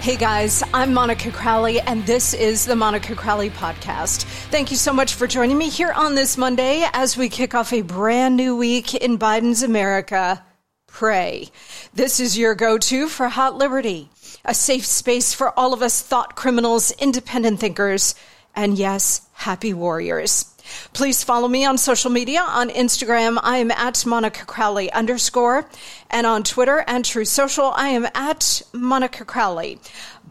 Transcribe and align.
Hey 0.00 0.16
guys, 0.16 0.62
I'm 0.72 0.94
Monica 0.94 1.30
Crowley, 1.30 1.80
and 1.80 2.06
this 2.06 2.32
is 2.32 2.64
the 2.64 2.74
Monica 2.74 3.14
Crowley 3.14 3.50
Podcast. 3.50 4.22
Thank 4.50 4.70
you 4.70 4.78
so 4.78 4.90
much 4.90 5.12
for 5.12 5.26
joining 5.26 5.58
me 5.58 5.68
here 5.68 5.92
on 5.92 6.14
this 6.14 6.38
Monday 6.38 6.88
as 6.94 7.18
we 7.18 7.28
kick 7.28 7.54
off 7.54 7.74
a 7.74 7.82
brand 7.82 8.34
new 8.34 8.56
week 8.56 8.94
in 8.94 9.18
Biden's 9.18 9.62
America. 9.62 10.42
Pray. 10.86 11.50
This 11.92 12.20
is 12.20 12.38
your 12.38 12.54
go 12.54 12.78
to 12.78 13.08
for 13.08 13.28
Hot 13.28 13.58
Liberty, 13.58 14.08
a 14.48 14.54
safe 14.54 14.86
space 14.86 15.34
for 15.34 15.56
all 15.58 15.74
of 15.74 15.82
us 15.82 16.02
thought 16.02 16.34
criminals, 16.34 16.90
independent 16.92 17.60
thinkers, 17.60 18.14
and 18.56 18.78
yes, 18.78 19.20
happy 19.34 19.74
warriors. 19.74 20.46
Please 20.92 21.22
follow 21.22 21.48
me 21.48 21.64
on 21.64 21.78
social 21.78 22.10
media. 22.10 22.40
On 22.40 22.70
Instagram, 22.70 23.38
I 23.42 23.58
am 23.58 23.70
at 23.70 24.04
Monica 24.04 24.44
Crowley 24.44 24.90
underscore. 24.92 25.68
And 26.10 26.26
on 26.26 26.42
Twitter 26.42 26.84
and 26.86 27.04
Truth 27.04 27.28
Social, 27.28 27.72
I 27.76 27.88
am 27.88 28.06
at 28.14 28.62
Monica 28.72 29.24
Crowley. 29.24 29.78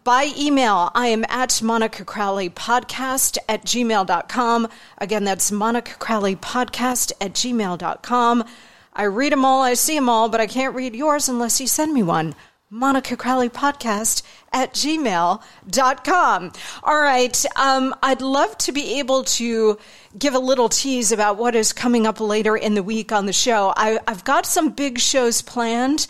By 0.04 0.32
email, 0.38 0.92
I 0.96 1.08
am 1.08 1.26
at 1.30 1.62
Monica 1.62 2.06
Crowley 2.06 2.50
podcast 2.50 3.38
at 3.48 3.66
gmail.com. 3.66 4.68
Again, 4.98 5.24
that's 5.26 5.52
Monica 5.52 5.96
Crowley 5.96 6.36
podcast 6.36 7.12
at 7.20 7.34
gmail.com. 7.34 8.44
I 8.94 9.04
read 9.04 9.32
them 9.32 9.46
all, 9.46 9.62
I 9.62 9.76
see 9.76 9.96
them 9.96 10.10
all, 10.10 10.28
but 10.28 10.42
I 10.42 10.48
can't 10.48 10.76
read 10.76 10.96
yours 10.96 11.30
unless 11.30 11.62
you 11.62 11.68
send 11.68 11.94
me 11.94 12.02
one. 12.02 12.34
Monica 12.70 13.16
Crowley 13.16 13.48
podcast 13.48 14.24
at 14.52 14.74
gmail.com. 14.74 16.52
All 16.84 17.02
right. 17.02 17.46
Um, 17.56 17.96
I'd 18.04 18.22
love 18.22 18.58
to 18.58 18.74
be 18.74 19.00
able 19.00 19.24
to 19.24 19.78
give 20.20 20.34
a 20.34 20.40
little 20.40 20.68
tease 20.68 21.14
about 21.14 21.38
what 21.38 21.56
is 21.56 21.72
coming 21.72 22.06
up 22.06 22.20
later 22.20 22.58
in 22.58 22.74
the 22.74 22.84
week 22.84 23.14
on 23.14 23.26
the 23.26 23.32
show. 23.32 23.74
I, 23.78 24.00
I've 24.06 24.26
got 24.26 24.46
some 24.46 24.72
big 24.72 25.00
shows 25.00 25.42
planned, 25.42 26.08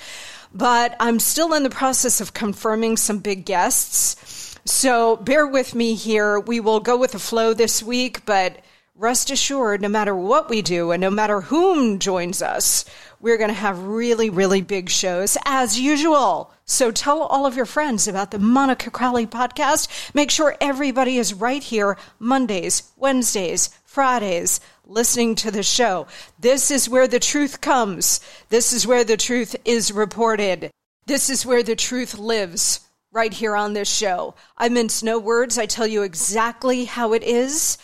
but 0.52 0.96
I'm 1.00 1.20
still 1.20 1.54
in 1.54 1.62
the 1.62 1.70
process 1.70 2.22
of 2.22 2.34
confirming 2.34 2.98
some 2.98 3.20
big 3.20 3.46
guests. 3.46 4.60
So 4.66 5.18
bear 5.18 5.46
with 5.46 5.76
me 5.76 5.94
here. 5.94 6.40
We 6.40 6.60
will 6.60 6.80
go 6.80 6.98
with 6.98 7.12
the 7.12 7.20
flow 7.20 7.54
this 7.54 7.84
week, 7.84 8.26
but 8.26 8.64
rest 8.96 9.30
assured, 9.30 9.82
no 9.82 9.90
matter 9.90 10.16
what 10.16 10.50
we 10.50 10.64
do 10.64 10.90
and 10.90 11.02
no 11.02 11.12
matter 11.12 11.42
whom 11.42 12.00
joins 12.00 12.42
us, 12.42 12.84
we're 13.20 13.38
going 13.38 13.50
to 13.50 13.54
have 13.54 13.84
really, 13.84 14.30
really 14.30 14.62
big 14.62 14.90
shows 14.90 15.38
as 15.46 15.80
usual. 15.80 16.52
So 16.66 16.92
tell 16.92 17.24
all 17.24 17.46
of 17.46 17.56
your 17.56 17.66
friends 17.66 18.08
about 18.08 18.32
the 18.32 18.40
Monica 18.40 18.92
Crowley 18.92 19.26
podcast. 19.26 20.14
Make 20.14 20.32
sure 20.32 20.56
everybody 20.62 21.18
is 21.18 21.34
right 21.34 21.64
here 21.64 21.98
Mondays, 22.20 22.92
Wednesdays, 22.98 23.70
Fridays, 23.86 24.60
listening 24.86 25.36
to 25.36 25.52
the 25.52 25.64
show. 25.64 26.08
This 26.40 26.70
is 26.70 26.90
where 26.90 27.08
the 27.08 27.20
truth 27.20 27.62
comes. 27.62 28.20
This 28.50 28.74
is 28.74 28.86
where 28.86 29.04
the 29.04 29.18
truth 29.18 29.56
is 29.66 29.92
reported. 29.92 30.70
This 31.06 31.30
is 31.30 31.46
where 31.46 31.64
the 31.64 31.76
truth 31.76 32.18
lives 32.18 32.82
right 33.12 33.34
here 33.34 33.56
on 33.56 33.74
this 33.74 33.90
show. 33.90 34.36
I 34.58 34.70
mince 34.70 35.02
no 35.02 35.20
words. 35.20 35.58
I 35.58 35.66
tell 35.66 35.88
you 35.88 36.04
exactly 36.04 36.86
how 36.86 37.14
it 37.14 37.24
is 37.24 37.78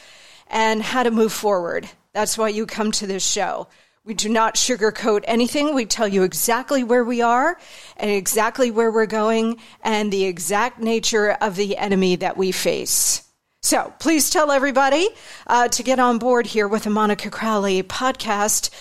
and 0.47 0.83
how 0.83 1.03
to 1.03 1.11
move 1.11 1.33
forward. 1.33 1.89
That's 2.13 2.37
why 2.37 2.49
you 2.49 2.65
come 2.65 2.91
to 2.91 3.07
this 3.07 3.25
show. 3.25 3.67
We 4.05 4.13
do 4.13 4.27
not 4.27 4.55
sugarcoat 4.55 5.23
anything. 5.23 5.73
We 5.73 5.85
tell 5.85 6.09
you 6.09 6.23
exactly 6.23 6.83
where 6.83 7.05
we 7.05 7.21
are 7.21 7.57
and 7.95 8.11
exactly 8.11 8.69
where 8.69 8.91
we're 8.91 9.05
going 9.05 9.59
and 9.81 10.11
the 10.11 10.25
exact 10.25 10.77
nature 10.77 11.31
of 11.31 11.55
the 11.55 11.77
enemy 11.77 12.17
that 12.17 12.35
we 12.35 12.51
face. 12.51 13.23
So 13.61 13.93
please 13.99 14.29
tell 14.29 14.51
everybody 14.51 15.07
uh, 15.47 15.69
to 15.69 15.83
get 15.83 15.99
on 15.99 16.17
board 16.17 16.45
here 16.45 16.67
with 16.67 16.83
the 16.83 16.89
Monica 16.89 17.29
Crowley 17.29 17.81
podcast. 17.81 18.71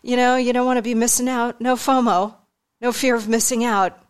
You 0.00 0.16
know, 0.16 0.36
you 0.36 0.54
don't 0.54 0.64
want 0.64 0.78
to 0.78 0.82
be 0.82 0.94
missing 0.94 1.28
out. 1.28 1.60
No 1.60 1.76
FOMO, 1.76 2.34
no 2.80 2.90
fear 2.90 3.14
of 3.14 3.28
missing 3.28 3.64
out, 3.64 4.02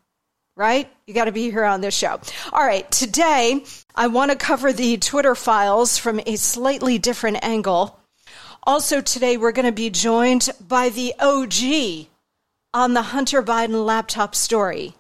right? 0.57 0.89
You 1.05 1.15
got 1.15 1.25
to 1.25 1.33
be 1.33 1.51
here 1.51 1.65
on 1.65 1.81
this 1.81 1.97
show. 1.97 2.21
All 2.53 2.65
right, 2.65 2.89
today 2.93 3.65
I 3.97 4.07
want 4.07 4.31
to 4.31 4.37
cover 4.37 4.73
the 4.73 4.99
Twitter 4.99 5.35
files 5.35 5.99
from 5.99 6.21
a 6.25 6.37
slightly 6.37 6.99
different 6.99 7.39
angle. 7.43 8.00
Also, 8.65 9.00
today 9.00 9.38
we're 9.38 9.53
going 9.53 9.65
to 9.65 9.72
be 9.72 9.88
joined 9.88 10.50
by 10.60 10.91
the 10.91 11.15
OG 11.19 12.09
on 12.75 12.93
the 12.93 13.03
Hunter 13.03 13.43
Biden 13.43 13.87
laptop 13.87 14.34
story, 14.34 14.94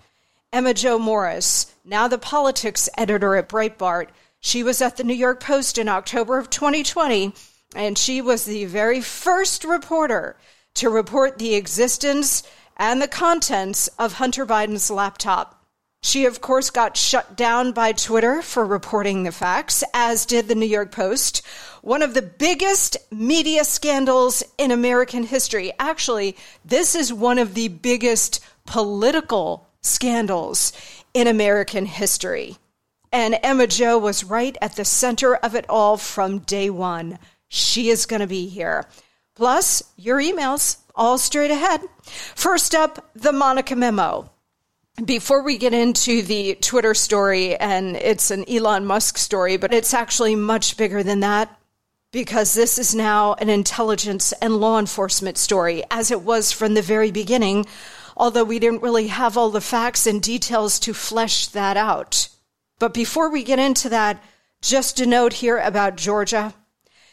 Emma 0.50 0.72
Jo 0.72 0.98
Morris, 0.98 1.74
now 1.84 2.08
the 2.08 2.16
politics 2.16 2.88
editor 2.96 3.36
at 3.36 3.50
Breitbart. 3.50 4.08
She 4.40 4.62
was 4.62 4.80
at 4.80 4.96
the 4.96 5.04
New 5.04 5.14
York 5.14 5.40
Post 5.40 5.76
in 5.76 5.88
October 5.88 6.38
of 6.38 6.48
2020, 6.48 7.34
and 7.76 7.98
she 7.98 8.22
was 8.22 8.46
the 8.46 8.64
very 8.64 9.02
first 9.02 9.64
reporter 9.64 10.36
to 10.74 10.88
report 10.88 11.38
the 11.38 11.54
existence 11.54 12.42
and 12.78 13.02
the 13.02 13.08
contents 13.08 13.88
of 13.98 14.14
Hunter 14.14 14.46
Biden's 14.46 14.90
laptop. 14.90 15.62
She, 16.02 16.24
of 16.24 16.40
course, 16.40 16.70
got 16.70 16.96
shut 16.96 17.36
down 17.36 17.72
by 17.72 17.92
Twitter 17.92 18.40
for 18.40 18.64
reporting 18.64 19.22
the 19.22 19.32
facts, 19.32 19.84
as 19.92 20.24
did 20.24 20.48
the 20.48 20.54
New 20.54 20.66
York 20.66 20.92
Post. 20.92 21.42
One 21.82 22.02
of 22.02 22.12
the 22.12 22.22
biggest 22.22 22.98
media 23.10 23.64
scandals 23.64 24.42
in 24.58 24.70
American 24.70 25.24
history. 25.24 25.72
Actually, 25.78 26.36
this 26.64 26.94
is 26.94 27.12
one 27.12 27.38
of 27.38 27.54
the 27.54 27.68
biggest 27.68 28.40
political 28.66 29.66
scandals 29.80 30.72
in 31.14 31.26
American 31.26 31.86
history. 31.86 32.58
And 33.12 33.38
Emma 33.42 33.66
Jo 33.66 33.98
was 33.98 34.24
right 34.24 34.56
at 34.60 34.76
the 34.76 34.84
center 34.84 35.34
of 35.36 35.54
it 35.54 35.64
all 35.68 35.96
from 35.96 36.40
day 36.40 36.68
one. 36.68 37.18
She 37.48 37.88
is 37.88 38.06
going 38.06 38.20
to 38.20 38.26
be 38.26 38.46
here. 38.46 38.86
Plus, 39.34 39.82
your 39.96 40.20
emails, 40.20 40.76
all 40.94 41.16
straight 41.16 41.50
ahead. 41.50 41.80
First 42.02 42.74
up, 42.74 43.10
the 43.14 43.32
Monica 43.32 43.74
Memo. 43.74 44.30
Before 45.02 45.42
we 45.42 45.56
get 45.56 45.72
into 45.72 46.20
the 46.20 46.56
Twitter 46.56 46.92
story, 46.92 47.56
and 47.56 47.96
it's 47.96 48.30
an 48.30 48.44
Elon 48.48 48.84
Musk 48.84 49.16
story, 49.16 49.56
but 49.56 49.72
it's 49.72 49.94
actually 49.94 50.36
much 50.36 50.76
bigger 50.76 51.02
than 51.02 51.20
that 51.20 51.56
because 52.12 52.54
this 52.54 52.78
is 52.78 52.94
now 52.94 53.34
an 53.34 53.48
intelligence 53.48 54.32
and 54.40 54.56
law 54.56 54.78
enforcement 54.78 55.38
story, 55.38 55.84
as 55.90 56.10
it 56.10 56.22
was 56.22 56.50
from 56.50 56.74
the 56.74 56.82
very 56.82 57.10
beginning, 57.10 57.66
although 58.16 58.44
we 58.44 58.58
didn't 58.58 58.82
really 58.82 59.06
have 59.06 59.36
all 59.36 59.50
the 59.50 59.60
facts 59.60 60.06
and 60.06 60.20
details 60.20 60.80
to 60.80 60.92
flesh 60.92 61.46
that 61.48 61.76
out. 61.76 62.28
But 62.78 62.94
before 62.94 63.30
we 63.30 63.44
get 63.44 63.58
into 63.58 63.88
that, 63.90 64.22
just 64.60 65.00
a 65.00 65.06
note 65.06 65.34
here 65.34 65.58
about 65.58 65.96
Georgia. 65.96 66.54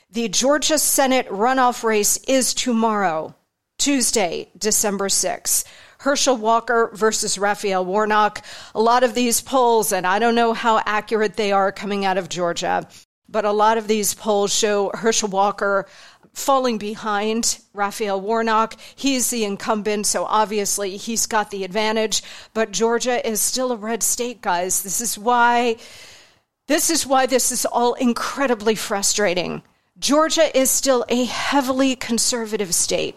The 0.09 0.29
Georgia 0.29 0.79
Senate 0.79 1.27
runoff 1.29 1.83
race 1.83 2.17
is 2.27 2.53
tomorrow, 2.53 3.35
Tuesday, 3.77 4.49
December 4.57 5.09
6th. 5.09 5.65
Herschel 5.99 6.37
Walker 6.37 6.91
versus 6.93 7.37
Raphael 7.37 7.83
Warnock. 7.83 8.43
A 8.75 8.81
lot 8.81 9.03
of 9.03 9.15
these 9.15 9.41
polls, 9.41 9.91
and 9.91 10.05
I 10.05 10.19
don't 10.19 10.35
know 10.35 10.53
how 10.53 10.81
accurate 10.85 11.35
they 11.35 11.51
are 11.51 11.71
coming 11.71 12.05
out 12.05 12.17
of 12.17 12.29
Georgia, 12.29 12.87
but 13.29 13.45
a 13.45 13.51
lot 13.51 13.77
of 13.77 13.87
these 13.87 14.13
polls 14.13 14.53
show 14.53 14.91
Herschel 14.93 15.29
Walker 15.29 15.87
falling 16.33 16.77
behind 16.77 17.59
Raphael 17.73 18.21
Warnock. 18.21 18.75
He's 18.95 19.29
the 19.29 19.43
incumbent, 19.43 20.05
so 20.05 20.25
obviously 20.25 20.97
he's 20.97 21.25
got 21.25 21.49
the 21.49 21.63
advantage. 21.63 22.21
But 22.53 22.71
Georgia 22.71 23.27
is 23.27 23.41
still 23.41 23.71
a 23.71 23.75
red 23.75 24.03
state, 24.03 24.41
guys. 24.41 24.83
This 24.83 25.01
is 25.01 25.17
why 25.17 25.77
this 26.67 26.89
is 26.89 27.07
why 27.07 27.25
this 27.25 27.51
is 27.51 27.65
all 27.65 27.93
incredibly 27.93 28.75
frustrating. 28.75 29.63
Georgia 29.99 30.55
is 30.55 30.69
still 30.69 31.05
a 31.09 31.23
heavily 31.25 31.95
conservative 31.95 32.75
state. 32.75 33.15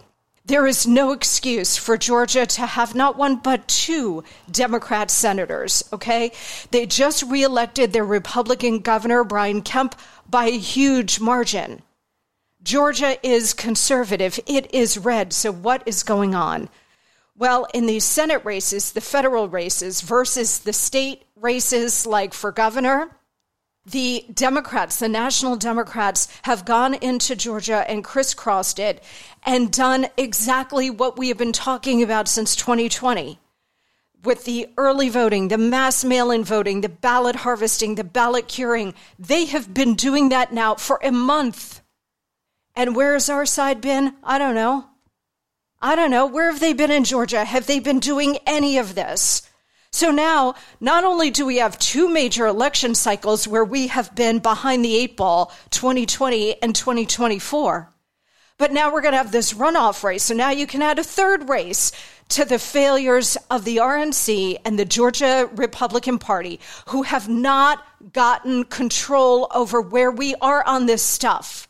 There 0.51 0.67
is 0.67 0.85
no 0.85 1.13
excuse 1.13 1.77
for 1.77 1.97
Georgia 1.97 2.45
to 2.45 2.67
have 2.67 2.93
not 2.93 3.17
one 3.17 3.37
but 3.37 3.69
two 3.69 4.25
Democrat 4.51 5.09
senators, 5.09 5.85
okay? 5.93 6.33
They 6.73 6.87
just 6.87 7.23
reelected 7.23 7.93
their 7.93 8.05
Republican 8.05 8.81
governor, 8.81 9.23
Brian 9.23 9.63
Kemp, 9.63 9.95
by 10.29 10.47
a 10.47 10.59
huge 10.59 11.21
margin. 11.21 11.83
Georgia 12.65 13.17
is 13.25 13.55
conservative, 13.55 14.41
it 14.49 14.75
is 14.75 14.99
red. 14.99 15.33
So, 15.33 15.53
what 15.53 15.85
is 15.87 16.03
going 16.03 16.35
on? 16.35 16.69
Well, 17.37 17.69
in 17.73 17.87
these 17.87 18.03
Senate 18.03 18.45
races, 18.45 18.91
the 18.91 19.01
federal 19.01 19.49
races 19.49 20.01
versus 20.01 20.59
the 20.59 20.73
state 20.73 21.23
races, 21.37 22.09
like 22.09 22.35
for 22.35 22.51
governor, 22.51 23.09
the 23.87 24.25
Democrats, 24.33 24.99
the 24.99 25.09
national 25.09 25.57
Democrats, 25.57 26.29
have 26.43 26.65
gone 26.65 26.95
into 26.95 27.35
Georgia 27.35 27.89
and 27.89 28.05
crisscrossed 28.05 28.79
it 28.79 29.03
and 29.45 29.73
done 29.73 30.07
exactly 30.17 30.91
what 30.91 31.19
we 31.19 31.29
have 31.29 31.39
been 31.39 31.53
talking 31.53 32.03
about 32.03 32.29
since 32.29 32.55
2020 32.57 33.39
with 34.23 34.45
the 34.45 34.69
early 34.77 35.09
voting, 35.09 35.49
the 35.49 35.59
mass 35.59 36.05
mail 36.05 36.31
in 36.31 36.45
voting, 36.45 36.83
the 36.83 36.89
ballot 36.89 37.37
harvesting, 37.37 37.95
the 37.95 38.05
ballot 38.05 38.49
curing. 38.49 38.95
They 39.19 39.47
have 39.47 39.73
been 39.73 39.95
doing 39.95 40.29
that 40.29 40.53
now 40.53 40.75
for 40.75 41.01
a 41.03 41.11
month. 41.11 41.81
And 42.77 42.95
where's 42.95 43.29
our 43.29 43.47
side 43.47 43.81
been? 43.81 44.15
I 44.23 44.39
don't 44.39 44.55
know. 44.55 44.87
I 45.81 45.97
don't 45.97 46.11
know. 46.11 46.27
Where 46.27 46.51
have 46.51 46.61
they 46.61 46.75
been 46.75 46.91
in 46.91 47.05
Georgia? 47.05 47.45
Have 47.45 47.67
they 47.67 47.81
been 47.81 48.01
doing 48.01 48.39
any 48.47 48.77
of 48.77 48.95
this? 48.95 49.50
So 49.93 50.13
now, 50.13 50.55
not 50.81 51.05
only 51.05 51.31
do 51.31 51.45
we 51.45 51.57
have 51.57 51.79
two 51.79 52.09
major 52.09 52.47
election 52.47 52.95
cycles 52.95 53.49
where 53.49 53.65
we 53.65 53.89
have 53.89 54.15
been 54.15 54.39
behind 54.39 54.85
the 54.85 54.97
eight 54.97 55.17
ball, 55.17 55.53
2020 55.71 56.63
and 56.63 56.75
2024, 56.75 57.93
but 58.57 58.73
now 58.73 58.93
we're 58.93 59.01
going 59.01 59.13
to 59.13 59.19
have 59.19 59.33
this 59.33 59.53
runoff 59.53 60.05
race. 60.05 60.23
So 60.23 60.35
now 60.35 60.51
you 60.51 60.67
can 60.67 60.83
add 60.83 60.99
a 60.99 61.05
third 61.05 61.49
race 61.49 61.91
to 62.29 62.45
the 62.45 62.59
failures 62.59 63.37
of 63.51 63.65
the 63.65 63.79
RNC 63.79 64.59
and 64.65 64.79
the 64.79 64.85
Georgia 64.85 65.51
Republican 65.55 66.19
Party, 66.19 66.61
who 66.89 67.03
have 67.03 67.29
not 67.29 67.85
gotten 68.13 68.65
control 68.65 69.49
over 69.53 69.81
where 69.81 70.11
we 70.11 70.37
are 70.37 70.65
on 70.65 70.87
this 70.87 71.03
stuff. 71.03 71.69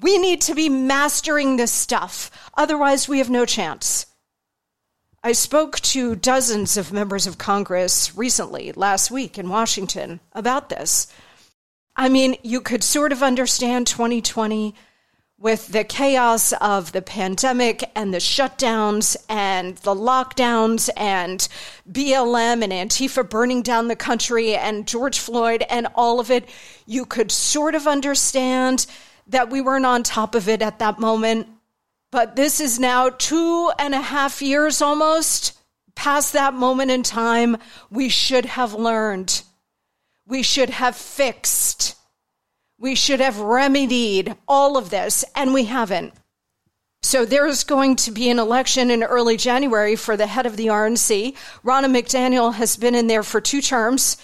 We 0.00 0.18
need 0.18 0.42
to 0.42 0.54
be 0.54 0.68
mastering 0.68 1.56
this 1.56 1.72
stuff. 1.72 2.30
Otherwise, 2.54 3.08
we 3.08 3.18
have 3.18 3.30
no 3.30 3.46
chance. 3.46 4.04
I 5.26 5.32
spoke 5.32 5.80
to 5.80 6.14
dozens 6.14 6.76
of 6.76 6.92
members 6.92 7.26
of 7.26 7.38
Congress 7.38 8.14
recently, 8.14 8.72
last 8.72 9.10
week 9.10 9.38
in 9.38 9.48
Washington, 9.48 10.20
about 10.34 10.68
this. 10.68 11.06
I 11.96 12.10
mean, 12.10 12.36
you 12.42 12.60
could 12.60 12.84
sort 12.84 13.10
of 13.10 13.22
understand 13.22 13.86
2020 13.86 14.74
with 15.38 15.68
the 15.68 15.82
chaos 15.82 16.52
of 16.60 16.92
the 16.92 17.00
pandemic 17.00 17.90
and 17.94 18.12
the 18.12 18.18
shutdowns 18.18 19.16
and 19.30 19.78
the 19.78 19.94
lockdowns 19.94 20.90
and 20.94 21.48
BLM 21.90 22.62
and 22.62 22.70
Antifa 22.70 23.26
burning 23.26 23.62
down 23.62 23.88
the 23.88 23.96
country 23.96 24.54
and 24.54 24.86
George 24.86 25.18
Floyd 25.18 25.64
and 25.70 25.86
all 25.94 26.20
of 26.20 26.30
it. 26.30 26.46
You 26.84 27.06
could 27.06 27.32
sort 27.32 27.74
of 27.74 27.86
understand 27.86 28.84
that 29.28 29.48
we 29.48 29.62
weren't 29.62 29.86
on 29.86 30.02
top 30.02 30.34
of 30.34 30.50
it 30.50 30.60
at 30.60 30.80
that 30.80 30.98
moment. 30.98 31.48
But 32.14 32.36
this 32.36 32.60
is 32.60 32.78
now 32.78 33.08
two 33.08 33.72
and 33.76 33.92
a 33.92 34.00
half 34.00 34.40
years 34.40 34.80
almost 34.80 35.58
past 35.96 36.32
that 36.32 36.54
moment 36.54 36.92
in 36.92 37.02
time. 37.02 37.56
We 37.90 38.08
should 38.08 38.44
have 38.44 38.72
learned. 38.72 39.42
We 40.24 40.44
should 40.44 40.70
have 40.70 40.94
fixed. 40.94 41.96
We 42.78 42.94
should 42.94 43.18
have 43.18 43.40
remedied 43.40 44.36
all 44.46 44.76
of 44.76 44.90
this, 44.90 45.24
and 45.34 45.52
we 45.52 45.64
haven't. 45.64 46.14
So 47.02 47.24
there's 47.24 47.64
going 47.64 47.96
to 47.96 48.12
be 48.12 48.30
an 48.30 48.38
election 48.38 48.92
in 48.92 49.02
early 49.02 49.36
January 49.36 49.96
for 49.96 50.16
the 50.16 50.28
head 50.28 50.46
of 50.46 50.56
the 50.56 50.68
RNC. 50.68 51.34
Ronna 51.64 51.90
McDaniel 51.90 52.54
has 52.54 52.76
been 52.76 52.94
in 52.94 53.08
there 53.08 53.24
for 53.24 53.40
two 53.40 53.60
terms, 53.60 54.18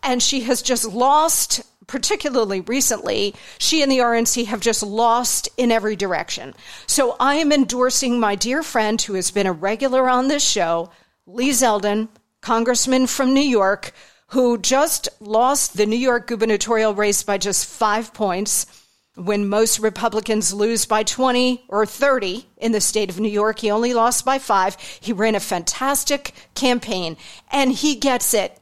and 0.00 0.22
she 0.22 0.42
has 0.42 0.62
just 0.62 0.84
lost 0.84 1.62
particularly 1.86 2.60
recently, 2.62 3.34
she 3.58 3.82
and 3.82 3.90
the 3.90 3.98
RNC 3.98 4.46
have 4.46 4.60
just 4.60 4.82
lost 4.82 5.48
in 5.56 5.72
every 5.72 5.96
direction. 5.96 6.54
So 6.86 7.16
I 7.18 7.36
am 7.36 7.52
endorsing 7.52 8.20
my 8.20 8.34
dear 8.34 8.62
friend 8.62 9.00
who 9.00 9.14
has 9.14 9.30
been 9.30 9.46
a 9.46 9.52
regular 9.52 10.08
on 10.08 10.28
this 10.28 10.44
show, 10.44 10.90
Lee 11.26 11.50
Zeldin, 11.50 12.08
congressman 12.40 13.06
from 13.06 13.34
New 13.34 13.40
York, 13.40 13.92
who 14.28 14.58
just 14.58 15.08
lost 15.20 15.76
the 15.76 15.86
New 15.86 15.96
York 15.96 16.26
gubernatorial 16.26 16.94
race 16.94 17.22
by 17.22 17.38
just 17.38 17.66
five 17.66 18.14
points. 18.14 18.66
When 19.14 19.46
most 19.46 19.78
Republicans 19.78 20.54
lose 20.54 20.86
by 20.86 21.02
20 21.02 21.64
or 21.68 21.84
30 21.84 22.46
in 22.56 22.72
the 22.72 22.80
state 22.80 23.10
of 23.10 23.20
New 23.20 23.28
York, 23.28 23.58
he 23.58 23.70
only 23.70 23.92
lost 23.92 24.24
by 24.24 24.38
five. 24.38 24.78
He 25.00 25.12
ran 25.12 25.34
a 25.34 25.40
fantastic 25.40 26.32
campaign 26.54 27.18
and 27.50 27.72
he 27.72 27.94
gets 27.96 28.32
it. 28.32 28.58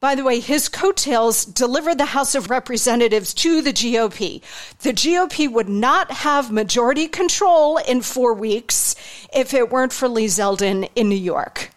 By 0.00 0.14
the 0.14 0.22
way, 0.22 0.38
his 0.38 0.68
coattails 0.68 1.44
delivered 1.44 1.98
the 1.98 2.04
House 2.06 2.36
of 2.36 2.50
Representatives 2.50 3.34
to 3.34 3.60
the 3.60 3.72
GOP. 3.72 4.42
The 4.78 4.92
GOP 4.92 5.50
would 5.50 5.68
not 5.68 6.12
have 6.12 6.52
majority 6.52 7.08
control 7.08 7.78
in 7.78 8.02
four 8.02 8.32
weeks 8.32 8.94
if 9.34 9.52
it 9.52 9.70
weren't 9.70 9.92
for 9.92 10.08
Lee 10.08 10.26
Zeldin 10.26 10.88
in 10.94 11.08
New 11.08 11.16
York. 11.16 11.70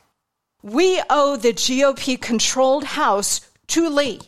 We 0.62 1.02
owe 1.10 1.36
the 1.36 1.54
GOP 1.54 2.22
controlled 2.22 2.84
House 2.84 3.42
to 3.68 3.90
Lee. 3.90 4.20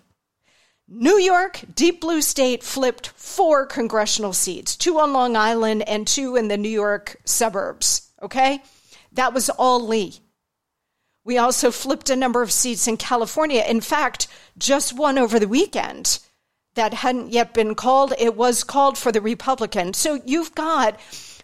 New 0.88 1.20
York, 1.20 1.62
deep 1.76 2.02
blue 2.02 2.24
state, 2.24 2.64
flipped 2.64 3.10
four 3.10 3.68
congressional 3.68 4.34
seats, 4.34 4.76
two 4.76 5.00
on 5.00 5.14
Long 5.14 5.36
Island 5.36 5.88
and 5.88 6.08
two 6.08 6.36
in 6.36 6.48
the 6.48 6.58
New 6.58 6.70
York 6.70 7.18
suburbs. 7.26 8.10
Okay? 8.24 8.64
That 9.12 9.36
was 9.36 9.52
all 9.52 9.86
Lee. 9.86 10.23
We 11.26 11.38
also 11.38 11.72
flipped 11.72 12.10
a 12.10 12.16
number 12.16 12.42
of 12.42 12.52
seats 12.52 12.88
in 12.88 12.98
California. 12.98 13.64
In 13.68 13.82
fact, 13.82 14.28
just 14.58 14.98
one 14.98 15.18
over 15.18 15.40
the 15.40 15.48
weekend 15.48 16.20
that 16.76 16.94
hadn't 16.94 17.32
yet 17.32 17.54
been 17.54 17.76
called. 17.76 18.14
It 18.18 18.36
was 18.36 18.64
called 18.64 18.98
for 18.98 19.12
the 19.12 19.22
Republican. 19.22 19.94
So 19.94 20.22
you've 20.26 20.54
got 20.54 21.00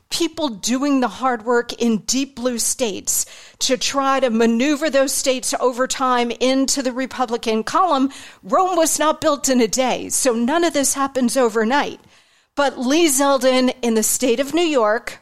people 0.09 0.50
doing 0.50 1.00
the 1.00 1.07
hard 1.07 1.45
work 1.45 1.71
in 1.74 1.98
deep 2.00 2.36
blue 2.36 2.57
states 2.57 3.25
to 3.59 3.77
try 3.77 4.19
to 4.19 4.29
maneuver 4.29 4.89
those 4.89 5.13
states 5.13 5.53
over 5.59 5.88
time 5.88 6.31
into 6.31 6.81
the 6.81 6.91
Republican 6.91 7.63
column. 7.63 8.09
Rome 8.43 8.75
was 8.75 8.98
not 8.98 9.21
built 9.21 9.50
in 9.50 9.62
a 9.62 9.67
day, 9.67 10.09
so 10.09 10.33
none 10.33 10.63
of 10.63 10.74
this 10.74 10.95
happens 10.95 11.38
overnight. 11.38 12.00
But 12.55 12.79
Lee 12.79 13.07
Zeldin 13.07 13.74
in 13.81 13.93
the 13.93 14.03
state 14.03 14.39
of 14.39 14.53
New 14.53 14.62
York, 14.62 15.19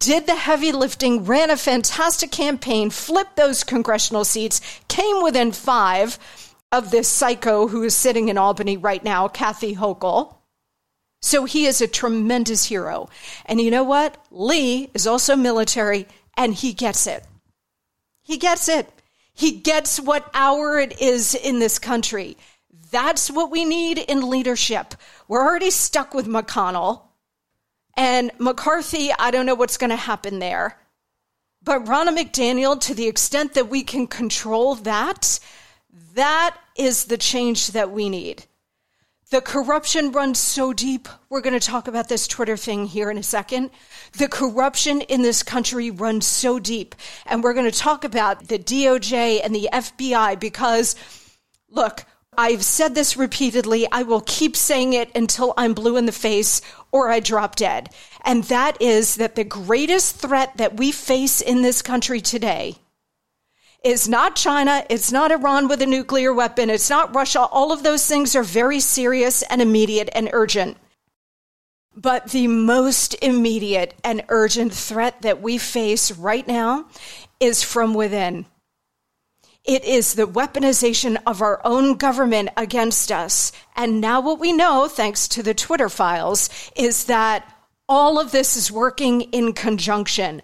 did 0.00 0.26
the 0.26 0.34
heavy 0.34 0.72
lifting, 0.72 1.24
ran 1.24 1.50
a 1.50 1.56
fantastic 1.56 2.32
campaign, 2.32 2.90
flipped 2.90 3.36
those 3.36 3.62
congressional 3.62 4.24
seats, 4.24 4.60
came 4.88 5.22
within 5.22 5.52
five 5.52 6.18
of 6.72 6.90
this 6.90 7.06
psycho 7.06 7.68
who 7.68 7.82
is 7.82 7.94
sitting 7.94 8.28
in 8.28 8.38
Albany 8.38 8.76
right 8.76 9.04
now, 9.04 9.28
Kathy 9.28 9.76
Hochul. 9.76 10.34
So 11.22 11.44
he 11.44 11.66
is 11.66 11.80
a 11.80 11.86
tremendous 11.86 12.64
hero. 12.64 13.10
And 13.44 13.60
you 13.60 13.70
know 13.70 13.84
what? 13.84 14.16
Lee 14.30 14.90
is 14.94 15.06
also 15.06 15.36
military 15.36 16.08
and 16.36 16.54
he 16.54 16.72
gets 16.72 17.06
it. 17.06 17.24
He 18.22 18.38
gets 18.38 18.68
it. 18.68 18.88
He 19.34 19.52
gets 19.52 20.00
what 20.00 20.30
hour 20.32 20.78
it 20.78 21.00
is 21.00 21.34
in 21.34 21.58
this 21.58 21.78
country. 21.78 22.38
That's 22.90 23.30
what 23.30 23.50
we 23.50 23.64
need 23.64 23.98
in 23.98 24.30
leadership. 24.30 24.94
We're 25.28 25.44
already 25.44 25.70
stuck 25.70 26.14
with 26.14 26.26
McConnell. 26.26 27.02
And 27.96 28.30
McCarthy, 28.38 29.10
I 29.18 29.30
don't 29.30 29.46
know 29.46 29.54
what's 29.54 29.76
going 29.76 29.90
to 29.90 29.96
happen 29.96 30.38
there. 30.38 30.78
But 31.62 31.84
Ronna 31.84 32.16
McDaniel, 32.16 32.80
to 32.82 32.94
the 32.94 33.06
extent 33.06 33.54
that 33.54 33.68
we 33.68 33.82
can 33.82 34.06
control 34.06 34.74
that, 34.76 35.38
that 36.14 36.56
is 36.76 37.06
the 37.06 37.18
change 37.18 37.68
that 37.68 37.90
we 37.90 38.08
need. 38.08 38.44
The 39.30 39.40
corruption 39.40 40.10
runs 40.10 40.40
so 40.40 40.72
deep. 40.72 41.08
We're 41.28 41.40
going 41.40 41.58
to 41.58 41.64
talk 41.64 41.86
about 41.86 42.08
this 42.08 42.26
Twitter 42.26 42.56
thing 42.56 42.86
here 42.86 43.10
in 43.10 43.18
a 43.18 43.22
second. 43.22 43.70
The 44.18 44.26
corruption 44.26 45.02
in 45.02 45.22
this 45.22 45.44
country 45.44 45.90
runs 45.90 46.26
so 46.26 46.58
deep. 46.58 46.96
And 47.26 47.44
we're 47.44 47.54
going 47.54 47.70
to 47.70 47.78
talk 47.78 48.02
about 48.02 48.48
the 48.48 48.58
DOJ 48.58 49.40
and 49.44 49.54
the 49.54 49.68
FBI 49.72 50.40
because, 50.40 50.96
look, 51.68 52.04
I've 52.36 52.64
said 52.64 52.94
this 52.94 53.16
repeatedly. 53.16 53.86
I 53.90 54.02
will 54.02 54.22
keep 54.22 54.56
saying 54.56 54.92
it 54.92 55.10
until 55.14 55.52
I'm 55.56 55.74
blue 55.74 55.96
in 55.96 56.06
the 56.06 56.12
face 56.12 56.62
or 56.92 57.10
I 57.10 57.20
drop 57.20 57.56
dead. 57.56 57.90
And 58.24 58.44
that 58.44 58.80
is 58.80 59.16
that 59.16 59.34
the 59.34 59.44
greatest 59.44 60.16
threat 60.16 60.56
that 60.56 60.76
we 60.76 60.92
face 60.92 61.40
in 61.40 61.62
this 61.62 61.82
country 61.82 62.20
today 62.20 62.76
is 63.84 64.08
not 64.08 64.36
China. 64.36 64.84
It's 64.88 65.10
not 65.10 65.32
Iran 65.32 65.68
with 65.68 65.82
a 65.82 65.86
nuclear 65.86 66.32
weapon. 66.32 66.70
It's 66.70 66.90
not 66.90 67.14
Russia. 67.14 67.40
All 67.40 67.72
of 67.72 67.82
those 67.82 68.06
things 68.06 68.36
are 68.36 68.42
very 68.42 68.80
serious 68.80 69.42
and 69.42 69.60
immediate 69.60 70.10
and 70.14 70.30
urgent. 70.32 70.76
But 71.96 72.30
the 72.30 72.46
most 72.46 73.14
immediate 73.22 73.94
and 74.04 74.22
urgent 74.28 74.72
threat 74.72 75.22
that 75.22 75.42
we 75.42 75.58
face 75.58 76.12
right 76.12 76.46
now 76.46 76.86
is 77.40 77.62
from 77.62 77.94
within. 77.94 78.46
It 79.64 79.84
is 79.84 80.14
the 80.14 80.26
weaponization 80.26 81.18
of 81.26 81.42
our 81.42 81.60
own 81.64 81.96
government 81.96 82.48
against 82.56 83.12
us. 83.12 83.52
And 83.76 84.00
now, 84.00 84.20
what 84.20 84.40
we 84.40 84.52
know, 84.52 84.88
thanks 84.88 85.28
to 85.28 85.42
the 85.42 85.52
Twitter 85.52 85.90
files, 85.90 86.48
is 86.74 87.04
that 87.04 87.54
all 87.86 88.18
of 88.18 88.32
this 88.32 88.56
is 88.56 88.72
working 88.72 89.20
in 89.20 89.52
conjunction. 89.52 90.40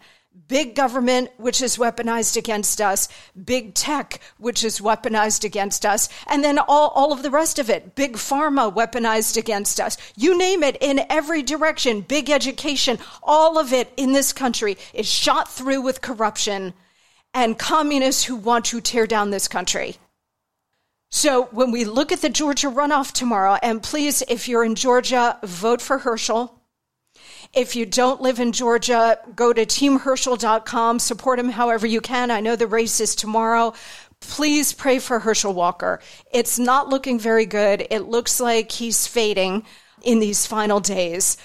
Big 0.49 0.77
government, 0.77 1.31
which 1.39 1.63
is 1.63 1.79
weaponized 1.79 2.37
against 2.37 2.81
us, 2.81 3.09
big 3.43 3.75
tech, 3.75 4.21
which 4.39 4.63
is 4.63 4.81
weaponized 4.81 5.45
against 5.45 5.87
us, 5.87 6.09
and 6.27 6.45
then 6.45 6.59
all, 6.59 6.91
all 6.91 7.13
of 7.13 7.23
the 7.23 7.31
rest 7.31 7.59
of 7.59 7.71
it. 7.71 7.95
Big 7.95 8.17
pharma 8.17 8.73
weaponized 8.73 9.37
against 9.37 9.81
us. 9.81 9.97
You 10.15 10.37
name 10.37 10.63
it 10.63 10.77
in 10.81 11.07
every 11.09 11.43
direction. 11.43 12.03
Big 12.03 12.29
education, 12.31 12.99
all 13.23 13.59
of 13.59 13.73
it 13.73 13.93
in 13.97 14.13
this 14.13 14.33
country 14.35 14.77
is 14.93 15.11
shot 15.11 15.51
through 15.51 15.81
with 15.81 16.03
corruption 16.03 16.75
and 17.37 17.59
communists 17.59 18.25
who 18.25 18.35
want 18.35 18.65
to 18.65 18.81
tear 18.81 19.07
down 19.07 19.29
this 19.29 19.47
country. 19.47 19.97
So 21.11 21.45
when 21.53 21.71
we 21.71 21.85
look 21.85 22.11
at 22.11 22.23
the 22.23 22.31
Georgia 22.31 22.69
runoff 22.69 23.13
tomorrow, 23.13 23.59
and 23.63 23.83
please, 23.83 24.23
if 24.27 24.49
you're 24.49 24.65
in 24.65 24.75
Georgia, 24.75 25.39
vote 25.43 25.83
for 25.83 25.99
Herschel. 25.99 26.59
If 27.53 27.77
you 27.77 27.85
don't 27.85 28.23
live 28.23 28.41
in 28.41 28.53
Georgia, 28.53 29.19
go 29.35 29.53
to 29.53 29.67
teamherschel.com, 29.67 30.99
support 30.99 31.39
him 31.39 31.51
however 31.51 31.87
you 31.87 32.01
can. 32.01 32.31
I 32.31 32.41
know 32.41 32.57
the 32.57 32.67
race 32.67 33.01
is 33.01 33.15
tomorrow. 33.15 33.75
Please 34.21 34.73
pray 34.73 34.99
for 34.99 35.19
Herschel 35.19 35.53
Walker. 35.53 36.01
It's 36.33 36.59
not 36.59 36.89
looking 36.89 37.19
very 37.19 37.45
good. 37.45 37.87
It 37.91 38.09
looks 38.09 38.41
like 38.41 38.73
he's 38.73 39.07
fading 39.07 39.67
in 40.03 40.21
these 40.21 40.47
final 40.47 40.81
days, 40.81 41.37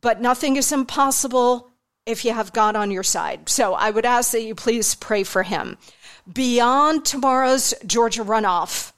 but 0.00 0.20
nothing 0.20 0.54
is 0.54 0.70
impossible 0.70 1.69
if 2.06 2.24
you 2.24 2.32
have 2.32 2.52
God 2.52 2.76
on 2.76 2.90
your 2.90 3.02
side. 3.02 3.48
So 3.48 3.74
I 3.74 3.90
would 3.90 4.06
ask 4.06 4.32
that 4.32 4.42
you 4.42 4.54
please 4.54 4.94
pray 4.94 5.22
for 5.22 5.42
him. 5.42 5.78
Beyond 6.30 7.04
tomorrow's 7.04 7.74
Georgia 7.86 8.24
runoff, 8.24 8.92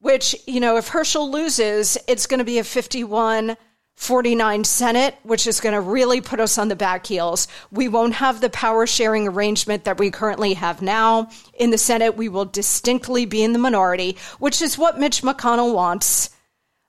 which, 0.00 0.36
you 0.46 0.60
know, 0.60 0.76
if 0.76 0.88
Herschel 0.88 1.30
loses, 1.30 1.98
it's 2.06 2.26
going 2.26 2.38
to 2.38 2.44
be 2.44 2.58
a 2.58 2.64
51 2.64 3.56
49 3.98 4.62
Senate, 4.62 5.16
which 5.24 5.48
is 5.48 5.58
going 5.58 5.72
to 5.72 5.80
really 5.80 6.20
put 6.20 6.38
us 6.38 6.56
on 6.56 6.68
the 6.68 6.76
back 6.76 7.04
heels. 7.04 7.48
We 7.72 7.88
won't 7.88 8.14
have 8.14 8.40
the 8.40 8.48
power 8.48 8.86
sharing 8.86 9.26
arrangement 9.26 9.84
that 9.84 9.98
we 9.98 10.12
currently 10.12 10.54
have 10.54 10.80
now. 10.80 11.30
In 11.54 11.70
the 11.70 11.78
Senate, 11.78 12.16
we 12.16 12.28
will 12.28 12.44
distinctly 12.44 13.26
be 13.26 13.42
in 13.42 13.52
the 13.52 13.58
minority, 13.58 14.16
which 14.38 14.62
is 14.62 14.78
what 14.78 15.00
Mitch 15.00 15.22
McConnell 15.22 15.74
wants. 15.74 16.30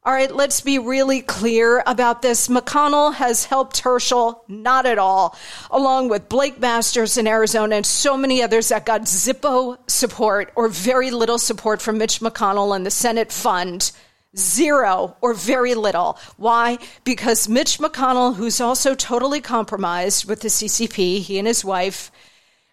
All 0.01 0.13
right, 0.13 0.33
let's 0.33 0.61
be 0.61 0.79
really 0.79 1.21
clear 1.21 1.83
about 1.85 2.21
this. 2.21 2.47
McConnell 2.47 3.13
has 3.15 3.43
helped 3.43 3.79
Herschel, 3.79 4.45
not 4.47 4.85
at 4.85 4.97
all, 4.97 5.37
along 5.69 6.07
with 6.07 6.29
Blake 6.29 6.57
Masters 6.57 7.17
in 7.17 7.27
Arizona 7.27 7.75
and 7.75 7.85
so 7.85 8.15
many 8.15 8.41
others 8.41 8.69
that 8.69 8.85
got 8.85 9.01
Zippo 9.01 9.77
support 9.89 10.53
or 10.55 10.69
very 10.69 11.11
little 11.11 11.37
support 11.37 11.81
from 11.81 11.97
Mitch 11.97 12.21
McConnell 12.21 12.73
and 12.73 12.85
the 12.85 12.91
Senate 12.91 13.29
fund. 13.29 13.91
Zero 14.37 15.17
or 15.19 15.33
very 15.33 15.75
little. 15.75 16.17
Why? 16.37 16.77
Because 17.03 17.49
Mitch 17.49 17.79
McConnell, 17.79 18.35
who's 18.35 18.61
also 18.61 18.95
totally 18.95 19.41
compromised 19.41 20.29
with 20.29 20.39
the 20.41 20.49
CCP, 20.49 21.19
he 21.19 21.39
and 21.39 21.47
his 21.47 21.65
wife, 21.65 22.09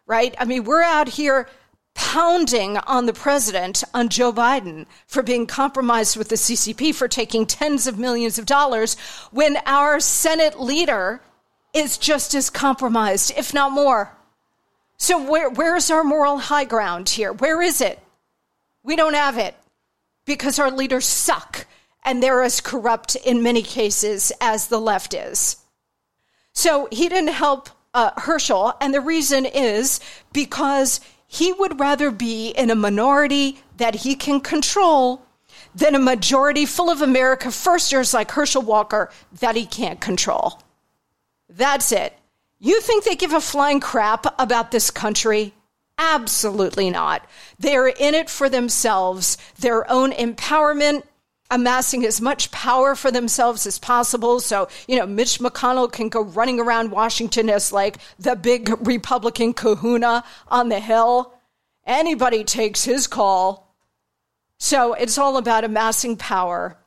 right? 0.06 0.35
I 0.38 0.45
mean, 0.45 0.62
we're 0.62 0.83
out 0.83 1.09
here 1.09 1.49
pounding 1.97 2.76
on 2.76 3.07
the 3.07 3.12
president, 3.12 3.83
on 3.93 4.09
Joe 4.09 4.33
Biden, 4.33 4.87
for 5.07 5.23
being 5.23 5.47
compromised 5.47 6.17
with 6.17 6.29
the 6.29 6.37
CCP, 6.37 6.95
for 6.95 7.09
taking 7.09 7.47
tens 7.47 7.87
of 7.87 7.99
millions 7.99 8.38
of 8.38 8.47
dollars, 8.47 8.97
when 9.33 9.57
our 9.67 9.99
Senate 9.99 10.61
leader 10.61 11.21
is 11.75 11.99
just 11.99 12.35
as 12.35 12.50
compromised, 12.50 13.33
if 13.37 13.53
not 13.53 13.73
more. 13.73 14.12
So, 14.99 15.23
where, 15.29 15.50
where's 15.50 15.91
our 15.91 16.05
moral 16.05 16.38
high 16.38 16.65
ground 16.65 17.09
here? 17.09 17.33
Where 17.33 17.61
is 17.61 17.81
it? 17.81 17.99
We 18.83 18.95
don't 18.95 19.15
have 19.15 19.37
it 19.38 19.55
because 20.25 20.59
our 20.59 20.71
leaders 20.71 21.05
suck 21.05 21.67
and 22.05 22.23
they're 22.23 22.43
as 22.43 22.61
corrupt 22.61 23.17
in 23.17 23.43
many 23.43 23.62
cases 23.62 24.33
as 24.41 24.69
the 24.69 24.81
left 24.81 25.12
is. 25.12 25.57
So, 26.53 26.88
he 26.93 27.09
didn't 27.09 27.33
help 27.35 27.69
uh, 27.93 28.11
Herschel, 28.19 28.75
and 28.81 28.93
the 28.93 29.00
reason 29.00 29.47
is 29.47 30.00
because 30.33 31.00
he 31.37 31.52
would 31.52 31.78
rather 31.78 32.11
be 32.11 32.49
in 32.50 32.71
a 32.71 32.75
minority 32.75 33.59
that 33.76 33.97
he 33.97 34.14
can 34.14 34.40
control 34.40 35.23
than 35.75 35.95
a 35.95 35.99
majority 35.99 36.64
full 36.64 36.88
of 36.88 37.02
America 37.02 37.50
firsters 37.50 38.14
like 38.14 38.31
Herschel 38.31 38.62
Walker 38.62 39.11
that 39.40 39.55
he 39.55 39.66
can't 39.66 40.00
control. 40.00 40.62
That's 41.49 41.93
it. 41.93 42.16
You 42.59 42.81
think 42.81 43.05
they 43.05 43.14
give 43.14 43.35
a 43.35 43.40
flying 43.40 43.81
crap 43.81 44.26
about 44.40 44.71
this 44.71 44.90
country? 44.90 45.52
Absolutely 45.99 46.88
not. 46.88 47.26
They're 47.59 47.88
in 47.88 48.14
it 48.14 48.31
for 48.31 48.49
themselves, 48.49 49.37
their 49.59 49.90
own 49.90 50.12
empowerment, 50.12 51.02
amassing 51.50 52.05
as 52.05 52.21
much 52.21 52.50
power 52.50 52.95
for 52.95 53.11
themselves 53.11 53.67
as 53.67 53.79
possible. 53.79 54.41
So, 54.41 54.69
you 54.88 54.97
know, 54.97 55.07
Mitch 55.07 55.38
McConnell 55.38 55.91
can 55.91 56.09
go 56.09 56.23
running 56.23 56.61
around 56.61 56.91
Washington 56.91 57.49
as 57.50 57.73
like 57.73 57.99
the 58.19 58.37
big 58.37 58.71
Republican 58.87 59.55
kahuna 59.55 60.25
on 60.49 60.69
the 60.69 60.81
Hill. 60.81 61.33
Anybody 61.85 62.45
takes 62.45 62.85
his 62.85 63.07
call. 63.07 63.75
So 64.59 64.95
it's 64.95 65.19
all 65.19 65.37
about 65.37 65.65
amassing 65.65 66.17
power 66.17 66.79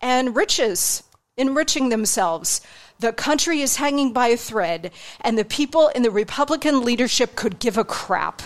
and 0.00 0.36
riches, 0.36 1.02
enriching 1.36 1.88
themselves. 1.88 2.60
The 3.00 3.12
country 3.12 3.60
is 3.60 3.76
hanging 3.76 4.12
by 4.12 4.28
a 4.28 4.36
thread, 4.36 4.92
and 5.20 5.36
the 5.36 5.44
people 5.44 5.88
in 5.88 6.02
the 6.02 6.10
Republican 6.10 6.84
leadership 6.84 7.34
could 7.34 7.58
give 7.58 7.76
a 7.76 7.84
crap. 7.84 8.42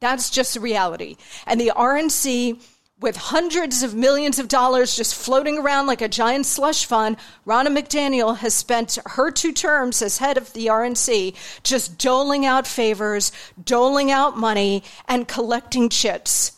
That's 0.00 0.30
just 0.30 0.54
the 0.54 0.60
reality. 0.60 1.16
And 1.46 1.60
the 1.60 1.72
RNC 1.74 2.60
with 3.02 3.16
hundreds 3.16 3.82
of 3.82 3.94
millions 3.94 4.38
of 4.38 4.48
dollars 4.48 4.96
just 4.96 5.14
floating 5.14 5.58
around 5.58 5.86
like 5.86 6.00
a 6.00 6.08
giant 6.08 6.46
slush 6.46 6.86
fund, 6.86 7.16
Ronna 7.46 7.68
McDaniel 7.68 8.36
has 8.38 8.54
spent 8.54 8.98
her 9.04 9.30
two 9.30 9.52
terms 9.52 10.00
as 10.02 10.18
head 10.18 10.36
of 10.38 10.52
the 10.52 10.66
RNC 10.66 11.34
just 11.62 11.98
doling 11.98 12.46
out 12.46 12.66
favors, 12.66 13.32
doling 13.62 14.10
out 14.10 14.38
money, 14.38 14.84
and 15.08 15.28
collecting 15.28 15.88
chips. 15.88 16.52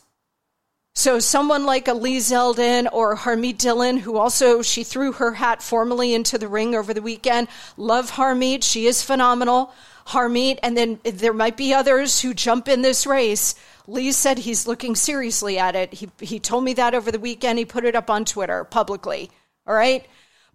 So 0.97 1.19
someone 1.19 1.67
like 1.67 1.89
Lee 1.89 2.19
Zeldin 2.19 2.89
or 2.93 3.17
Harmeet 3.17 3.59
Dillon, 3.59 3.99
who 3.99 4.17
also 4.17 4.63
she 4.63 4.85
threw 4.85 5.13
her 5.13 5.33
hat 5.33 5.61
formally 5.61 6.15
into 6.15 6.39
the 6.39 6.47
ring 6.47 6.75
over 6.75 6.95
the 6.95 7.03
weekend. 7.03 7.49
Love 7.77 8.13
Harmeet. 8.13 8.63
She 8.63 8.87
is 8.87 9.03
phenomenal. 9.03 9.73
Harmeet, 10.07 10.59
and 10.63 10.77
then 10.77 11.01
there 11.03 11.33
might 11.33 11.57
be 11.57 11.75
others 11.75 12.21
who 12.21 12.35
jump 12.35 12.69
in 12.69 12.83
this 12.83 13.07
race. 13.07 13.55
Lee 13.87 14.13
said 14.13 14.39
he's 14.39 14.67
looking 14.67 14.95
seriously 14.95 15.59
at 15.59 15.77
it. 15.77 15.95
He, 15.95 16.09
he 16.21 16.41
told 16.41 16.65
me 16.65 16.73
that 16.75 16.95
over 16.95 17.13
the 17.13 17.19
weekend. 17.19 17.59
He 17.59 17.65
put 17.65 17.85
it 17.85 17.95
up 17.95 18.09
on 18.09 18.25
Twitter 18.25 18.65
publicly. 18.65 19.31
All 19.67 19.75
right. 19.75 20.07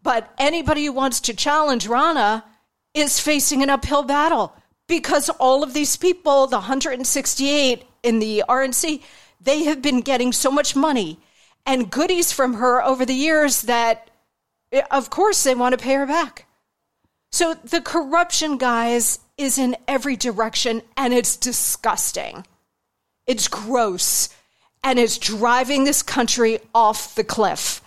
But 0.02 0.34
anybody 0.38 0.86
who 0.86 0.94
wants 0.94 1.20
to 1.22 1.34
challenge 1.34 1.88
Ronna 1.88 2.44
is 2.94 3.20
facing 3.20 3.62
an 3.62 3.70
uphill 3.70 4.04
battle 4.04 4.54
because 4.88 5.30
all 5.30 5.64
of 5.64 5.74
these 5.74 5.96
people, 5.98 6.48
the 6.48 6.58
168 6.58 7.84
in 8.04 8.20
the 8.20 8.44
RNC, 8.50 9.04
they 9.40 9.64
have 9.66 9.82
been 9.82 10.02
getting 10.02 10.34
so 10.34 10.50
much 10.50 10.76
money 10.76 11.20
and 11.66 11.92
goodies 11.92 12.32
from 12.32 12.56
her 12.56 12.84
over 12.84 13.06
the 13.06 13.14
years 13.14 13.64
that, 13.64 14.10
eh, 14.72 14.82
of 14.90 15.10
course, 15.10 15.44
they 15.44 15.54
want 15.54 15.78
to 15.78 15.84
pay 15.84 15.94
her 15.94 16.08
back. 16.08 16.46
So 17.32 17.54
the 17.54 17.82
corruption, 17.82 18.58
guys, 18.58 19.20
is 19.38 19.58
in 19.58 19.78
every 19.88 20.16
direction 20.16 20.82
and 20.98 21.14
it's 21.14 21.38
disgusting. 21.38 22.46
It's 23.30 23.48
gross 23.48 24.30
and 24.84 24.98
it's 24.98 25.20
driving 25.20 25.84
this 25.84 26.02
country 26.02 26.58
off 26.74 27.14
the 27.14 27.24
cliff. 27.24 27.80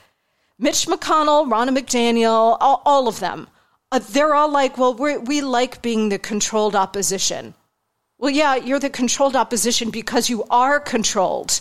Mitch 0.56 0.86
McConnell, 0.86 1.50
Ronna 1.50 1.76
McDaniel, 1.76 2.56
all, 2.60 2.80
all 2.86 3.08
of 3.08 3.18
them, 3.18 3.48
uh, 3.90 3.98
they're 3.98 4.36
all 4.36 4.52
like, 4.52 4.78
well, 4.78 4.94
we 4.94 5.40
like 5.40 5.82
being 5.82 6.10
the 6.10 6.18
controlled 6.20 6.76
opposition. 6.76 7.54
Well, 8.18 8.30
yeah, 8.30 8.54
you're 8.54 8.78
the 8.78 8.88
controlled 8.88 9.34
opposition 9.34 9.90
because 9.90 10.30
you 10.30 10.44
are 10.48 10.78
controlled. 10.78 11.60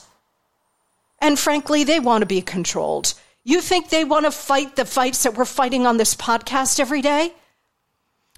And 1.18 1.40
frankly, 1.40 1.84
they 1.84 2.00
want 2.00 2.22
to 2.22 2.28
be 2.28 2.44
controlled. 2.44 3.16
You 3.44 3.62
think 3.62 3.90
they 3.90 4.04
want 4.04 4.26
to 4.26 4.32
fight 4.32 4.76
the 4.76 4.86
fights 4.86 5.24
that 5.24 5.34
we're 5.34 5.46
fighting 5.46 5.88
on 5.88 5.98
this 5.98 6.14
podcast 6.14 6.80
every 6.80 7.02
day? 7.02 7.34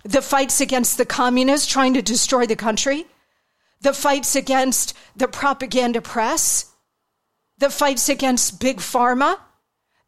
The 0.05 0.21
fights 0.21 0.61
against 0.61 0.97
the 0.97 1.05
communists 1.05 1.67
trying 1.67 1.95
to 1.95 2.01
destroy 2.01 2.45
the 2.45 2.55
country? 2.55 3.07
The 3.83 3.93
fights 3.93 4.35
against 4.35 4.97
the 5.15 5.27
propaganda 5.27 6.01
press? 6.01 6.73
the 7.63 7.69
fights 7.69 8.09
against 8.09 8.59
big 8.59 8.77
pharma, 8.77 9.39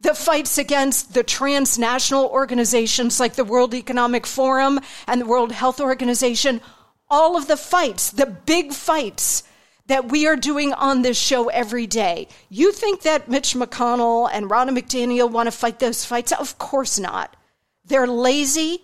the 0.00 0.14
fights 0.14 0.58
against 0.58 1.14
the 1.14 1.22
transnational 1.22 2.26
organizations 2.26 3.18
like 3.18 3.34
the 3.34 3.44
World 3.44 3.74
Economic 3.74 4.26
Forum 4.26 4.78
and 5.06 5.22
the 5.22 5.26
World 5.26 5.52
Health 5.52 5.80
Organization, 5.80 6.60
all 7.08 7.36
of 7.36 7.46
the 7.46 7.56
fights, 7.56 8.10
the 8.10 8.26
big 8.26 8.72
fights 8.72 9.42
that 9.86 10.10
we 10.10 10.26
are 10.26 10.36
doing 10.36 10.74
on 10.74 11.00
this 11.00 11.18
show 11.18 11.48
every 11.48 11.86
day. 11.86 12.28
You 12.50 12.72
think 12.72 13.02
that 13.02 13.28
Mitch 13.28 13.54
McConnell 13.54 14.28
and 14.30 14.50
Ronna 14.50 14.76
McDaniel 14.76 15.30
want 15.30 15.46
to 15.46 15.50
fight 15.52 15.78
those 15.78 16.04
fights? 16.04 16.32
Of 16.32 16.58
course 16.58 16.98
not. 16.98 17.36
They're 17.86 18.08
lazy. 18.08 18.82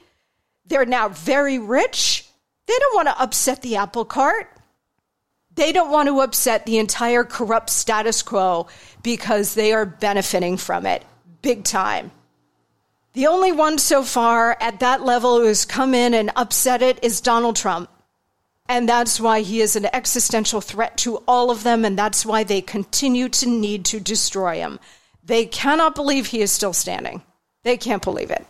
They're 0.65 0.87
now 0.87 1.09
very 1.09 1.59
rich. 1.59 2.27
They 2.67 2.79
don't 2.79 2.95
want 2.95 3.09
to 3.09 3.21
upset 3.21 3.61
the 3.61 3.77
apple 3.77 4.07
cart. 4.07 4.49
They 5.55 5.73
don't 5.73 5.91
want 5.91 6.09
to 6.09 6.21
upset 6.21 6.65
the 6.65 6.79
entire 6.79 7.25
corrupt 7.25 7.71
status 7.71 8.23
quo 8.23 8.69
because 9.03 9.55
they 9.55 9.73
are 9.73 9.85
benefiting 9.85 10.57
from 10.57 10.87
it 10.87 11.05
big 11.43 11.65
time. 11.65 12.13
The 13.15 13.27
only 13.27 13.53
one 13.53 13.77
so 13.77 14.03
far 14.05 14.57
at 14.61 14.81
that 14.81 15.03
level 15.03 15.39
who 15.39 15.47
has 15.47 15.67
come 15.67 15.93
in 15.93 16.15
and 16.15 16.31
upset 16.35 16.81
it 16.81 16.99
is 17.03 17.21
Donald 17.21 17.57
Trump. 17.57 17.91
And 18.67 18.89
that's 18.89 19.21
why 19.21 19.41
he 19.41 19.61
is 19.61 19.77
an 19.77 19.87
existential 19.93 20.63
threat 20.63 20.97
to 20.99 21.17
all 21.29 21.51
of 21.51 21.63
them, 21.63 21.85
and 21.85 21.99
that's 21.99 22.25
why 22.25 22.45
they 22.45 22.63
continue 22.63 23.29
to 23.29 23.49
need 23.49 23.85
to 23.87 24.01
destroy 24.01 24.57
him. 24.57 24.81
They 25.23 25.45
cannot 25.45 25.95
believe 25.95 26.27
he 26.27 26.41
is 26.41 26.53
still 26.53 26.73
standing. 26.73 27.23
They 27.65 27.77
can't 27.77 28.03
believe 28.03 28.31
it. 28.31 28.47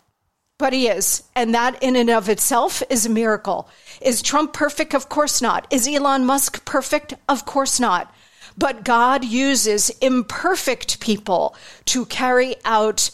But 0.62 0.72
he 0.72 0.86
is. 0.86 1.24
And 1.34 1.52
that 1.56 1.82
in 1.82 1.96
and 1.96 2.08
of 2.08 2.28
itself 2.28 2.84
is 2.88 3.04
a 3.04 3.10
miracle. 3.10 3.68
Is 4.00 4.22
Trump 4.22 4.52
perfect? 4.52 4.94
Of 4.94 5.08
course 5.08 5.42
not. 5.42 5.66
Is 5.72 5.88
Elon 5.88 6.24
Musk 6.24 6.64
perfect? 6.64 7.14
Of 7.28 7.44
course 7.44 7.80
not. 7.80 8.14
But 8.56 8.84
God 8.84 9.24
uses 9.24 9.90
imperfect 10.00 11.00
people 11.00 11.56
to 11.86 12.06
carry 12.06 12.54
out 12.64 13.10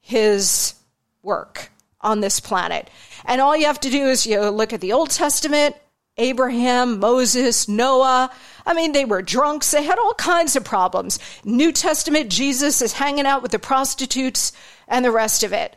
his 0.00 0.74
work 1.22 1.70
on 2.00 2.22
this 2.22 2.40
planet. 2.40 2.90
And 3.24 3.40
all 3.40 3.56
you 3.56 3.66
have 3.66 3.78
to 3.82 3.90
do 3.90 4.08
is 4.08 4.26
you 4.26 4.40
look 4.50 4.72
at 4.72 4.80
the 4.80 4.92
Old 4.92 5.10
Testament, 5.10 5.76
Abraham, 6.16 6.98
Moses, 6.98 7.68
Noah. 7.68 8.32
I 8.66 8.74
mean, 8.74 8.90
they 8.90 9.04
were 9.04 9.22
drunks. 9.22 9.70
They 9.70 9.84
had 9.84 10.00
all 10.00 10.14
kinds 10.14 10.56
of 10.56 10.64
problems. 10.64 11.20
New 11.44 11.70
Testament, 11.70 12.30
Jesus 12.30 12.82
is 12.82 12.94
hanging 12.94 13.26
out 13.26 13.42
with 13.42 13.52
the 13.52 13.60
prostitutes 13.60 14.52
and 14.88 15.04
the 15.04 15.12
rest 15.12 15.44
of 15.44 15.52
it, 15.52 15.76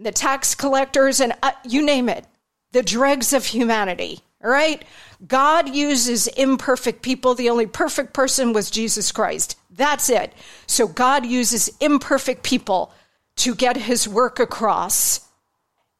the 0.00 0.12
tax 0.12 0.54
collectors, 0.54 1.20
and 1.20 1.34
uh, 1.42 1.52
you 1.64 1.84
name 1.84 2.08
it, 2.08 2.24
the 2.72 2.82
dregs 2.82 3.32
of 3.32 3.44
humanity. 3.44 4.20
All 4.42 4.50
right? 4.50 4.82
God 5.26 5.74
uses 5.74 6.26
imperfect 6.26 7.02
people. 7.02 7.34
The 7.34 7.50
only 7.50 7.66
perfect 7.66 8.14
person 8.14 8.52
was 8.52 8.70
Jesus 8.70 9.12
Christ. 9.12 9.58
That's 9.70 10.08
it. 10.08 10.32
So 10.66 10.88
God 10.88 11.26
uses 11.26 11.70
imperfect 11.80 12.42
people 12.42 12.92
to 13.36 13.54
get 13.54 13.76
his 13.76 14.08
work 14.08 14.40
across. 14.40 15.20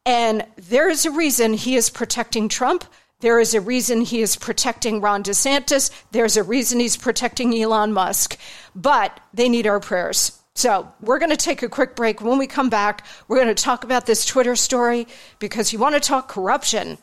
And 0.07 0.47
there 0.57 0.89
is 0.89 1.05
a 1.05 1.11
reason 1.11 1.53
he 1.53 1.77
is 1.77 1.91
protecting 1.91 2.49
Trump. 2.49 2.85
There 3.21 3.39
is 3.39 3.53
a 3.53 3.61
reason 3.61 4.01
he 4.01 4.23
is 4.23 4.37
protecting 4.37 5.03
Ron 5.03 5.23
DeSantis. 5.23 5.91
There's 6.11 6.39
a 6.39 6.43
reason 6.43 6.81
he's 6.81 6.97
protecting 6.97 7.55
Elon 7.55 7.93
Musk. 7.93 8.39
But 8.75 9.21
they 9.35 9.51
need 9.51 9.67
our 9.67 9.81
prayers. 9.81 10.40
So 10.61 10.93
we're 11.01 11.19
going 11.19 11.31
to 11.31 11.39
take 11.39 11.63
a 11.63 11.71
quick 11.71 11.97
break. 11.97 12.21
When 12.21 12.37
we 12.37 12.47
come 12.47 12.69
back, 12.69 13.07
we're 13.29 13.39
going 13.39 13.49
to 13.49 13.55
talk 13.55 13.83
about 13.83 14.05
this 14.05 14.27
Twitter 14.27 14.55
story 14.55 15.07
because 15.39 15.73
you 15.73 15.79
want 15.79 15.95
to 15.95 16.01
talk 16.03 16.29
corruption. 16.29 16.99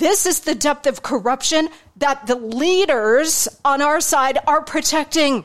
This 0.00 0.26
is 0.26 0.40
the 0.40 0.56
depth 0.56 0.88
of 0.88 1.04
corruption 1.04 1.68
that 1.98 2.26
the 2.26 2.34
leaders 2.34 3.46
on 3.64 3.80
our 3.80 4.00
side 4.00 4.38
are 4.48 4.60
protecting. 4.60 5.44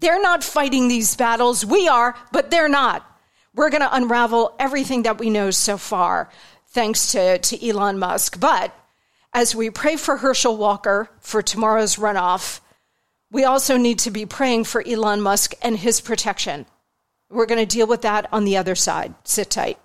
They're 0.00 0.20
not 0.20 0.42
fighting 0.42 0.88
these 0.88 1.14
battles. 1.14 1.64
We 1.64 1.86
are, 1.86 2.16
but 2.32 2.50
they're 2.50 2.68
not. 2.68 3.06
We're 3.54 3.70
going 3.70 3.82
to 3.82 3.94
unravel 3.94 4.56
everything 4.58 5.04
that 5.04 5.20
we 5.20 5.30
know 5.30 5.52
so 5.52 5.76
far 5.76 6.30
thanks 6.66 7.12
to, 7.12 7.38
to 7.38 7.68
Elon 7.68 8.00
Musk. 8.00 8.40
But 8.40 8.74
as 9.32 9.54
we 9.54 9.70
pray 9.70 9.94
for 9.94 10.16
Herschel 10.16 10.56
Walker 10.56 11.10
for 11.20 11.42
tomorrow's 11.42 11.94
runoff, 11.94 12.58
we 13.30 13.44
also 13.44 13.76
need 13.76 13.98
to 14.00 14.10
be 14.10 14.26
praying 14.26 14.64
for 14.64 14.82
Elon 14.86 15.20
Musk 15.20 15.54
and 15.62 15.76
his 15.76 16.00
protection. 16.00 16.66
We're 17.30 17.46
going 17.46 17.60
to 17.60 17.66
deal 17.66 17.86
with 17.86 18.02
that 18.02 18.26
on 18.32 18.44
the 18.44 18.56
other 18.56 18.74
side. 18.74 19.14
Sit 19.24 19.50
tight. 19.50 19.78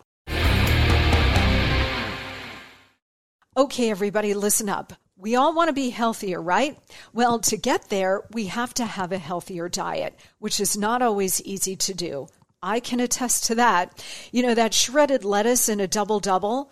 Okay, 3.56 3.92
everybody, 3.92 4.34
listen 4.34 4.70
up. 4.70 4.94
We 5.16 5.36
all 5.36 5.54
want 5.54 5.68
to 5.68 5.74
be 5.74 5.90
healthier, 5.90 6.42
right? 6.42 6.78
Well, 7.14 7.40
to 7.40 7.58
get 7.58 7.90
there, 7.90 8.24
we 8.32 8.48
have 8.48 8.74
to 8.76 8.86
have 8.86 9.12
a 9.12 9.18
healthier 9.18 9.70
diet, 9.70 10.20
which 10.40 10.60
is 10.60 10.76
not 10.76 11.02
always 11.02 11.42
easy 11.42 11.76
to 11.76 11.94
do. 11.94 12.28
I 12.64 12.80
can 12.80 13.00
attest 13.00 13.46
to 13.46 13.56
that. 13.56 14.04
You 14.32 14.42
know, 14.42 14.56
that 14.56 14.74
shredded 14.74 15.24
lettuce 15.24 15.70
in 15.70 15.80
a 15.80 15.88
double 15.88 16.20
double 16.20 16.72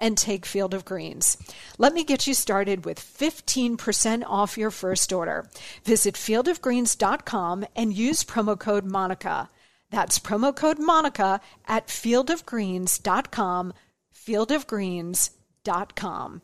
and 0.00 0.18
take 0.18 0.46
Field 0.46 0.74
of 0.74 0.84
Greens. 0.84 1.36
Let 1.78 1.94
me 1.94 2.04
get 2.04 2.26
you 2.26 2.34
started 2.34 2.84
with 2.84 3.00
15% 3.00 4.24
off 4.26 4.58
your 4.58 4.70
first 4.70 5.12
order. 5.12 5.48
Visit 5.84 6.14
fieldofgreens.com 6.14 7.64
and 7.76 7.92
use 7.92 8.24
promo 8.24 8.58
code 8.58 8.84
Monica. 8.84 9.50
That's 9.90 10.18
promo 10.18 10.54
code 10.54 10.78
Monica 10.78 11.40
at 11.66 11.88
fieldofgreens.com, 11.88 13.72
fieldofgreens.com. 14.14 16.42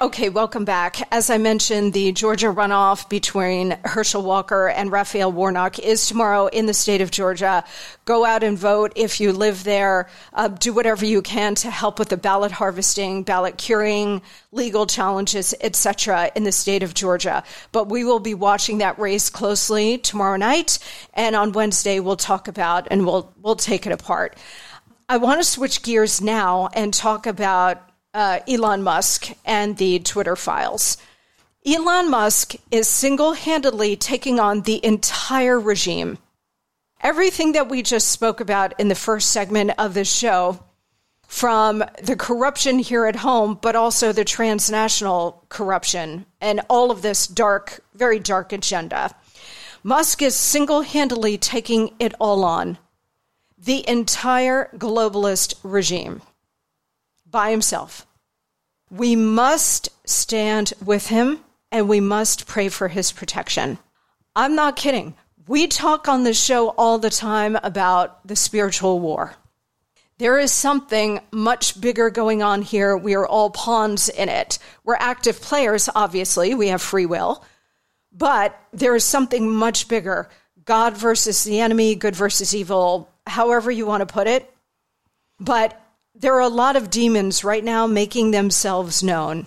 Okay, 0.00 0.28
welcome 0.28 0.64
back. 0.64 1.12
As 1.12 1.28
I 1.28 1.38
mentioned, 1.38 1.92
the 1.92 2.12
Georgia 2.12 2.46
runoff 2.46 3.08
between 3.08 3.76
Herschel 3.84 4.22
Walker 4.22 4.68
and 4.68 4.92
Raphael 4.92 5.32
Warnock 5.32 5.80
is 5.80 6.06
tomorrow 6.06 6.46
in 6.46 6.66
the 6.66 6.72
state 6.72 7.00
of 7.00 7.10
Georgia. 7.10 7.64
Go 8.04 8.24
out 8.24 8.44
and 8.44 8.56
vote 8.56 8.92
if 8.94 9.20
you 9.20 9.32
live 9.32 9.64
there. 9.64 10.08
Uh, 10.32 10.46
do 10.46 10.72
whatever 10.72 11.04
you 11.04 11.20
can 11.20 11.56
to 11.56 11.70
help 11.72 11.98
with 11.98 12.10
the 12.10 12.16
ballot 12.16 12.52
harvesting, 12.52 13.24
ballot 13.24 13.58
curing, 13.58 14.22
legal 14.52 14.86
challenges, 14.86 15.52
etc. 15.60 16.30
in 16.36 16.44
the 16.44 16.52
state 16.52 16.84
of 16.84 16.94
Georgia. 16.94 17.42
But 17.72 17.88
we 17.88 18.04
will 18.04 18.20
be 18.20 18.34
watching 18.34 18.78
that 18.78 19.00
race 19.00 19.28
closely 19.28 19.98
tomorrow 19.98 20.36
night, 20.36 20.78
and 21.14 21.34
on 21.34 21.50
Wednesday 21.50 21.98
we'll 21.98 22.14
talk 22.14 22.46
about 22.46 22.86
and 22.92 23.04
we'll 23.04 23.34
we'll 23.42 23.56
take 23.56 23.84
it 23.84 23.90
apart. 23.90 24.36
I 25.08 25.16
want 25.16 25.40
to 25.40 25.44
switch 25.44 25.82
gears 25.82 26.20
now 26.20 26.68
and 26.72 26.94
talk 26.94 27.26
about 27.26 27.87
uh, 28.18 28.40
Elon 28.48 28.82
Musk 28.82 29.28
and 29.44 29.76
the 29.76 30.00
Twitter 30.00 30.34
files. 30.34 30.96
Elon 31.64 32.10
Musk 32.10 32.56
is 32.72 32.88
single 32.88 33.34
handedly 33.34 33.94
taking 33.94 34.40
on 34.40 34.62
the 34.62 34.84
entire 34.84 35.60
regime. 35.60 36.18
Everything 37.00 37.52
that 37.52 37.68
we 37.68 37.80
just 37.80 38.08
spoke 38.08 38.40
about 38.40 38.74
in 38.80 38.88
the 38.88 38.96
first 38.96 39.30
segment 39.30 39.70
of 39.78 39.94
this 39.94 40.12
show, 40.12 40.58
from 41.28 41.84
the 42.02 42.16
corruption 42.16 42.80
here 42.80 43.06
at 43.06 43.14
home, 43.14 43.56
but 43.62 43.76
also 43.76 44.10
the 44.10 44.24
transnational 44.24 45.44
corruption 45.48 46.26
and 46.40 46.60
all 46.68 46.90
of 46.90 47.02
this 47.02 47.28
dark, 47.28 47.84
very 47.94 48.18
dark 48.18 48.52
agenda. 48.52 49.14
Musk 49.84 50.22
is 50.22 50.34
single 50.34 50.82
handedly 50.82 51.38
taking 51.38 51.94
it 52.00 52.14
all 52.18 52.42
on 52.42 52.78
the 53.56 53.88
entire 53.88 54.70
globalist 54.74 55.54
regime 55.62 56.20
by 57.30 57.50
himself. 57.52 58.06
We 58.90 59.16
must 59.16 59.88
stand 60.04 60.72
with 60.84 61.08
him 61.08 61.40
and 61.70 61.88
we 61.88 62.00
must 62.00 62.46
pray 62.46 62.68
for 62.68 62.88
his 62.88 63.12
protection. 63.12 63.78
I'm 64.34 64.54
not 64.54 64.76
kidding. 64.76 65.14
We 65.46 65.66
talk 65.66 66.08
on 66.08 66.24
the 66.24 66.34
show 66.34 66.68
all 66.70 66.98
the 66.98 67.10
time 67.10 67.56
about 67.62 68.26
the 68.26 68.36
spiritual 68.36 69.00
war. 69.00 69.34
There 70.18 70.38
is 70.38 70.52
something 70.52 71.20
much 71.30 71.80
bigger 71.80 72.10
going 72.10 72.42
on 72.42 72.62
here. 72.62 72.96
We 72.96 73.14
are 73.14 73.26
all 73.26 73.50
pawns 73.50 74.08
in 74.08 74.28
it. 74.28 74.58
We're 74.84 74.96
active 74.96 75.40
players, 75.40 75.88
obviously. 75.94 76.54
We 76.54 76.68
have 76.68 76.82
free 76.82 77.06
will. 77.06 77.44
But 78.12 78.58
there 78.72 78.96
is 78.96 79.04
something 79.04 79.48
much 79.48 79.86
bigger 79.86 80.28
God 80.64 80.96
versus 80.96 81.44
the 81.44 81.60
enemy, 81.60 81.94
good 81.94 82.16
versus 82.16 82.54
evil, 82.54 83.10
however 83.26 83.70
you 83.70 83.86
want 83.86 84.06
to 84.06 84.12
put 84.12 84.26
it. 84.26 84.52
But 85.38 85.80
there 86.20 86.34
are 86.34 86.40
a 86.40 86.48
lot 86.48 86.74
of 86.74 86.90
demons 86.90 87.44
right 87.44 87.62
now 87.62 87.86
making 87.86 88.32
themselves 88.32 89.02
known. 89.02 89.46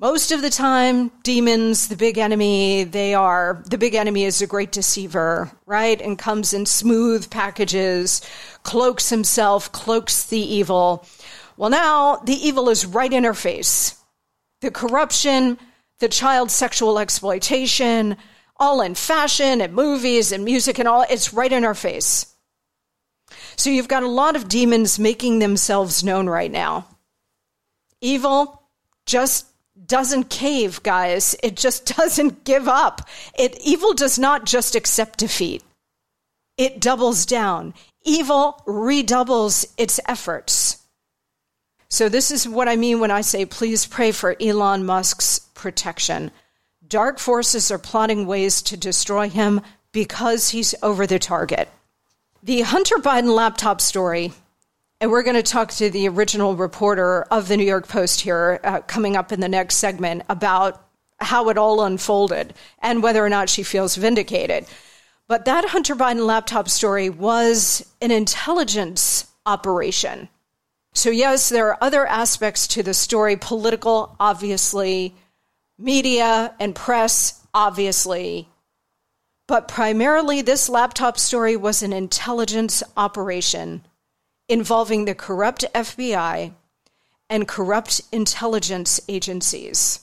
Most 0.00 0.32
of 0.32 0.42
the 0.42 0.50
time, 0.50 1.12
demons, 1.22 1.86
the 1.86 1.96
big 1.96 2.18
enemy, 2.18 2.82
they 2.82 3.14
are, 3.14 3.62
the 3.70 3.78
big 3.78 3.94
enemy 3.94 4.24
is 4.24 4.42
a 4.42 4.46
great 4.46 4.72
deceiver, 4.72 5.52
right? 5.66 6.00
And 6.02 6.18
comes 6.18 6.52
in 6.52 6.66
smooth 6.66 7.30
packages, 7.30 8.20
cloaks 8.64 9.08
himself, 9.08 9.70
cloaks 9.70 10.24
the 10.24 10.40
evil. 10.40 11.06
Well, 11.56 11.70
now 11.70 12.16
the 12.16 12.34
evil 12.34 12.68
is 12.68 12.84
right 12.84 13.12
in 13.12 13.22
her 13.22 13.34
face. 13.34 13.96
The 14.62 14.72
corruption, 14.72 15.58
the 16.00 16.08
child 16.08 16.50
sexual 16.50 16.98
exploitation, 16.98 18.16
all 18.56 18.80
in 18.80 18.96
fashion 18.96 19.60
and 19.60 19.72
movies 19.72 20.32
and 20.32 20.44
music 20.44 20.80
and 20.80 20.88
all, 20.88 21.06
it's 21.08 21.32
right 21.32 21.52
in 21.52 21.64
our 21.64 21.74
face. 21.74 22.33
So 23.56 23.70
you've 23.70 23.88
got 23.88 24.02
a 24.02 24.08
lot 24.08 24.36
of 24.36 24.48
demons 24.48 24.98
making 24.98 25.38
themselves 25.38 26.04
known 26.04 26.28
right 26.28 26.50
now. 26.50 26.86
Evil 28.00 28.62
just 29.06 29.46
doesn't 29.86 30.30
cave, 30.30 30.82
guys. 30.82 31.34
It 31.42 31.56
just 31.56 31.86
doesn't 31.96 32.44
give 32.44 32.68
up. 32.68 33.08
It 33.38 33.58
evil 33.60 33.94
does 33.94 34.18
not 34.18 34.46
just 34.46 34.74
accept 34.74 35.18
defeat. 35.18 35.62
It 36.56 36.80
doubles 36.80 37.26
down. 37.26 37.74
Evil 38.04 38.62
redoubles 38.66 39.66
its 39.76 39.98
efforts. 40.06 40.78
So 41.88 42.08
this 42.08 42.30
is 42.30 42.48
what 42.48 42.68
I 42.68 42.76
mean 42.76 43.00
when 43.00 43.10
I 43.10 43.20
say 43.20 43.46
please 43.46 43.86
pray 43.86 44.12
for 44.12 44.36
Elon 44.40 44.84
Musk's 44.84 45.38
protection. 45.38 46.30
Dark 46.86 47.18
forces 47.18 47.70
are 47.70 47.78
plotting 47.78 48.26
ways 48.26 48.62
to 48.62 48.76
destroy 48.76 49.28
him 49.28 49.60
because 49.92 50.50
he's 50.50 50.74
over 50.82 51.06
the 51.06 51.18
target. 51.18 51.68
The 52.44 52.60
Hunter 52.60 52.96
Biden 52.96 53.34
laptop 53.34 53.80
story, 53.80 54.30
and 55.00 55.10
we're 55.10 55.22
going 55.22 55.34
to 55.34 55.42
talk 55.42 55.70
to 55.70 55.88
the 55.88 56.06
original 56.10 56.54
reporter 56.54 57.22
of 57.30 57.48
the 57.48 57.56
New 57.56 57.64
York 57.64 57.88
Post 57.88 58.20
here 58.20 58.60
uh, 58.62 58.80
coming 58.82 59.16
up 59.16 59.32
in 59.32 59.40
the 59.40 59.48
next 59.48 59.76
segment 59.76 60.24
about 60.28 60.86
how 61.18 61.48
it 61.48 61.56
all 61.56 61.82
unfolded 61.82 62.52
and 62.80 63.02
whether 63.02 63.24
or 63.24 63.30
not 63.30 63.48
she 63.48 63.62
feels 63.62 63.96
vindicated. 63.96 64.66
But 65.26 65.46
that 65.46 65.64
Hunter 65.64 65.96
Biden 65.96 66.26
laptop 66.26 66.68
story 66.68 67.08
was 67.08 67.90
an 68.02 68.10
intelligence 68.10 69.26
operation. 69.46 70.28
So, 70.92 71.08
yes, 71.08 71.48
there 71.48 71.68
are 71.68 71.78
other 71.80 72.06
aspects 72.06 72.68
to 72.68 72.82
the 72.82 72.92
story 72.92 73.36
political, 73.36 74.16
obviously, 74.20 75.14
media 75.78 76.54
and 76.60 76.74
press, 76.74 77.40
obviously, 77.54 78.50
but 79.46 79.68
primarily, 79.68 80.40
this 80.40 80.68
laptop 80.68 81.18
story 81.18 81.56
was 81.56 81.82
an 81.82 81.92
intelligence 81.92 82.82
operation 82.96 83.84
involving 84.48 85.04
the 85.04 85.14
corrupt 85.14 85.64
FBI 85.74 86.52
and 87.28 87.48
corrupt 87.48 88.00
intelligence 88.12 89.00
agencies. 89.08 90.00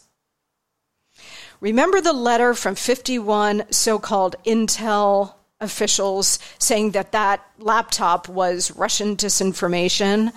Remember 1.60 2.02
the 2.02 2.14
letter 2.14 2.54
from 2.54 2.76
51 2.76 3.72
so 3.72 4.00
called 4.00 4.36
intel 4.46 5.36
officials 5.60 6.40
saying 6.58 6.92
that 6.92 7.12
that 7.12 7.46
laptop 7.60 8.28
was 8.28 8.72
Russian 8.72 9.16
disinformation? 9.16 10.34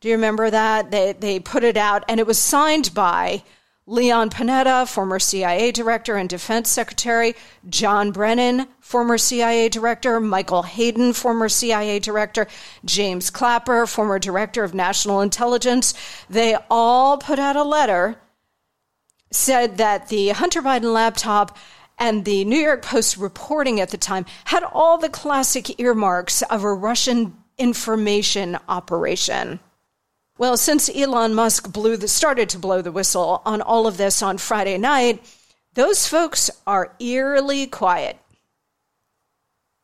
Do 0.00 0.08
you 0.08 0.14
remember 0.14 0.50
that? 0.50 0.90
They, 0.90 1.12
they 1.12 1.40
put 1.40 1.64
it 1.64 1.76
out, 1.76 2.04
and 2.08 2.20
it 2.20 2.26
was 2.26 2.38
signed 2.38 2.94
by 2.94 3.42
Leon 3.86 4.30
Panetta, 4.30 4.88
former 4.88 5.18
CIA 5.18 5.70
director 5.70 6.16
and 6.16 6.26
defense 6.26 6.70
secretary, 6.70 7.34
John 7.68 8.12
Brennan, 8.12 8.66
former 8.80 9.18
CIA 9.18 9.68
director, 9.68 10.18
Michael 10.20 10.62
Hayden, 10.62 11.12
former 11.12 11.50
CIA 11.50 11.98
director, 11.98 12.46
James 12.86 13.28
Clapper, 13.28 13.86
former 13.86 14.18
director 14.18 14.64
of 14.64 14.72
national 14.72 15.20
intelligence. 15.20 15.92
They 16.30 16.56
all 16.70 17.18
put 17.18 17.38
out 17.38 17.56
a 17.56 17.62
letter, 17.62 18.16
said 19.30 19.76
that 19.76 20.08
the 20.08 20.30
Hunter 20.30 20.62
Biden 20.62 20.94
laptop 20.94 21.58
and 21.98 22.24
the 22.24 22.46
New 22.46 22.58
York 22.58 22.80
Post 22.80 23.18
reporting 23.18 23.80
at 23.80 23.90
the 23.90 23.98
time 23.98 24.24
had 24.46 24.64
all 24.64 24.96
the 24.96 25.10
classic 25.10 25.78
earmarks 25.78 26.40
of 26.40 26.64
a 26.64 26.72
Russian 26.72 27.36
information 27.58 28.58
operation. 28.66 29.60
Well, 30.36 30.56
since 30.56 30.90
Elon 30.94 31.34
Musk 31.34 31.72
blew 31.72 31.96
the, 31.96 32.08
started 32.08 32.48
to 32.50 32.58
blow 32.58 32.82
the 32.82 32.90
whistle 32.90 33.40
on 33.44 33.62
all 33.62 33.86
of 33.86 33.96
this 33.96 34.20
on 34.20 34.38
Friday 34.38 34.78
night, 34.78 35.24
those 35.74 36.08
folks 36.08 36.50
are 36.66 36.94
eerily 36.98 37.66
quiet, 37.66 38.18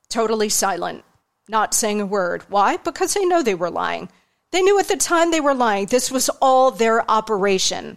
totally 0.08 0.48
silent, 0.48 1.04
not 1.48 1.72
saying 1.72 2.00
a 2.00 2.06
word. 2.06 2.42
Why? 2.48 2.76
Because 2.78 3.14
they 3.14 3.24
know 3.24 3.42
they 3.42 3.54
were 3.54 3.70
lying. 3.70 4.08
They 4.50 4.62
knew 4.62 4.78
at 4.80 4.88
the 4.88 4.96
time 4.96 5.30
they 5.30 5.40
were 5.40 5.54
lying. 5.54 5.86
This 5.86 6.10
was 6.10 6.28
all 6.40 6.72
their 6.72 7.08
operation. 7.08 7.96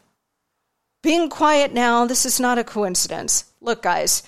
Being 1.01 1.29
quiet 1.29 1.73
now, 1.73 2.05
this 2.05 2.25
is 2.25 2.39
not 2.39 2.59
a 2.59 2.63
coincidence. 2.63 3.45
Look, 3.61 3.81
guys, 3.81 4.23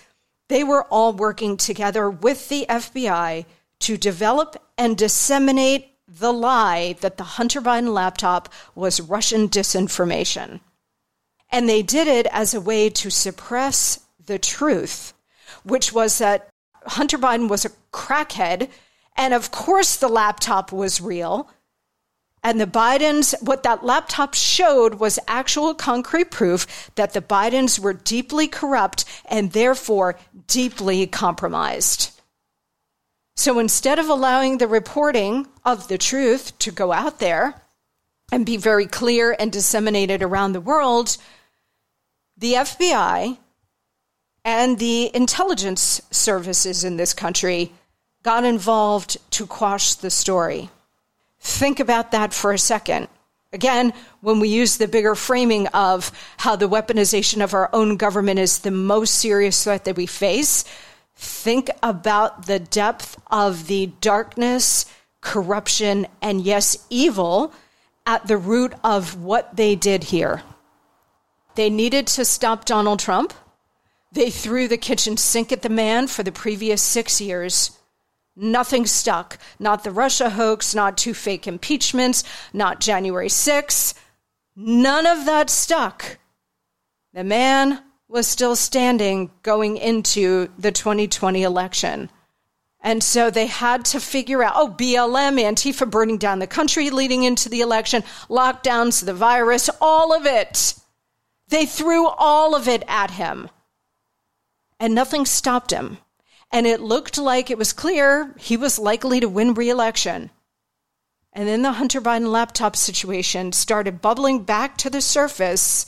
they 0.49 0.63
were 0.63 0.83
all 0.85 1.13
working 1.13 1.57
together 1.57 2.09
with 2.09 2.49
the 2.49 2.65
FBI 2.67 3.45
to 3.81 3.97
develop 3.97 4.55
and 4.77 4.97
disseminate 4.97 5.94
the 6.19 6.31
lie 6.31 6.95
that 7.01 7.17
the 7.17 7.23
Hunter 7.23 7.61
Biden 7.61 7.93
laptop 7.93 8.51
was 8.73 9.01
Russian 9.01 9.49
disinformation. 9.49 10.61
And 11.49 11.67
they 11.67 11.81
did 11.81 12.07
it 12.07 12.27
as 12.31 12.53
a 12.53 12.61
way 12.61 12.89
to 12.89 13.09
suppress 13.09 13.99
the 14.25 14.39
truth, 14.39 15.13
which 15.63 15.93
was 15.93 16.17
that 16.19 16.47
Hunter 16.85 17.17
Biden 17.17 17.49
was 17.49 17.65
a 17.65 17.71
crackhead. 17.91 18.69
And 19.17 19.33
of 19.33 19.51
course, 19.51 19.97
the 19.97 20.07
laptop 20.07 20.71
was 20.71 21.01
real. 21.01 21.49
And 22.43 22.61
the 22.61 22.67
Bidens, 22.67 23.33
what 23.41 23.63
that 23.63 23.83
laptop 23.83 24.35
showed 24.35 24.95
was 24.95 25.19
actual 25.27 25.73
concrete 25.73 26.31
proof 26.31 26.91
that 26.95 27.13
the 27.13 27.21
Bidens 27.21 27.79
were 27.79 27.93
deeply 27.93 28.47
corrupt 28.47 29.03
and 29.25 29.51
therefore 29.51 30.17
deeply 30.47 31.07
compromised. 31.07 32.11
So 33.35 33.59
instead 33.59 33.99
of 33.99 34.09
allowing 34.09 34.57
the 34.57 34.67
reporting 34.67 35.47
of 35.63 35.87
the 35.87 35.97
truth 35.97 36.57
to 36.59 36.71
go 36.71 36.91
out 36.91 37.19
there 37.19 37.61
and 38.31 38.45
be 38.45 38.57
very 38.57 38.87
clear 38.87 39.35
and 39.37 39.51
disseminated 39.51 40.23
around 40.23 40.53
the 40.53 40.61
world, 40.61 41.17
the 42.37 42.53
FBI 42.53 43.37
and 44.43 44.79
the 44.79 45.13
intelligence 45.15 46.01
services 46.11 46.83
in 46.83 46.97
this 46.97 47.13
country 47.13 47.71
got 48.23 48.43
involved 48.43 49.17
to 49.31 49.45
quash 49.45 49.95
the 49.95 50.09
story. 50.09 50.69
Think 51.39 51.79
about 51.79 52.11
that 52.11 52.33
for 52.33 52.53
a 52.53 52.57
second. 52.57 53.07
Again, 53.53 53.93
when 54.21 54.39
we 54.39 54.49
use 54.49 54.77
the 54.77 54.87
bigger 54.87 55.15
framing 55.15 55.67
of 55.67 56.11
how 56.37 56.55
the 56.55 56.67
weaponization 56.67 57.43
of 57.43 57.53
our 57.53 57.69
own 57.71 57.97
government 57.97 58.39
is 58.39 58.59
the 58.59 58.71
most 58.71 59.15
serious 59.15 59.63
threat 59.63 59.85
that 59.85 59.95
we 59.95 60.05
face, 60.05 60.65
Think 61.15 61.69
about 61.81 62.45
the 62.45 62.59
depth 62.59 63.17
of 63.27 63.67
the 63.67 63.87
darkness, 64.01 64.85
corruption, 65.21 66.07
and 66.21 66.41
yes, 66.41 66.77
evil 66.89 67.53
at 68.05 68.27
the 68.27 68.37
root 68.37 68.73
of 68.83 69.21
what 69.21 69.55
they 69.55 69.75
did 69.75 70.05
here. 70.05 70.43
They 71.55 71.69
needed 71.69 72.07
to 72.07 72.25
stop 72.25 72.65
Donald 72.65 72.99
Trump. 72.99 73.33
They 74.11 74.29
threw 74.29 74.67
the 74.67 74.77
kitchen 74.77 75.17
sink 75.17 75.51
at 75.51 75.61
the 75.61 75.69
man 75.69 76.07
for 76.07 76.23
the 76.23 76.31
previous 76.31 76.81
six 76.81 77.19
years. 77.21 77.71
Nothing 78.35 78.85
stuck. 78.85 79.37
Not 79.59 79.83
the 79.83 79.91
Russia 79.91 80.31
hoax, 80.31 80.75
not 80.75 80.97
two 80.97 81.13
fake 81.13 81.47
impeachments, 81.47 82.23
not 82.53 82.81
January 82.81 83.29
6th. 83.29 83.93
None 84.55 85.05
of 85.05 85.25
that 85.25 85.49
stuck. 85.49 86.17
The 87.13 87.23
man 87.23 87.81
was 88.15 88.27
still 88.27 88.55
standing 88.55 89.29
going 89.43 89.75
into 89.75 90.47
the 90.57 90.71
2020 90.71 91.43
election. 91.43 92.09
And 92.79 93.03
so 93.03 93.29
they 93.29 93.47
had 93.47 93.83
to 93.85 93.99
figure 93.99 94.41
out, 94.41 94.53
oh, 94.55 94.69
BLM, 94.69 95.37
Antifa 95.37 95.89
burning 95.89 96.17
down 96.17 96.39
the 96.39 96.47
country 96.47 96.89
leading 96.89 97.23
into 97.23 97.49
the 97.49 97.59
election, 97.59 98.03
lockdowns, 98.29 99.03
the 99.03 99.13
virus, 99.13 99.69
all 99.81 100.15
of 100.15 100.25
it. 100.25 100.75
They 101.49 101.65
threw 101.65 102.07
all 102.07 102.55
of 102.55 102.69
it 102.69 102.83
at 102.87 103.11
him. 103.11 103.49
And 104.79 104.95
nothing 104.95 105.25
stopped 105.25 105.71
him. 105.71 105.97
and 106.51 106.65
it 106.65 106.79
looked 106.79 107.17
like 107.17 107.49
it 107.49 107.57
was 107.57 107.73
clear 107.73 108.33
he 108.37 108.55
was 108.55 108.79
likely 108.79 109.19
to 109.19 109.27
win 109.27 109.53
re 109.53 109.69
election. 109.69 110.29
And 111.33 111.49
then 111.49 111.63
the 111.63 111.73
Hunter 111.73 111.99
Biden 111.99 112.31
laptop 112.31 112.77
situation 112.77 113.51
started 113.51 114.01
bubbling 114.01 114.43
back 114.43 114.77
to 114.77 114.89
the 114.89 115.01
surface, 115.01 115.85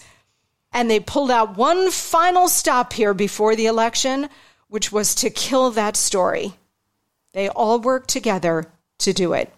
and 0.78 0.92
they 0.92 1.00
pulled 1.00 1.32
out 1.32 1.58
one 1.58 1.90
final 1.90 2.48
stop 2.48 2.94
here 2.94 3.16
before 3.16 3.56
the 3.56 3.66
election, 3.66 4.30
which 4.68 4.92
was 4.92 5.16
to 5.16 5.32
kill 5.32 5.72
that 5.72 5.96
story. 5.96 6.54
They 7.34 7.50
all 7.50 7.80
worked 7.80 8.12
together 8.12 8.72
to 9.00 9.12
do 9.12 9.34
it. 9.34 9.52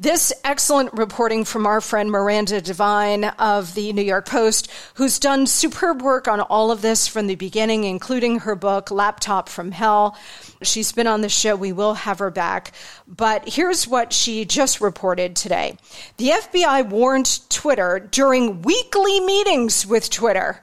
This 0.00 0.32
excellent 0.44 0.92
reporting 0.92 1.44
from 1.44 1.66
our 1.66 1.80
friend 1.80 2.08
Miranda 2.08 2.60
Devine 2.60 3.24
of 3.24 3.74
the 3.74 3.92
New 3.92 4.02
York 4.02 4.28
Post, 4.28 4.70
who's 4.94 5.18
done 5.18 5.44
superb 5.48 6.02
work 6.02 6.28
on 6.28 6.40
all 6.40 6.70
of 6.70 6.82
this 6.82 7.08
from 7.08 7.26
the 7.26 7.34
beginning, 7.34 7.82
including 7.82 8.38
her 8.40 8.54
book, 8.54 8.92
Laptop 8.92 9.48
from 9.48 9.72
Hell. 9.72 10.16
She's 10.62 10.92
been 10.92 11.08
on 11.08 11.22
the 11.22 11.28
show. 11.28 11.56
We 11.56 11.72
will 11.72 11.94
have 11.94 12.20
her 12.20 12.30
back. 12.30 12.74
But 13.08 13.48
here's 13.48 13.88
what 13.88 14.12
she 14.12 14.44
just 14.44 14.80
reported 14.80 15.34
today 15.34 15.78
The 16.16 16.28
FBI 16.28 16.88
warned 16.88 17.40
Twitter 17.50 17.98
during 17.98 18.62
weekly 18.62 19.18
meetings 19.18 19.84
with 19.84 20.10
Twitter 20.10 20.62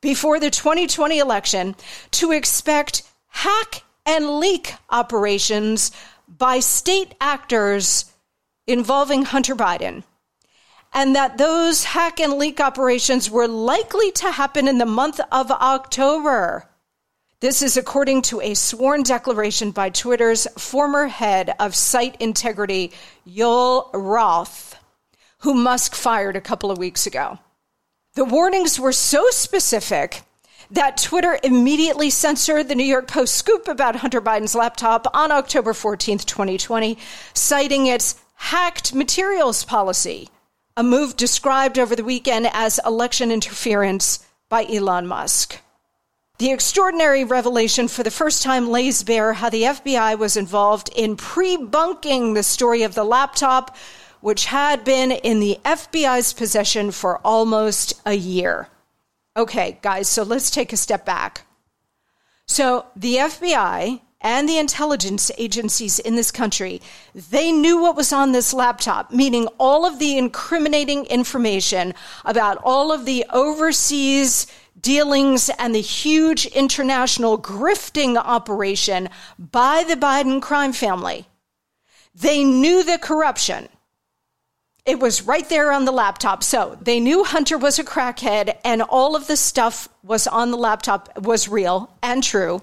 before 0.00 0.40
the 0.40 0.48
2020 0.48 1.18
election 1.18 1.76
to 2.12 2.32
expect 2.32 3.02
hack 3.28 3.82
and 4.06 4.40
leak 4.40 4.72
operations 4.88 5.92
by 6.26 6.60
state 6.60 7.14
actors 7.20 8.06
involving 8.66 9.24
Hunter 9.24 9.54
Biden, 9.54 10.02
and 10.92 11.14
that 11.16 11.38
those 11.38 11.84
hack 11.84 12.20
and 12.20 12.34
leak 12.34 12.60
operations 12.60 13.30
were 13.30 13.48
likely 13.48 14.12
to 14.12 14.30
happen 14.30 14.68
in 14.68 14.78
the 14.78 14.86
month 14.86 15.20
of 15.32 15.50
October. 15.50 16.68
This 17.40 17.60
is 17.62 17.76
according 17.76 18.22
to 18.22 18.40
a 18.40 18.54
sworn 18.54 19.02
declaration 19.02 19.70
by 19.70 19.90
Twitter's 19.90 20.46
former 20.56 21.08
head 21.08 21.54
of 21.58 21.74
site 21.74 22.16
integrity, 22.20 22.92
Yoel 23.28 23.90
Roth, 23.92 24.76
who 25.38 25.52
Musk 25.52 25.94
fired 25.94 26.36
a 26.36 26.40
couple 26.40 26.70
of 26.70 26.78
weeks 26.78 27.06
ago. 27.06 27.38
The 28.14 28.24
warnings 28.24 28.80
were 28.80 28.92
so 28.92 29.28
specific 29.30 30.22
that 30.70 30.96
Twitter 30.96 31.38
immediately 31.42 32.08
censored 32.08 32.68
the 32.68 32.74
New 32.74 32.84
York 32.84 33.08
Post 33.08 33.34
scoop 33.34 33.68
about 33.68 33.96
Hunter 33.96 34.22
Biden's 34.22 34.54
laptop 34.54 35.06
on 35.12 35.30
October 35.30 35.72
14th, 35.72 36.24
2020, 36.24 36.96
citing 37.34 37.86
its 37.86 38.23
hacked 38.44 38.94
materials 38.94 39.64
policy, 39.64 40.28
a 40.76 40.82
move 40.82 41.16
described 41.16 41.78
over 41.78 41.96
the 41.96 42.04
weekend 42.04 42.46
as 42.52 42.78
election 42.84 43.30
interference 43.30 44.18
by 44.50 44.66
Elon 44.66 45.06
Musk. 45.06 45.60
The 46.36 46.52
extraordinary 46.52 47.24
revelation 47.24 47.88
for 47.88 48.02
the 48.02 48.10
first 48.10 48.42
time 48.42 48.68
lays 48.68 49.02
bare 49.02 49.32
how 49.32 49.48
the 49.48 49.62
FBI 49.62 50.18
was 50.18 50.36
involved 50.36 50.90
in 50.94 51.16
pre 51.16 51.56
bunking 51.56 52.34
the 52.34 52.42
story 52.42 52.82
of 52.82 52.94
the 52.94 53.02
laptop, 53.02 53.74
which 54.20 54.44
had 54.44 54.84
been 54.84 55.10
in 55.10 55.40
the 55.40 55.58
FBI's 55.64 56.34
possession 56.34 56.90
for 56.90 57.20
almost 57.24 57.94
a 58.04 58.12
year. 58.12 58.68
Okay, 59.38 59.78
guys, 59.80 60.06
so 60.06 60.22
let's 60.22 60.50
take 60.50 60.74
a 60.74 60.76
step 60.76 61.06
back. 61.06 61.46
So 62.46 62.84
the 62.94 63.16
FBI 63.16 64.02
and 64.24 64.48
the 64.48 64.58
intelligence 64.58 65.30
agencies 65.36 65.98
in 65.98 66.16
this 66.16 66.32
country, 66.32 66.80
they 67.14 67.52
knew 67.52 67.80
what 67.80 67.94
was 67.94 68.12
on 68.12 68.32
this 68.32 68.54
laptop, 68.54 69.12
meaning 69.12 69.46
all 69.58 69.84
of 69.84 69.98
the 69.98 70.16
incriminating 70.16 71.04
information 71.06 71.92
about 72.24 72.56
all 72.64 72.90
of 72.90 73.04
the 73.04 73.26
overseas 73.30 74.46
dealings 74.80 75.50
and 75.58 75.74
the 75.74 75.80
huge 75.80 76.46
international 76.46 77.38
grifting 77.38 78.16
operation 78.16 79.10
by 79.38 79.84
the 79.86 79.94
Biden 79.94 80.40
crime 80.40 80.72
family. 80.72 81.26
They 82.14 82.44
knew 82.44 82.82
the 82.82 82.98
corruption. 82.98 83.68
It 84.86 85.00
was 85.00 85.22
right 85.22 85.48
there 85.48 85.70
on 85.70 85.84
the 85.84 85.92
laptop. 85.92 86.42
So 86.42 86.78
they 86.80 86.98
knew 86.98 87.24
Hunter 87.24 87.58
was 87.58 87.78
a 87.78 87.84
crackhead 87.84 88.56
and 88.64 88.82
all 88.82 89.16
of 89.16 89.26
the 89.26 89.36
stuff 89.36 89.88
was 90.02 90.26
on 90.26 90.50
the 90.50 90.58
laptop 90.58 91.18
was 91.18 91.48
real 91.48 91.90
and 92.02 92.22
true. 92.22 92.62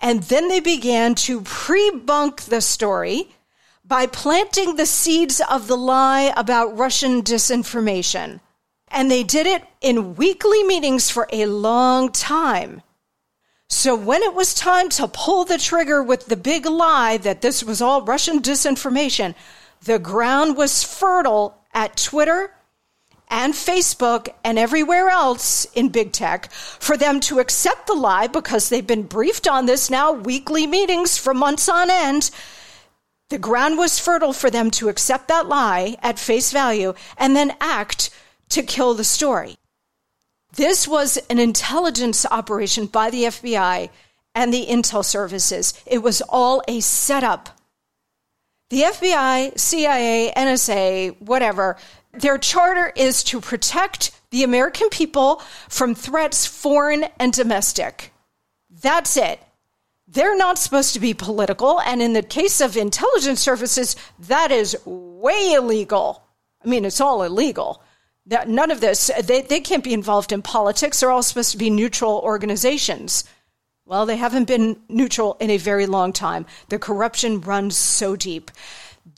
And 0.00 0.22
then 0.24 0.48
they 0.48 0.60
began 0.60 1.14
to 1.16 1.40
pre 1.42 1.90
bunk 1.90 2.42
the 2.42 2.60
story 2.60 3.28
by 3.84 4.06
planting 4.06 4.76
the 4.76 4.86
seeds 4.86 5.40
of 5.50 5.66
the 5.66 5.76
lie 5.76 6.32
about 6.36 6.76
Russian 6.76 7.22
disinformation. 7.22 8.40
And 8.88 9.10
they 9.10 9.22
did 9.22 9.46
it 9.46 9.64
in 9.80 10.14
weekly 10.14 10.62
meetings 10.62 11.10
for 11.10 11.26
a 11.32 11.46
long 11.46 12.12
time. 12.12 12.82
So 13.70 13.94
when 13.94 14.22
it 14.22 14.34
was 14.34 14.54
time 14.54 14.88
to 14.90 15.08
pull 15.08 15.44
the 15.44 15.58
trigger 15.58 16.02
with 16.02 16.26
the 16.26 16.36
big 16.36 16.64
lie 16.64 17.18
that 17.18 17.42
this 17.42 17.62
was 17.62 17.82
all 17.82 18.02
Russian 18.02 18.40
disinformation, 18.40 19.34
the 19.82 19.98
ground 19.98 20.56
was 20.56 20.82
fertile 20.82 21.58
at 21.74 21.96
Twitter 21.96 22.52
and 23.30 23.54
Facebook 23.54 24.28
and 24.44 24.58
everywhere 24.58 25.08
else 25.08 25.66
in 25.74 25.88
big 25.88 26.12
tech 26.12 26.50
for 26.52 26.96
them 26.96 27.20
to 27.20 27.38
accept 27.38 27.86
the 27.86 27.94
lie 27.94 28.26
because 28.26 28.68
they've 28.68 28.86
been 28.86 29.02
briefed 29.02 29.46
on 29.46 29.66
this 29.66 29.90
now 29.90 30.12
weekly 30.12 30.66
meetings 30.66 31.18
for 31.18 31.34
months 31.34 31.68
on 31.68 31.90
end. 31.90 32.30
The 33.30 33.38
ground 33.38 33.76
was 33.76 33.98
fertile 33.98 34.32
for 34.32 34.50
them 34.50 34.70
to 34.72 34.88
accept 34.88 35.28
that 35.28 35.48
lie 35.48 35.96
at 36.02 36.18
face 36.18 36.50
value 36.50 36.94
and 37.18 37.36
then 37.36 37.56
act 37.60 38.10
to 38.50 38.62
kill 38.62 38.94
the 38.94 39.04
story. 39.04 39.56
This 40.54 40.88
was 40.88 41.18
an 41.28 41.38
intelligence 41.38 42.24
operation 42.30 42.86
by 42.86 43.10
the 43.10 43.24
FBI 43.24 43.90
and 44.34 44.52
the 44.52 44.66
intel 44.66 45.04
services. 45.04 45.74
It 45.84 45.98
was 45.98 46.22
all 46.28 46.62
a 46.66 46.80
setup. 46.80 47.57
The 48.70 48.82
FBI, 48.82 49.58
CIA, 49.58 50.32
NSA, 50.36 51.20
whatever, 51.22 51.76
their 52.12 52.36
charter 52.36 52.92
is 52.94 53.22
to 53.24 53.40
protect 53.40 54.10
the 54.30 54.44
American 54.44 54.90
people 54.90 55.42
from 55.68 55.94
threats, 55.94 56.44
foreign 56.44 57.06
and 57.18 57.32
domestic. 57.32 58.12
That's 58.70 59.16
it. 59.16 59.40
They're 60.06 60.36
not 60.36 60.58
supposed 60.58 60.94
to 60.94 61.00
be 61.00 61.14
political. 61.14 61.80
And 61.80 62.02
in 62.02 62.12
the 62.12 62.22
case 62.22 62.60
of 62.60 62.76
intelligence 62.76 63.40
services, 63.40 63.96
that 64.20 64.50
is 64.50 64.76
way 64.84 65.52
illegal. 65.54 66.22
I 66.64 66.68
mean, 66.68 66.84
it's 66.84 67.00
all 67.00 67.22
illegal. 67.22 67.82
None 68.46 68.70
of 68.70 68.80
this, 68.80 69.10
they, 69.24 69.42
they 69.42 69.60
can't 69.60 69.84
be 69.84 69.94
involved 69.94 70.32
in 70.32 70.42
politics. 70.42 71.00
They're 71.00 71.10
all 71.10 71.22
supposed 71.22 71.52
to 71.52 71.58
be 71.58 71.70
neutral 71.70 72.18
organizations. 72.18 73.24
Well, 73.88 74.04
they 74.04 74.16
haven't 74.16 74.44
been 74.44 74.78
neutral 74.90 75.38
in 75.40 75.48
a 75.48 75.56
very 75.56 75.86
long 75.86 76.12
time. 76.12 76.44
The 76.68 76.78
corruption 76.78 77.40
runs 77.40 77.74
so 77.74 78.16
deep. 78.16 78.50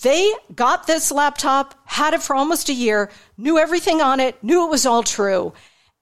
They 0.03 0.33
got 0.55 0.87
this 0.87 1.11
laptop, 1.11 1.75
had 1.87 2.15
it 2.15 2.23
for 2.23 2.37
almost 2.37 2.69
a 2.69 2.73
year, 2.73 3.11
knew 3.37 3.59
everything 3.59 4.01
on 4.01 4.21
it, 4.21 4.41
knew 4.45 4.65
it 4.65 4.71
was 4.71 4.87
all 4.87 5.03
true. 5.03 5.55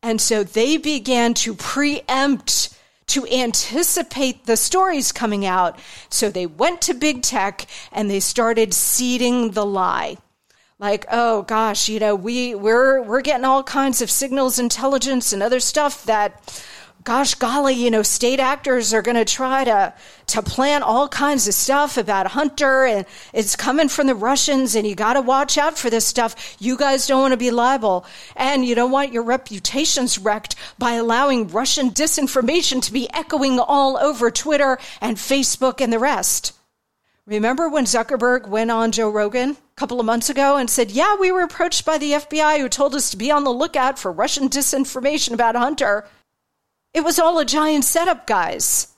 And 0.03 0.21
so 0.21 0.45
they 0.45 0.77
began 0.77 1.33
to 1.35 1.55
preempt, 1.55 2.77
to 3.07 3.27
anticipate 3.29 4.45
the 4.45 4.59
stories 4.59 5.13
coming 5.13 5.47
out. 5.47 5.79
So 6.11 6.29
they 6.29 6.45
went 6.45 6.83
to 6.83 6.93
big 6.93 7.23
tech 7.23 7.65
and 7.91 8.11
they 8.11 8.21
started 8.21 8.75
seeding 8.75 9.53
the 9.53 9.65
lie 9.65 10.19
like 10.81 11.05
oh 11.11 11.43
gosh 11.43 11.89
you 11.89 11.99
know 11.99 12.15
we 12.15 12.55
we're 12.55 13.03
we're 13.03 13.21
getting 13.21 13.45
all 13.45 13.65
kinds 13.65 14.01
of 14.01 14.09
signals 14.09 14.61
intelligence 14.61 15.33
and 15.33 15.43
other 15.43 15.59
stuff 15.59 16.05
that 16.05 16.41
gosh 17.05 17.35
golly, 17.35 17.75
you 17.75 17.91
know, 17.91 18.03
state 18.03 18.41
actors 18.41 18.93
are 18.93 19.03
going 19.03 19.17
to 19.17 19.25
try 19.25 19.65
to 19.65 19.95
to 20.27 20.43
plan 20.43 20.83
all 20.83 21.09
kinds 21.09 21.49
of 21.49 21.55
stuff 21.55 21.97
about 21.97 22.27
Hunter 22.29 22.85
and 22.85 23.07
it's 23.33 23.57
coming 23.57 23.89
from 23.89 24.07
the 24.07 24.15
Russians 24.15 24.75
and 24.75 24.87
you 24.87 24.95
got 24.95 25.15
to 25.15 25.23
watch 25.23 25.57
out 25.57 25.79
for 25.79 25.89
this 25.89 26.05
stuff. 26.05 26.57
You 26.59 26.77
guys 26.77 27.07
don't 27.07 27.23
want 27.23 27.33
to 27.33 27.39
be 27.39 27.51
liable 27.51 28.05
and 28.37 28.65
you 28.65 28.75
don't 28.75 28.91
want 28.91 29.13
your 29.13 29.23
reputations 29.23 30.19
wrecked 30.19 30.55
by 30.79 30.93
allowing 30.93 31.49
Russian 31.49 31.91
disinformation 31.91 32.83
to 32.83 32.93
be 32.93 33.09
echoing 33.13 33.59
all 33.59 33.97
over 33.97 34.31
Twitter 34.31 34.79
and 35.01 35.17
Facebook 35.17 35.81
and 35.81 35.93
the 35.93 35.99
rest. 35.99 36.53
Remember 37.29 37.69
when 37.69 37.85
Zuckerberg 37.85 38.49
went 38.49 38.71
on 38.71 38.91
Joe 38.91 39.11
Rogan 39.11 39.51
a 39.51 39.57
couple 39.77 40.01
of 40.01 40.07
months 40.07 40.31
ago 40.31 40.57
and 40.57 40.71
said, 40.71 40.91
Yeah, 40.91 41.15
we 41.17 41.31
were 41.31 41.43
approached 41.43 41.85
by 41.85 41.99
the 41.99 42.13
FBI 42.13 42.59
who 42.59 42.71
told 42.71 42.95
us 42.95 43.11
to 43.11 43.19
be 43.19 43.31
on 43.31 43.45
the 43.45 43.53
lookout 43.53 43.99
for 43.99 44.11
Russian 44.11 44.49
disinformation 44.49 45.35
about 45.35 45.55
Hunter. 45.55 46.07
It 46.95 47.05
was 47.05 47.19
all 47.19 47.39
a 47.39 47.45
giant 47.45 47.85
setup, 47.85 48.27
guys. 48.27 48.89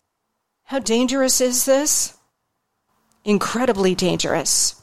How 0.65 0.79
dangerous 0.79 1.41
is 1.41 1.65
this? 1.65 2.17
Incredibly 3.25 3.95
dangerous. 3.95 4.81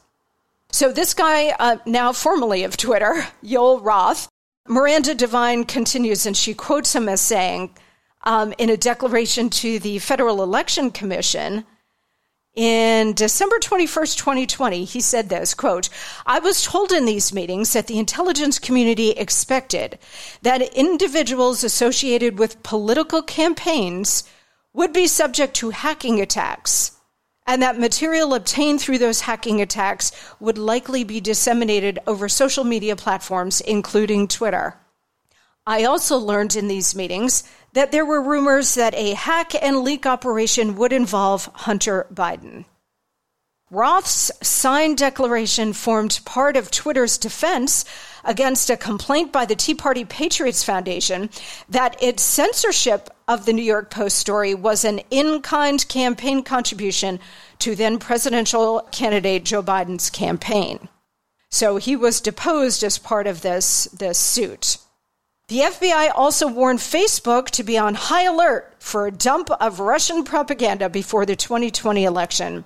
So, 0.72 0.92
this 0.92 1.14
guy, 1.14 1.56
uh, 1.60 1.78
now 1.86 2.12
formerly 2.12 2.64
of 2.64 2.78
Twitter, 2.78 3.26
Joel 3.44 3.80
Roth, 3.80 4.28
Miranda 4.68 5.16
Devine 5.16 5.64
continues 5.64 6.26
and 6.26 6.36
she 6.36 6.54
quotes 6.54 6.94
him 6.94 7.08
as 7.08 7.22
saying, 7.22 7.74
um, 8.24 8.54
in 8.58 8.70
a 8.70 8.76
declaration 8.76 9.50
to 9.50 9.80
the 9.80 10.00
Federal 10.00 10.44
Election 10.44 10.92
Commission, 10.92 11.66
in 12.58 13.14
December 13.14 13.60
21st, 13.60 14.18
2020, 14.18 14.84
he 14.84 15.00
said 15.00 15.30
this, 15.30 15.54
quote, 15.54 15.90
I 16.26 16.40
was 16.40 16.64
told 16.64 16.92
in 16.92 17.06
these 17.06 17.32
meetings 17.32 17.74
that 17.74 17.86
the 17.86 18.00
intelligence 18.00 18.58
community 18.58 19.12
expected 19.12 20.00
that 20.42 20.74
individuals 20.74 21.64
associated 21.64 22.40
with 22.40 22.64
political 22.64 23.22
campaigns 23.22 24.24
would 24.74 24.92
be 24.92 25.06
subject 25.06 25.54
to 25.58 25.70
hacking 25.70 26.20
attacks, 26.20 26.94
and 27.46 27.62
that 27.62 27.80
material 27.80 28.34
obtained 28.34 28.82
through 28.82 28.98
those 28.98 29.22
hacking 29.22 29.62
attacks 29.62 30.12
would 30.40 30.58
likely 30.58 31.04
be 31.04 31.22
disseminated 31.22 32.00
over 32.08 32.28
social 32.28 32.64
media 32.64 32.96
platforms, 32.96 33.62
including 33.62 34.28
Twitter. 34.28 34.80
I 35.68 35.84
also 35.84 36.18
learned 36.18 36.56
in 36.56 36.70
these 36.70 36.96
meetings 36.96 37.44
that 37.74 37.92
there 37.92 38.06
were 38.06 38.22
rumors 38.22 38.76
that 38.76 38.96
a 38.96 39.16
hack 39.16 39.54
and 39.62 39.82
leak 39.82 40.06
operation 40.06 40.78
would 40.78 40.94
involve 40.94 41.52
Hunter 41.54 42.08
Biden. 42.12 42.64
Roth's 43.70 44.32
signed 44.42 44.98
declaration 44.98 45.74
formed 45.74 46.22
part 46.24 46.56
of 46.56 46.72
Twitter's 46.72 47.18
defense 47.18 47.84
against 48.24 48.70
a 48.70 48.78
complaint 48.78 49.34
by 49.34 49.44
the 49.44 49.58
Tea 49.58 49.76
Party 49.76 50.06
Patriots 50.06 50.64
Foundation 50.64 51.30
that 51.68 52.02
its 52.02 52.24
censorship 52.24 53.10
of 53.28 53.46
the 53.46 53.52
New 53.52 53.62
York 53.62 53.92
Post 53.92 54.18
story 54.18 54.56
was 54.56 54.86
an 54.86 55.02
in 55.12 55.42
kind 55.42 55.86
campaign 55.90 56.44
contribution 56.44 57.20
to 57.60 57.76
then 57.76 58.00
presidential 58.00 58.88
candidate 58.94 59.44
Joe 59.44 59.62
Biden's 59.62 60.10
campaign. 60.10 60.88
So 61.52 61.76
he 61.76 61.98
was 61.98 62.22
deposed 62.22 62.86
as 62.86 62.98
part 62.98 63.28
of 63.28 63.42
this, 63.42 63.86
this 63.92 64.18
suit. 64.18 64.78
The 65.48 65.60
FBI 65.60 66.12
also 66.14 66.46
warned 66.46 66.80
Facebook 66.80 67.52
to 67.52 67.64
be 67.64 67.78
on 67.78 67.94
high 67.94 68.26
alert 68.26 68.74
for 68.80 69.08
a 69.08 69.12
dump 69.12 69.50
of 69.62 69.80
Russian 69.80 70.26
propaganda 70.26 70.90
before 70.90 71.26
the 71.26 71.38
2020 71.38 72.04
election 72.04 72.66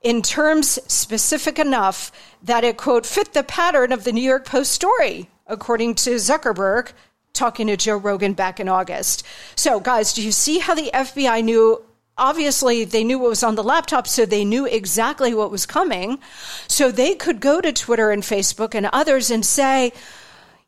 in 0.00 0.22
terms 0.22 0.78
specific 0.90 1.58
enough 1.58 2.10
that 2.42 2.64
it, 2.64 2.78
quote, 2.78 3.04
fit 3.04 3.34
the 3.34 3.42
pattern 3.42 3.92
of 3.92 4.04
the 4.04 4.12
New 4.12 4.22
York 4.22 4.46
Post 4.46 4.72
story, 4.72 5.28
according 5.46 5.94
to 5.96 6.14
Zuckerberg, 6.14 6.92
talking 7.34 7.66
to 7.66 7.76
Joe 7.76 7.98
Rogan 7.98 8.32
back 8.32 8.60
in 8.60 8.68
August. 8.68 9.22
So, 9.54 9.78
guys, 9.78 10.14
do 10.14 10.22
you 10.22 10.32
see 10.32 10.58
how 10.58 10.74
the 10.74 10.90
FBI 10.94 11.44
knew? 11.44 11.84
Obviously, 12.16 12.86
they 12.86 13.04
knew 13.04 13.18
what 13.18 13.28
was 13.28 13.42
on 13.42 13.56
the 13.56 13.62
laptop, 13.62 14.08
so 14.08 14.24
they 14.24 14.42
knew 14.42 14.64
exactly 14.64 15.34
what 15.34 15.50
was 15.50 15.66
coming. 15.66 16.18
So 16.66 16.90
they 16.90 17.14
could 17.14 17.40
go 17.40 17.60
to 17.60 17.74
Twitter 17.74 18.10
and 18.10 18.22
Facebook 18.22 18.74
and 18.74 18.86
others 18.86 19.30
and 19.30 19.44
say, 19.44 19.92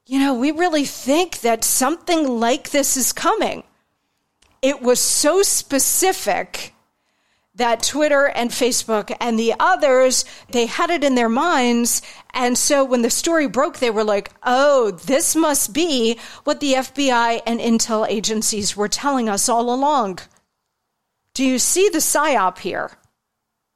you 0.08 0.18
know, 0.18 0.32
we 0.32 0.50
really 0.50 0.86
think 0.86 1.40
that 1.40 1.62
something 1.62 2.26
like 2.40 2.70
this 2.70 2.96
is 2.96 3.12
coming. 3.12 3.62
It 4.62 4.80
was 4.80 5.00
so 5.00 5.42
specific 5.42 6.72
that 7.54 7.82
Twitter 7.82 8.26
and 8.26 8.50
Facebook 8.50 9.14
and 9.20 9.38
the 9.38 9.52
others, 9.60 10.24
they 10.50 10.64
had 10.64 10.88
it 10.88 11.04
in 11.04 11.14
their 11.14 11.28
minds. 11.28 12.00
And 12.32 12.56
so 12.56 12.84
when 12.84 13.02
the 13.02 13.10
story 13.10 13.48
broke, 13.48 13.78
they 13.78 13.90
were 13.90 14.02
like, 14.02 14.32
oh, 14.44 14.92
this 14.92 15.36
must 15.36 15.74
be 15.74 16.18
what 16.44 16.60
the 16.60 16.72
FBI 16.72 17.42
and 17.46 17.60
intel 17.60 18.08
agencies 18.08 18.74
were 18.74 18.88
telling 18.88 19.28
us 19.28 19.46
all 19.46 19.72
along. 19.72 20.20
Do 21.34 21.44
you 21.44 21.58
see 21.58 21.90
the 21.90 21.98
psyop 21.98 22.60
here? 22.60 22.92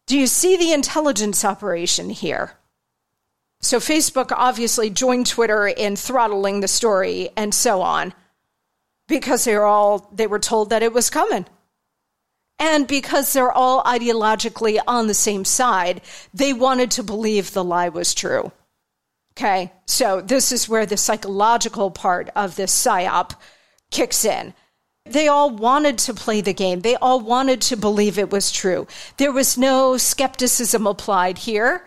Do 0.07 0.19
you 0.19 0.27
see 0.27 0.57
the 0.57 0.73
intelligence 0.73 1.45
operation 1.45 2.09
here? 2.09 2.53
So 3.63 3.79
Facebook 3.79 4.33
obviously 4.37 4.91
joined 4.91 5.27
Twitter 5.27 5.67
in 5.69 5.97
throttling 5.97 6.61
the 6.61 6.69
story 6.69 7.31
and 7.37 7.55
so 7.55 7.81
on 7.81 8.13
because 9.09 9.45
they 9.45 9.55
were 9.55 9.65
all 9.65 10.11
they 10.13 10.27
were 10.27 10.39
told 10.39 10.71
that 10.71 10.83
it 10.83 10.93
was 10.93 11.11
coming. 11.11 11.47
And 12.59 12.87
because 12.87 13.33
they're 13.33 13.53
all 13.53 13.83
ideologically 13.85 14.79
on 14.87 15.07
the 15.07 15.15
same 15.15 15.45
side, 15.45 16.01
they 16.33 16.53
wanted 16.53 16.91
to 16.93 17.03
believe 17.03 17.53
the 17.53 17.65
lie 17.65 17.89
was 17.89 18.15
true. 18.15 18.53
Okay, 19.33 19.73
so 19.87 20.21
this 20.21 20.53
is 20.53 20.69
where 20.69 20.87
the 20.87 20.97
psychological 20.97 21.91
part 21.91 22.29
of 22.37 22.57
this 22.57 22.73
psyop 22.73 23.33
kicks 23.91 24.25
in. 24.25 24.55
They 25.05 25.27
all 25.27 25.51
wanted 25.51 25.99
to 25.99 26.15
play 26.15 26.41
the 26.41 26.53
game. 26.53 26.81
They 26.81 26.97
all 26.97 27.21
wanted 27.21 27.61
to 27.63 27.77
believe 27.77 28.19
it 28.19 28.31
was 28.31 28.53
true. 28.53 28.87
There 29.17 29.33
was 29.33 29.59
no 29.59 29.97
skepticism 29.97 30.87
applied 30.87 31.39
here. 31.39 31.85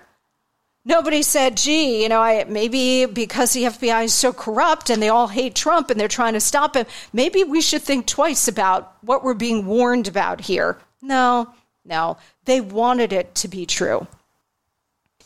Nobody 0.87 1.23
said, 1.23 1.57
gee, 1.57 2.03
you 2.03 2.09
know, 2.09 2.21
I, 2.21 2.43
maybe 2.43 3.07
because 3.07 3.53
the 3.53 3.63
FBI 3.63 4.05
is 4.05 4.13
so 4.13 4.31
corrupt 4.31 4.91
and 4.91 5.01
they 5.01 5.09
all 5.09 5.27
hate 5.27 5.55
Trump 5.55 5.89
and 5.89 5.99
they're 5.99 6.07
trying 6.07 6.33
to 6.33 6.39
stop 6.39 6.75
him, 6.75 6.85
maybe 7.11 7.43
we 7.43 7.59
should 7.59 7.81
think 7.81 8.05
twice 8.05 8.47
about 8.47 8.95
what 9.01 9.23
we're 9.23 9.33
being 9.33 9.65
warned 9.65 10.07
about 10.07 10.41
here. 10.41 10.77
No, 11.01 11.49
no. 11.83 12.17
They 12.45 12.61
wanted 12.61 13.13
it 13.13 13.33
to 13.35 13.47
be 13.47 13.65
true. 13.65 14.05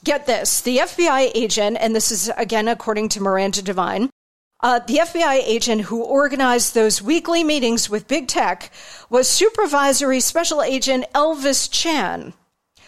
Get 0.06 0.26
this 0.26 0.62
the 0.62 0.78
FBI 0.78 1.32
agent, 1.36 1.78
and 1.82 1.94
this 1.94 2.10
is 2.10 2.32
again 2.38 2.70
according 2.70 3.10
to 3.10 3.22
Miranda 3.22 3.62
Devine, 3.62 4.10
uh, 4.62 4.80
the 4.80 5.00
FBI 5.00 5.42
agent 5.44 5.82
who 5.82 6.04
organized 6.04 6.74
those 6.74 7.02
weekly 7.02 7.44
meetings 7.44 7.90
with 7.90 8.08
big 8.08 8.30
tech 8.30 8.72
was 9.10 9.28
Supervisory 9.28 10.22
Special 10.22 10.62
Agent 10.62 11.06
Elvis 11.14 11.70
Chan 11.70 12.34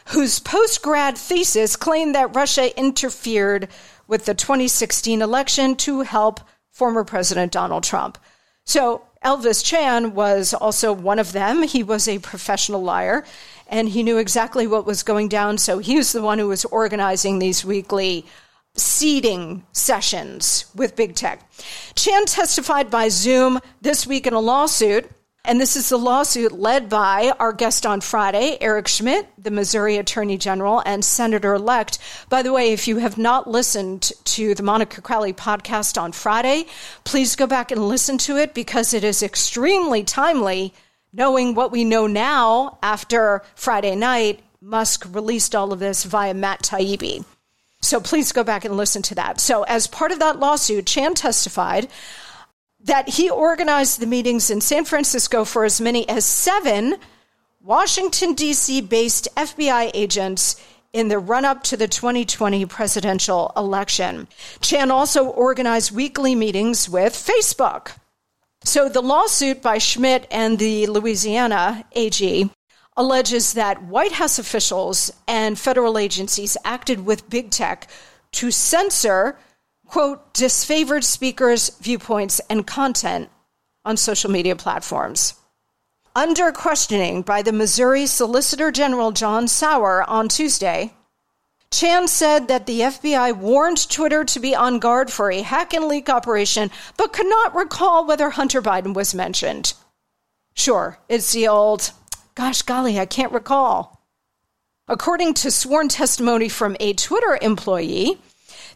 whose 0.07 0.39
post 0.39 0.81
grad 0.81 1.17
thesis 1.17 1.75
claimed 1.75 2.15
that 2.15 2.35
Russia 2.35 2.77
interfered 2.77 3.67
with 4.07 4.25
the 4.25 4.33
2016 4.33 5.21
election 5.21 5.75
to 5.75 6.01
help 6.01 6.41
former 6.69 7.03
President 7.03 7.51
Donald 7.51 7.83
Trump. 7.83 8.17
So 8.65 9.03
Elvis 9.23 9.63
Chan 9.63 10.13
was 10.13 10.53
also 10.53 10.93
one 10.93 11.19
of 11.19 11.31
them. 11.31 11.63
He 11.63 11.83
was 11.83 12.07
a 12.07 12.19
professional 12.19 12.81
liar 12.81 13.23
and 13.67 13.89
he 13.89 14.03
knew 14.03 14.17
exactly 14.17 14.67
what 14.67 14.85
was 14.85 15.03
going 15.03 15.29
down. 15.29 15.57
So 15.57 15.79
he 15.79 15.95
was 15.95 16.11
the 16.11 16.21
one 16.21 16.39
who 16.39 16.47
was 16.47 16.65
organizing 16.65 17.39
these 17.39 17.63
weekly 17.63 18.25
seeding 18.75 19.65
sessions 19.73 20.65
with 20.75 20.95
big 20.95 21.15
tech. 21.15 21.49
Chan 21.95 22.25
testified 22.25 22.89
by 22.89 23.09
Zoom 23.09 23.59
this 23.81 24.07
week 24.07 24.25
in 24.25 24.33
a 24.33 24.39
lawsuit 24.39 25.09
and 25.43 25.59
this 25.59 25.75
is 25.75 25.89
the 25.89 25.97
lawsuit 25.97 26.51
led 26.51 26.87
by 26.87 27.33
our 27.39 27.51
guest 27.51 27.85
on 27.85 28.01
Friday, 28.01 28.57
Eric 28.61 28.87
Schmitt, 28.87 29.27
the 29.37 29.49
Missouri 29.49 29.97
Attorney 29.97 30.37
General 30.37 30.83
and 30.85 31.03
Senator 31.03 31.55
elect. 31.55 31.97
By 32.29 32.43
the 32.43 32.53
way, 32.53 32.73
if 32.73 32.87
you 32.87 32.97
have 32.97 33.17
not 33.17 33.49
listened 33.49 34.11
to 34.25 34.53
the 34.53 34.61
Monica 34.61 35.01
Crowley 35.01 35.33
podcast 35.33 35.99
on 35.99 36.11
Friday, 36.11 36.65
please 37.05 37.35
go 37.35 37.47
back 37.47 37.71
and 37.71 37.87
listen 37.87 38.19
to 38.19 38.37
it 38.37 38.53
because 38.53 38.93
it 38.93 39.03
is 39.03 39.23
extremely 39.23 40.03
timely 40.03 40.73
knowing 41.11 41.55
what 41.55 41.71
we 41.71 41.83
know 41.83 42.05
now 42.05 42.77
after 42.83 43.41
Friday 43.55 43.95
night. 43.95 44.41
Musk 44.61 45.07
released 45.11 45.55
all 45.55 45.73
of 45.73 45.79
this 45.79 46.03
via 46.03 46.35
Matt 46.35 46.61
Taibbi. 46.61 47.25
So 47.81 47.99
please 47.99 48.31
go 48.31 48.43
back 48.43 48.63
and 48.63 48.77
listen 48.77 49.01
to 49.01 49.15
that. 49.15 49.41
So, 49.41 49.63
as 49.63 49.87
part 49.87 50.11
of 50.11 50.19
that 50.19 50.39
lawsuit, 50.39 50.85
Chan 50.85 51.15
testified 51.15 51.87
that 52.83 53.09
he 53.09 53.29
organized 53.29 53.99
the 53.99 54.07
meetings 54.07 54.49
in 54.49 54.61
San 54.61 54.85
Francisco 54.85 55.45
for 55.45 55.65
as 55.65 55.79
many 55.79 56.07
as 56.09 56.25
seven 56.25 56.97
Washington, 57.63 58.33
D.C. 58.33 58.81
based 58.81 59.27
FBI 59.35 59.91
agents 59.93 60.55
in 60.93 61.07
the 61.07 61.19
run 61.19 61.45
up 61.45 61.63
to 61.63 61.77
the 61.77 61.87
2020 61.87 62.65
presidential 62.65 63.51
election. 63.55 64.27
Chan 64.61 64.91
also 64.91 65.27
organized 65.27 65.91
weekly 65.91 66.35
meetings 66.35 66.89
with 66.89 67.13
Facebook. 67.13 67.95
So 68.63 68.89
the 68.89 69.01
lawsuit 69.01 69.61
by 69.61 69.77
Schmitt 69.77 70.27
and 70.31 70.59
the 70.59 70.87
Louisiana 70.87 71.85
AG 71.93 72.49
alleges 72.97 73.53
that 73.53 73.83
White 73.83 74.11
House 74.11 74.37
officials 74.37 75.11
and 75.27 75.57
federal 75.57 75.97
agencies 75.97 76.57
acted 76.65 77.05
with 77.05 77.29
big 77.29 77.51
tech 77.51 77.89
to 78.33 78.51
censor 78.51 79.37
quote, 79.91 80.33
disfavored 80.33 81.03
speakers' 81.03 81.69
viewpoints 81.81 82.39
and 82.49 82.65
content 82.65 83.29
on 83.83 83.97
social 83.97 84.31
media 84.31 84.55
platforms. 84.55 85.33
Under 86.15 86.53
questioning 86.53 87.23
by 87.23 87.41
the 87.41 87.51
Missouri 87.51 88.05
Solicitor 88.05 88.71
General 88.71 89.11
John 89.11 89.49
Sauer 89.49 90.09
on 90.09 90.29
Tuesday, 90.29 90.93
Chan 91.71 92.07
said 92.07 92.47
that 92.47 92.67
the 92.67 92.79
FBI 92.79 93.35
warned 93.35 93.89
Twitter 93.89 94.23
to 94.23 94.39
be 94.39 94.55
on 94.55 94.79
guard 94.79 95.11
for 95.11 95.29
a 95.29 95.41
hack 95.41 95.73
and 95.73 95.85
leak 95.89 96.09
operation, 96.09 96.71
but 96.95 97.11
could 97.11 97.27
not 97.27 97.53
recall 97.53 98.07
whether 98.07 98.29
Hunter 98.29 98.61
Biden 98.61 98.93
was 98.93 99.13
mentioned. 99.13 99.73
Sure, 100.53 100.99
it's 101.09 101.33
the 101.33 101.49
old, 101.49 101.91
gosh 102.35 102.61
golly, 102.61 102.97
I 102.97 103.05
can't 103.05 103.33
recall. 103.33 104.01
According 104.87 105.33
to 105.35 105.51
sworn 105.51 105.89
testimony 105.89 106.47
from 106.47 106.77
a 106.79 106.93
Twitter 106.93 107.37
employee, 107.41 108.19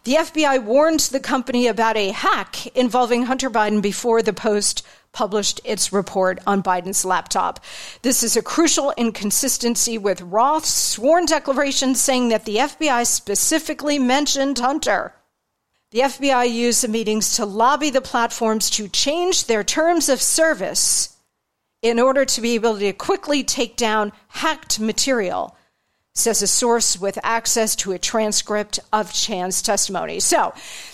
the 0.05 0.13
FBI 0.13 0.63
warned 0.63 0.99
the 0.99 1.19
company 1.19 1.65
about 1.65 1.97
a 1.97 2.11
hack 2.11 2.67
involving 2.67 3.23
Hunter 3.23 3.49
Biden 3.49 3.81
before 3.81 4.21
the 4.21 4.33
Post 4.33 4.85
published 5.11 5.59
its 5.63 5.91
report 5.91 6.37
on 6.45 6.61
Biden's 6.61 7.05
laptop. 7.05 7.59
This 8.03 8.21
is 8.21 8.37
a 8.37 8.43
crucial 8.43 8.93
inconsistency 8.97 9.97
with 9.97 10.21
Roth's 10.21 10.69
sworn 10.69 11.25
declaration 11.25 11.95
saying 11.95 12.29
that 12.29 12.45
the 12.45 12.57
FBI 12.57 13.07
specifically 13.07 13.97
mentioned 13.97 14.59
Hunter. 14.59 15.15
The 15.89 16.01
FBI 16.01 16.51
used 16.53 16.83
the 16.83 16.87
meetings 16.87 17.35
to 17.37 17.45
lobby 17.45 17.89
the 17.89 18.01
platforms 18.01 18.69
to 18.71 18.87
change 18.87 19.45
their 19.45 19.63
terms 19.63 20.07
of 20.07 20.21
service 20.21 21.17
in 21.81 21.99
order 21.99 22.25
to 22.25 22.41
be 22.41 22.53
able 22.53 22.77
to 22.77 22.93
quickly 22.93 23.43
take 23.43 23.75
down 23.75 24.11
hacked 24.27 24.79
material 24.79 25.57
says 26.15 26.41
a 26.41 26.47
source 26.47 26.97
with 26.99 27.19
access 27.23 27.75
to 27.75 27.91
a 27.91 27.99
transcript 27.99 28.79
of 28.93 29.11
Chan's 29.13 29.61
testimony. 29.61 30.21
So 30.21 30.53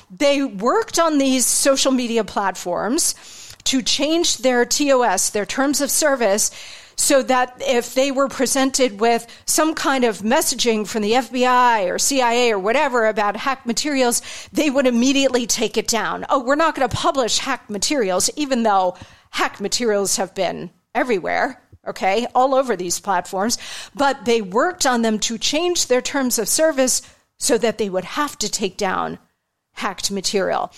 they 0.10 0.44
worked 0.44 0.98
on 0.98 1.20
these 1.20 1.46
social 1.46 1.92
media 1.92 2.24
platforms 2.24 3.14
to 3.66 3.84
change 3.84 4.40
their 4.40 4.66
TOS, 4.66 5.30
their 5.30 5.46
terms 5.46 5.80
of 5.80 5.92
service, 5.92 6.50
so 6.96 7.22
that 7.24 7.56
if 7.62 7.94
they 7.94 8.12
were 8.12 8.28
presented 8.28 9.00
with 9.00 9.28
some 9.46 9.76
kind 9.76 10.04
of 10.04 10.20
messaging 10.20 10.88
from 10.88 11.04
the 11.04 11.14
FBI 11.14 11.88
or 11.88 12.00
CIA 12.00 12.52
or 12.52 12.60
whatever 12.60 13.06
about 13.06 13.38
hacked 13.38 13.68
materials, 13.68 14.22
they 14.52 14.72
would 14.72 14.88
immediately 14.88 15.46
take 15.46 15.78
it 15.78 15.88
down. 15.88 16.26
Oh, 16.30 16.44
we're 16.44 16.56
not 16.56 16.76
going 16.76 16.90
to 16.90 16.96
publish 16.96 17.38
hacked 17.38 17.70
materials, 17.70 18.30
even 18.36 18.64
though 18.64 18.98
hacked 19.30 19.62
materials 19.62 20.18
have 20.18 20.34
been 20.34 20.72
everywhere 20.94 21.61
okay, 21.88 22.28
all 22.36 22.54
over 22.54 22.76
these 22.76 23.00
platforms, 23.00 23.58
but 23.96 24.26
they 24.26 24.42
worked 24.42 24.86
on 24.86 25.02
them 25.02 25.20
to 25.20 25.38
change 25.38 25.88
their 25.88 26.02
terms 26.02 26.38
of 26.38 26.48
service 26.48 27.02
so 27.38 27.58
that 27.58 27.78
they 27.78 27.90
would 27.90 28.04
have 28.04 28.38
to 28.38 28.50
take 28.50 28.78
down 28.78 29.18
hacked 29.74 30.12
material. 30.12 30.72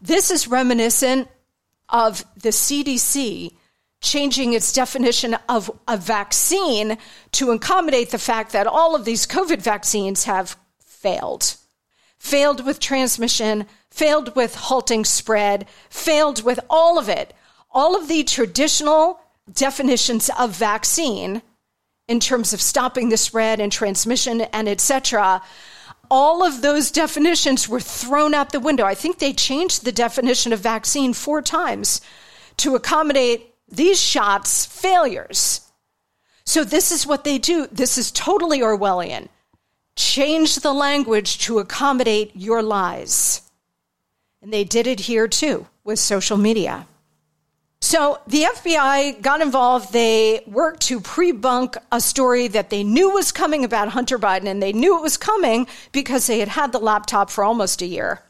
This 0.00 0.30
is 0.30 0.48
reminiscent 0.48 1.28
of 1.88 2.24
the 2.36 2.50
CDC 2.50 3.52
changing 4.00 4.52
its 4.52 4.72
definition 4.72 5.36
of 5.48 5.70
a 5.88 5.96
vaccine 5.96 6.96
to 7.32 7.50
accommodate 7.50 8.10
the 8.10 8.18
fact 8.18 8.52
that 8.52 8.66
all 8.66 8.94
of 8.94 9.04
these 9.04 9.26
COVID 9.26 9.60
vaccines 9.60 10.24
have 10.24 10.56
failed. 10.84 11.56
Failed 12.18 12.64
with 12.64 12.80
transmission, 12.80 13.66
failed 13.90 14.34
with 14.36 14.54
halting 14.54 15.04
spread, 15.04 15.66
failed 15.90 16.42
with 16.44 16.60
all 16.68 16.98
of 16.98 17.08
it. 17.08 17.34
All 17.70 17.96
of 17.96 18.08
the 18.08 18.22
traditional 18.24 19.20
definitions 19.52 20.30
of 20.38 20.50
vaccine 20.50 21.42
in 22.08 22.20
terms 22.20 22.52
of 22.52 22.60
stopping 22.60 23.08
the 23.08 23.16
spread 23.16 23.60
and 23.60 23.72
transmission 23.72 24.40
and 24.40 24.68
etc 24.68 25.42
all 26.10 26.44
of 26.44 26.62
those 26.62 26.90
definitions 26.90 27.68
were 27.68 27.80
thrown 27.80 28.34
out 28.34 28.52
the 28.52 28.60
window. 28.60 28.84
I 28.84 28.94
think 28.94 29.18
they 29.18 29.32
changed 29.32 29.84
the 29.84 29.92
definition 29.92 30.52
of 30.52 30.60
vaccine 30.60 31.12
four 31.12 31.42
times 31.42 32.00
to 32.58 32.74
accommodate 32.74 33.54
these 33.68 34.00
shots 34.00 34.64
failures. 34.64 35.60
So 36.44 36.64
this 36.64 36.92
is 36.92 37.06
what 37.06 37.24
they 37.24 37.38
do. 37.38 37.66
This 37.72 37.98
is 37.98 38.12
totally 38.12 38.60
orwellian. 38.60 39.28
Change 39.96 40.56
the 40.56 40.72
language 40.72 41.38
to 41.38 41.58
accommodate 41.58 42.32
your 42.34 42.62
lies. 42.62 43.42
And 44.42 44.52
they 44.52 44.64
did 44.64 44.86
it 44.86 45.00
here 45.00 45.26
too 45.26 45.66
with 45.82 45.98
social 45.98 46.36
media 46.36 46.86
so 47.86 48.20
the 48.26 48.42
FBI 48.42 49.22
got 49.22 49.40
involved. 49.40 49.92
They 49.92 50.42
worked 50.44 50.82
to 50.88 51.00
pre-bunk 51.00 51.76
a 51.92 52.00
story 52.00 52.48
that 52.48 52.68
they 52.68 52.82
knew 52.82 53.10
was 53.10 53.30
coming 53.30 53.64
about 53.64 53.90
Hunter 53.90 54.18
Biden, 54.18 54.48
and 54.48 54.60
they 54.60 54.72
knew 54.72 54.98
it 54.98 55.02
was 55.02 55.16
coming 55.16 55.68
because 55.92 56.26
they 56.26 56.40
had 56.40 56.48
had 56.48 56.72
the 56.72 56.80
laptop 56.80 57.30
for 57.30 57.44
almost 57.44 57.82
a 57.82 57.86
year. 57.86 58.22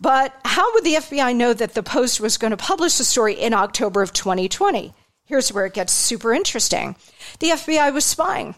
But 0.00 0.38
how 0.44 0.74
would 0.74 0.84
the 0.84 0.96
FBI 0.96 1.34
know 1.34 1.54
that 1.54 1.72
the 1.72 1.82
Post 1.82 2.20
was 2.20 2.36
going 2.36 2.50
to 2.50 2.58
publish 2.58 2.98
the 2.98 3.04
story 3.04 3.32
in 3.32 3.54
October 3.54 4.02
of 4.02 4.12
2020? 4.12 4.92
Here's 5.24 5.50
where 5.50 5.64
it 5.64 5.72
gets 5.72 5.92
super 5.94 6.34
interesting. 6.34 6.94
The 7.40 7.50
FBI 7.50 7.90
was 7.94 8.04
spying. 8.04 8.54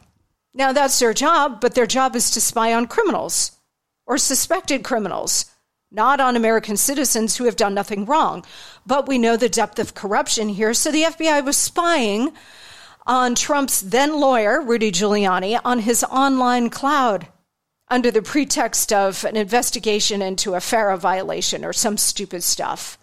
Now, 0.53 0.73
that's 0.73 0.99
their 0.99 1.15
job, 1.15 1.61
but 1.61 1.77
their 1.77 1.87
job 1.87 2.17
is 2.17 2.33
to 2.33 2.41
spy 2.41 2.75
on 2.75 2.89
criminals 2.89 3.53
or 4.07 4.19
suspected 4.19 4.83
criminals 4.83 5.45
not 5.97 6.21
on 6.21 6.37
American 6.37 6.77
citizens 6.77 7.37
who 7.37 7.45
have 7.45 7.57
done 7.57 7.75
nothing 7.75 8.05
wrong. 8.05 8.45
But 8.87 9.09
we 9.09 9.19
know 9.19 9.37
the 9.37 9.49
depth 9.49 9.79
of 9.79 9.95
corruption 9.95 10.51
here. 10.51 10.75
So 10.75 10.93
the 10.93 11.05
FBI 11.05 11.45
was 11.45 11.57
spying 11.57 12.33
on 13.07 13.35
Trump's 13.35 13.81
then 13.81 14.21
lawyer, 14.21 14.61
Rudy 14.61 14.93
Giuliani, 14.93 15.59
on 15.65 15.81
his 15.81 16.05
online 16.05 16.71
cloud 16.71 17.29
under 17.89 18.11
the 18.11 18.23
pretext 18.23 18.93
of 18.93 19.25
an 19.25 19.37
investigation 19.37 20.21
into 20.21 20.55
a 20.55 20.61
FARA 20.61 20.99
violation 20.99 21.65
or 21.65 21.73
some 21.73 21.97
stupid 21.97 22.43
stuff. 22.43 22.99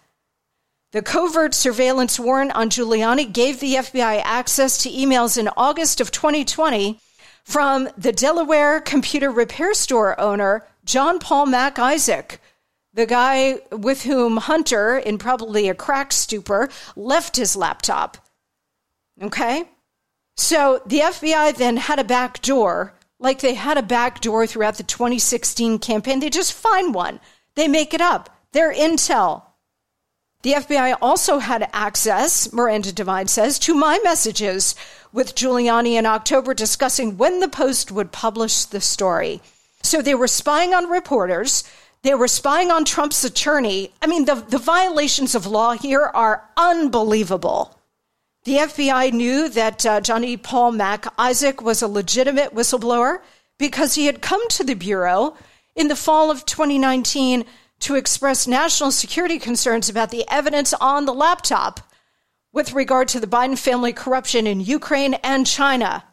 The 0.92 1.02
covert 1.02 1.54
surveillance 1.54 2.20
warrant 2.20 2.54
on 2.54 2.70
Giuliani 2.70 3.32
gave 3.32 3.58
the 3.58 3.74
FBI 3.74 4.20
access 4.24 4.78
to 4.78 4.90
emails 4.90 5.36
in 5.36 5.48
August 5.56 6.00
of 6.00 6.12
2020 6.12 7.00
from 7.42 7.88
the 7.98 8.12
Delaware 8.12 8.80
computer 8.80 9.30
repair 9.30 9.74
store 9.74 10.18
owner, 10.20 10.64
John 10.84 11.18
Paul 11.18 11.46
Mac 11.46 11.78
Isaac, 11.78 12.40
the 12.94 13.06
guy 13.06 13.58
with 13.72 14.04
whom 14.04 14.36
Hunter, 14.36 14.96
in 14.96 15.18
probably 15.18 15.68
a 15.68 15.74
crack 15.74 16.12
stupor, 16.12 16.68
left 16.94 17.36
his 17.36 17.56
laptop. 17.56 18.16
Okay? 19.20 19.68
So 20.36 20.80
the 20.86 21.00
FBI 21.00 21.56
then 21.56 21.76
had 21.76 21.98
a 21.98 22.04
back 22.04 22.40
door, 22.40 22.94
like 23.18 23.40
they 23.40 23.54
had 23.54 23.76
a 23.76 23.82
back 23.82 24.20
door 24.20 24.46
throughout 24.46 24.76
the 24.76 24.84
2016 24.84 25.78
campaign. 25.80 26.20
They 26.20 26.30
just 26.30 26.52
find 26.52 26.94
one, 26.94 27.20
they 27.56 27.68
make 27.68 27.94
it 27.94 28.00
up. 28.00 28.30
They're 28.52 28.72
intel. 28.72 29.42
The 30.42 30.52
FBI 30.52 30.98
also 31.00 31.38
had 31.38 31.70
access, 31.72 32.52
Miranda 32.52 32.92
Devine 32.92 33.28
says, 33.28 33.58
to 33.60 33.74
my 33.74 33.98
messages 34.04 34.74
with 35.12 35.34
Giuliani 35.34 35.94
in 35.94 36.06
October 36.06 36.52
discussing 36.52 37.16
when 37.16 37.40
the 37.40 37.48
Post 37.48 37.90
would 37.90 38.12
publish 38.12 38.64
the 38.66 38.80
story. 38.80 39.40
So 39.82 40.02
they 40.02 40.14
were 40.14 40.28
spying 40.28 40.74
on 40.74 40.90
reporters 40.90 41.64
they 42.04 42.14
were 42.14 42.28
spying 42.28 42.70
on 42.70 42.84
Trump's 42.84 43.24
attorney. 43.24 43.90
I 44.02 44.06
mean, 44.06 44.26
the, 44.26 44.34
the 44.34 44.58
violations 44.58 45.34
of 45.34 45.46
law 45.46 45.72
here 45.72 46.02
are 46.02 46.48
unbelievable. 46.54 47.80
The 48.44 48.56
FBI 48.56 49.12
knew 49.14 49.48
that 49.48 49.86
uh, 49.86 50.02
Johnny 50.02 50.36
Paul 50.36 50.72
Mac 50.72 51.06
Isaac 51.18 51.62
was 51.62 51.80
a 51.80 51.88
legitimate 51.88 52.54
whistleblower 52.54 53.20
because 53.58 53.94
he 53.94 54.04
had 54.04 54.20
come 54.20 54.46
to 54.50 54.62
the 54.62 54.74
Bureau 54.74 55.34
in 55.74 55.88
the 55.88 55.96
fall 55.96 56.30
of 56.30 56.44
2019 56.44 57.46
to 57.80 57.94
express 57.94 58.46
national 58.46 58.92
security 58.92 59.38
concerns 59.38 59.88
about 59.88 60.10
the 60.10 60.26
evidence 60.28 60.74
on 60.74 61.06
the 61.06 61.14
laptop 61.14 61.80
with 62.52 62.74
regard 62.74 63.08
to 63.08 63.18
the 63.18 63.26
Biden 63.26 63.58
family 63.58 63.94
corruption 63.94 64.46
in 64.46 64.60
Ukraine 64.60 65.14
and 65.14 65.46
China. 65.46 66.04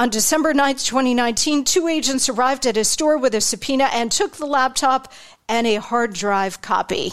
On 0.00 0.08
December 0.08 0.54
9, 0.54 0.76
2019, 0.76 1.62
two 1.64 1.86
agents 1.86 2.30
arrived 2.30 2.66
at 2.66 2.76
his 2.76 2.88
store 2.88 3.18
with 3.18 3.34
a 3.34 3.40
subpoena 3.42 3.84
and 3.92 4.10
took 4.10 4.32
the 4.38 4.46
laptop 4.46 5.12
and 5.46 5.66
a 5.66 5.74
hard 5.74 6.14
drive 6.14 6.62
copy. 6.62 7.12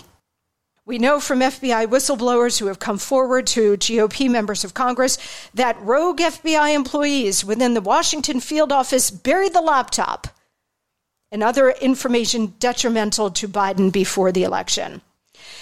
We 0.85 0.97
know 0.97 1.19
from 1.19 1.41
FBI 1.41 1.87
whistleblowers 1.87 2.59
who 2.59 2.67
have 2.67 2.79
come 2.79 2.97
forward 2.97 3.45
to 3.47 3.75
GOP 3.75 4.29
members 4.29 4.63
of 4.63 4.73
Congress 4.73 5.17
that 5.53 5.77
rogue 5.81 6.19
FBI 6.19 6.73
employees 6.73 7.43
within 7.43 7.73
the 7.73 7.81
Washington 7.81 8.39
field 8.39 8.71
office 8.71 9.11
buried 9.11 9.51
the 9.51 9.59
laptop 9.59 10.29
and 11.29 11.43
other 11.43 11.71
information 11.71 12.53
detrimental 12.57 13.31
to 13.31 13.49
Biden 13.49 13.91
before 13.91 14.31
the 14.31 14.43
election. 14.43 15.01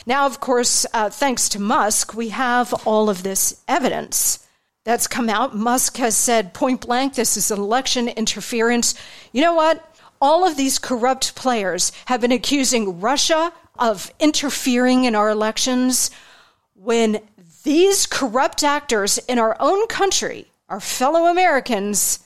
Now, 0.06 0.28
of 0.28 0.40
course, 0.42 0.86
uh, 0.94 1.10
thanks 1.10 1.50
to 1.50 1.60
Musk, 1.60 2.14
we 2.14 2.30
have 2.30 2.72
all 2.86 3.10
of 3.10 3.24
this 3.24 3.64
evidence 3.68 4.45
that's 4.86 5.08
come 5.08 5.30
out. 5.30 5.56
Musk 5.56 5.98
has 5.98 6.16
said 6.16 6.54
point 6.54 6.82
blank 6.82 7.16
this 7.16 7.36
is 7.36 7.52
election 7.52 8.08
interference. 8.08 8.96
You 9.34 9.42
know 9.42 9.56
what? 9.56 9.84
All 10.22 10.48
of 10.48 10.56
these 10.56 10.80
corrupt 10.80 11.36
players 11.36 11.92
have 12.06 12.22
been 12.22 12.32
accusing 12.32 13.02
Russia 13.02 13.52
of 13.78 14.10
interfering 14.20 15.04
in 15.04 15.16
our 15.16 15.30
elections 15.30 16.12
when 16.76 17.20
these 17.64 18.06
corrupt 18.06 18.64
actors 18.64 19.18
in 19.18 19.40
our 19.40 19.58
own 19.60 19.88
country, 19.88 20.48
our 20.70 20.80
fellow 20.80 21.26
Americans, 21.26 22.20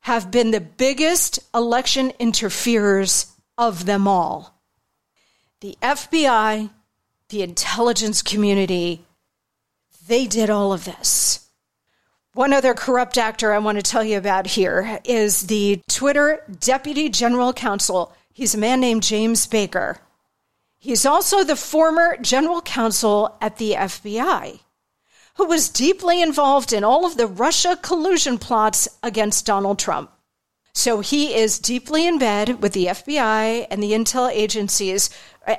have 0.00 0.30
been 0.30 0.50
the 0.50 0.60
biggest 0.60 1.38
election 1.54 2.12
interferers 2.18 3.32
of 3.56 3.86
them 3.86 4.06
all. 4.06 4.60
The 5.60 5.76
FBI, 5.82 6.70
the 7.30 7.42
intelligence 7.42 8.22
community, 8.22 9.04
they 10.06 10.26
did 10.26 10.50
all 10.50 10.72
of 10.72 10.84
this. 10.84 11.47
One 12.38 12.52
other 12.52 12.72
corrupt 12.72 13.18
actor 13.18 13.52
I 13.52 13.58
want 13.58 13.78
to 13.78 13.82
tell 13.82 14.04
you 14.04 14.16
about 14.16 14.46
here 14.46 15.00
is 15.04 15.48
the 15.48 15.82
Twitter 15.88 16.44
Deputy 16.60 17.08
General 17.08 17.52
Counsel. 17.52 18.14
He's 18.32 18.54
a 18.54 18.58
man 18.58 18.78
named 18.78 19.02
James 19.02 19.48
Baker. 19.48 19.98
He's 20.78 21.04
also 21.04 21.42
the 21.42 21.56
former 21.56 22.16
general 22.18 22.62
counsel 22.62 23.36
at 23.40 23.56
the 23.56 23.72
FBI, 23.72 24.60
who 25.34 25.46
was 25.46 25.68
deeply 25.68 26.22
involved 26.22 26.72
in 26.72 26.84
all 26.84 27.04
of 27.04 27.16
the 27.16 27.26
Russia 27.26 27.76
collusion 27.82 28.38
plots 28.38 28.86
against 29.02 29.44
Donald 29.44 29.80
Trump. 29.80 30.12
So 30.72 31.00
he 31.00 31.34
is 31.34 31.58
deeply 31.58 32.06
in 32.06 32.20
bed 32.20 32.62
with 32.62 32.72
the 32.72 32.86
FBI 32.86 33.66
and 33.68 33.82
the 33.82 33.90
intel 33.90 34.30
agencies 34.30 35.10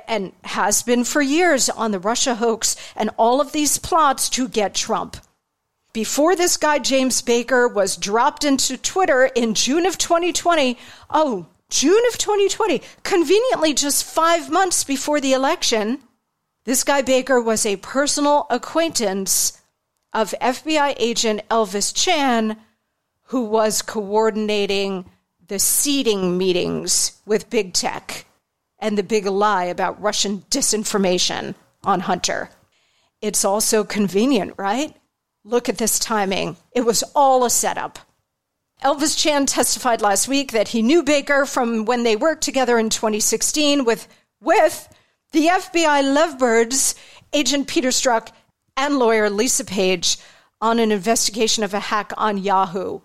and 0.08 0.32
has 0.44 0.82
been 0.82 1.04
for 1.04 1.20
years 1.20 1.68
on 1.68 1.90
the 1.90 1.98
Russia 1.98 2.36
hoax 2.36 2.74
and 2.96 3.10
all 3.18 3.38
of 3.38 3.52
these 3.52 3.76
plots 3.76 4.30
to 4.30 4.48
get 4.48 4.74
Trump. 4.74 5.18
Before 5.92 6.36
this 6.36 6.56
guy, 6.56 6.78
James 6.78 7.20
Baker, 7.20 7.66
was 7.66 7.96
dropped 7.96 8.44
into 8.44 8.76
Twitter 8.76 9.24
in 9.24 9.54
June 9.54 9.86
of 9.86 9.98
2020, 9.98 10.78
oh, 11.10 11.46
June 11.68 12.02
of 12.08 12.18
2020, 12.18 12.80
conveniently 13.02 13.74
just 13.74 14.04
five 14.04 14.50
months 14.50 14.84
before 14.84 15.20
the 15.20 15.32
election, 15.32 16.00
this 16.64 16.84
guy 16.84 17.02
Baker 17.02 17.40
was 17.40 17.66
a 17.66 17.76
personal 17.76 18.46
acquaintance 18.50 19.60
of 20.12 20.34
FBI 20.40 20.94
agent 20.98 21.42
Elvis 21.48 21.92
Chan, 21.94 22.56
who 23.26 23.44
was 23.44 23.82
coordinating 23.82 25.06
the 25.48 25.58
seeding 25.58 26.38
meetings 26.38 27.20
with 27.26 27.50
big 27.50 27.72
tech 27.72 28.26
and 28.78 28.96
the 28.96 29.02
big 29.02 29.26
lie 29.26 29.64
about 29.64 30.00
Russian 30.00 30.42
disinformation 30.50 31.54
on 31.82 32.00
Hunter. 32.00 32.50
It's 33.20 33.44
also 33.44 33.84
convenient, 33.84 34.54
right? 34.56 34.96
Look 35.44 35.68
at 35.68 35.78
this 35.78 35.98
timing. 35.98 36.56
It 36.72 36.82
was 36.82 37.02
all 37.14 37.44
a 37.44 37.50
setup. 37.50 37.98
Elvis 38.82 39.16
Chan 39.16 39.46
testified 39.46 40.00
last 40.00 40.28
week 40.28 40.52
that 40.52 40.68
he 40.68 40.82
knew 40.82 41.02
Baker 41.02 41.44
from 41.44 41.84
when 41.84 42.02
they 42.02 42.16
worked 42.16 42.42
together 42.42 42.78
in 42.78 42.88
2016 42.88 43.84
with, 43.84 44.08
with 44.40 44.88
the 45.32 45.46
FBI 45.46 46.14
lovebirds, 46.14 46.94
Agent 47.32 47.68
Peter 47.68 47.90
Strzok 47.90 48.30
and 48.76 48.98
lawyer 48.98 49.28
Lisa 49.28 49.64
Page 49.64 50.16
on 50.60 50.78
an 50.78 50.92
investigation 50.92 51.62
of 51.62 51.74
a 51.74 51.80
hack 51.80 52.12
on 52.16 52.38
Yahoo. 52.38 53.00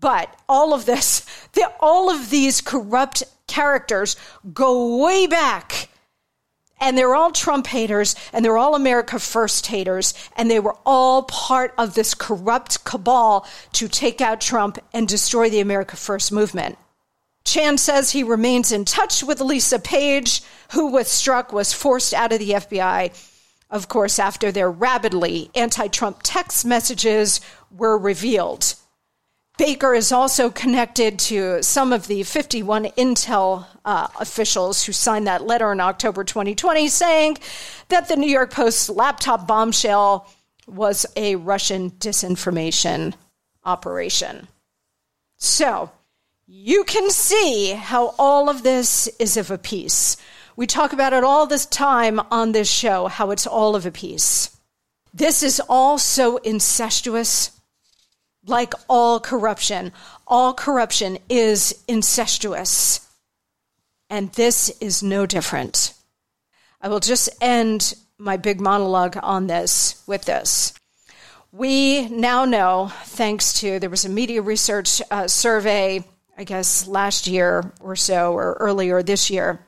But 0.00 0.34
all 0.48 0.74
of 0.74 0.86
this, 0.86 1.20
the, 1.52 1.70
all 1.80 2.10
of 2.10 2.30
these 2.30 2.60
corrupt 2.60 3.22
characters 3.46 4.16
go 4.52 5.02
way 5.04 5.26
back. 5.26 5.88
And 6.78 6.96
they're 6.96 7.14
all 7.14 7.30
Trump 7.30 7.66
haters 7.66 8.14
and 8.32 8.44
they're 8.44 8.58
all 8.58 8.74
America 8.74 9.18
First 9.18 9.66
haters. 9.66 10.12
And 10.36 10.50
they 10.50 10.60
were 10.60 10.76
all 10.84 11.22
part 11.22 11.74
of 11.78 11.94
this 11.94 12.14
corrupt 12.14 12.84
cabal 12.84 13.46
to 13.72 13.88
take 13.88 14.20
out 14.20 14.40
Trump 14.40 14.78
and 14.92 15.08
destroy 15.08 15.48
the 15.48 15.60
America 15.60 15.96
First 15.96 16.32
movement. 16.32 16.76
Chan 17.44 17.78
says 17.78 18.10
he 18.10 18.24
remains 18.24 18.72
in 18.72 18.84
touch 18.84 19.22
with 19.22 19.40
Lisa 19.40 19.78
Page, 19.78 20.42
who, 20.72 20.88
with 20.88 21.06
Strzok, 21.06 21.52
was 21.52 21.72
forced 21.72 22.12
out 22.12 22.32
of 22.32 22.40
the 22.40 22.50
FBI, 22.50 23.12
of 23.70 23.88
course, 23.88 24.18
after 24.18 24.50
their 24.50 24.70
rabidly 24.70 25.50
anti 25.54 25.86
Trump 25.86 26.20
text 26.24 26.66
messages 26.66 27.40
were 27.70 27.96
revealed. 27.96 28.74
Baker 29.58 29.94
is 29.94 30.12
also 30.12 30.50
connected 30.50 31.18
to 31.18 31.62
some 31.62 31.92
of 31.92 32.08
the 32.08 32.24
51 32.24 32.84
Intel 32.98 33.66
uh, 33.86 34.08
officials 34.20 34.84
who 34.84 34.92
signed 34.92 35.26
that 35.26 35.46
letter 35.46 35.72
in 35.72 35.80
October 35.80 36.24
2020 36.24 36.88
saying 36.88 37.38
that 37.88 38.08
the 38.08 38.16
New 38.16 38.28
York 38.28 38.52
Post's 38.52 38.90
laptop 38.90 39.46
bombshell 39.46 40.30
was 40.66 41.06
a 41.16 41.36
Russian 41.36 41.90
disinformation 41.92 43.14
operation. 43.64 44.48
So 45.38 45.90
you 46.46 46.84
can 46.84 47.10
see 47.10 47.70
how 47.70 48.14
all 48.18 48.50
of 48.50 48.62
this 48.62 49.08
is 49.18 49.38
of 49.38 49.50
a 49.50 49.58
piece. 49.58 50.18
We 50.54 50.66
talk 50.66 50.92
about 50.92 51.14
it 51.14 51.24
all 51.24 51.46
this 51.46 51.64
time 51.64 52.20
on 52.30 52.52
this 52.52 52.70
show, 52.70 53.06
how 53.06 53.30
it's 53.30 53.46
all 53.46 53.74
of 53.74 53.86
a 53.86 53.90
piece. 53.90 54.54
This 55.14 55.42
is 55.42 55.60
all 55.66 55.96
so 55.96 56.36
incestuous 56.38 57.55
like 58.46 58.74
all 58.88 59.20
corruption, 59.20 59.92
all 60.26 60.54
corruption 60.54 61.18
is 61.28 61.82
incestuous. 61.88 63.00
And 64.08 64.32
this 64.32 64.70
is 64.80 65.02
no 65.02 65.26
different. 65.26 65.92
I 66.80 66.88
will 66.88 67.00
just 67.00 67.28
end 67.40 67.94
my 68.18 68.36
big 68.36 68.60
monologue 68.60 69.18
on 69.22 69.46
this 69.46 70.02
with 70.06 70.24
this. 70.24 70.72
We 71.52 72.08
now 72.08 72.44
know, 72.44 72.92
thanks 73.04 73.60
to 73.60 73.78
there 73.78 73.90
was 73.90 74.04
a 74.04 74.10
media 74.10 74.42
research 74.42 75.02
uh, 75.10 75.26
survey, 75.26 76.04
I 76.36 76.44
guess 76.44 76.86
last 76.86 77.26
year 77.26 77.72
or 77.80 77.96
so, 77.96 78.32
or 78.32 78.54
earlier 78.60 79.02
this 79.02 79.30
year, 79.30 79.65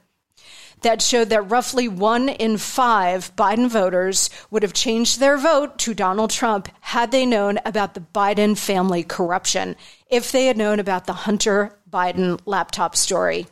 that 0.82 1.02
showed 1.02 1.28
that 1.30 1.50
roughly 1.50 1.88
one 1.88 2.28
in 2.28 2.56
five 2.58 3.34
Biden 3.36 3.68
voters 3.68 4.30
would 4.50 4.62
have 4.62 4.72
changed 4.72 5.18
their 5.18 5.36
vote 5.36 5.78
to 5.78 5.94
Donald 5.94 6.30
Trump 6.30 6.68
had 6.80 7.10
they 7.10 7.26
known 7.26 7.58
about 7.64 7.94
the 7.94 8.00
Biden 8.14 8.56
family 8.56 9.02
corruption, 9.02 9.76
if 10.10 10.30
they 10.30 10.46
had 10.46 10.56
known 10.56 10.78
about 10.80 11.06
the 11.06 11.12
Hunter 11.12 11.78
Biden 11.90 12.40
laptop 12.46 12.96
story. 12.96 13.46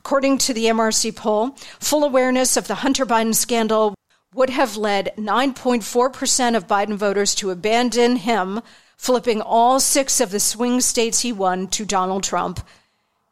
According 0.00 0.38
to 0.38 0.54
the 0.54 0.66
MRC 0.66 1.14
poll, 1.14 1.56
full 1.80 2.04
awareness 2.04 2.56
of 2.56 2.68
the 2.68 2.76
Hunter 2.76 3.04
Biden 3.04 3.34
scandal 3.34 3.94
would 4.34 4.50
have 4.50 4.76
led 4.76 5.12
9.4% 5.16 6.56
of 6.56 6.66
Biden 6.66 6.96
voters 6.96 7.34
to 7.36 7.50
abandon 7.50 8.16
him, 8.16 8.60
flipping 8.96 9.40
all 9.40 9.80
six 9.80 10.20
of 10.20 10.30
the 10.30 10.40
swing 10.40 10.80
states 10.80 11.20
he 11.20 11.32
won 11.32 11.66
to 11.68 11.84
Donald 11.84 12.22
Trump, 12.22 12.66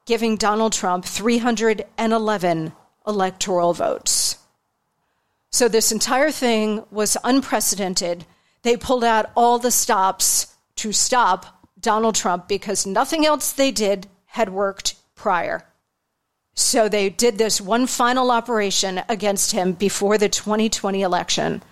giving 0.07 0.37
Donald 0.37 0.73
Trump 0.73 1.05
311 1.05 2.73
electoral 3.07 3.73
votes. 3.73 4.39
So 5.51 5.69
this 5.69 5.93
entire 5.93 6.31
thing 6.31 6.85
was 6.91 7.17
unprecedented. 7.25 8.25
They 8.63 8.77
pulled 8.77 9.05
out 9.05 9.31
all 9.37 9.59
the 9.59 9.71
stops 9.71 10.55
to 10.77 10.93
stop 10.93 11.47
Donald 11.81 12.15
Trump 12.15 12.49
because 12.49 12.87
nothing 12.87 13.25
else 13.25 13.53
they 13.53 13.71
did 13.71 14.07
had 14.27 14.51
worked 14.51 14.97
prior. 15.15 15.65
So 16.55 16.89
they 16.89 17.11
did 17.11 17.39
this 17.39 17.61
one 17.61 17.87
final 17.87 18.31
operation 18.31 19.03
against 19.09 19.53
him 19.53 19.73
before 19.73 20.19
the 20.19 20.29
2020 20.29 21.03
election. 21.03 21.63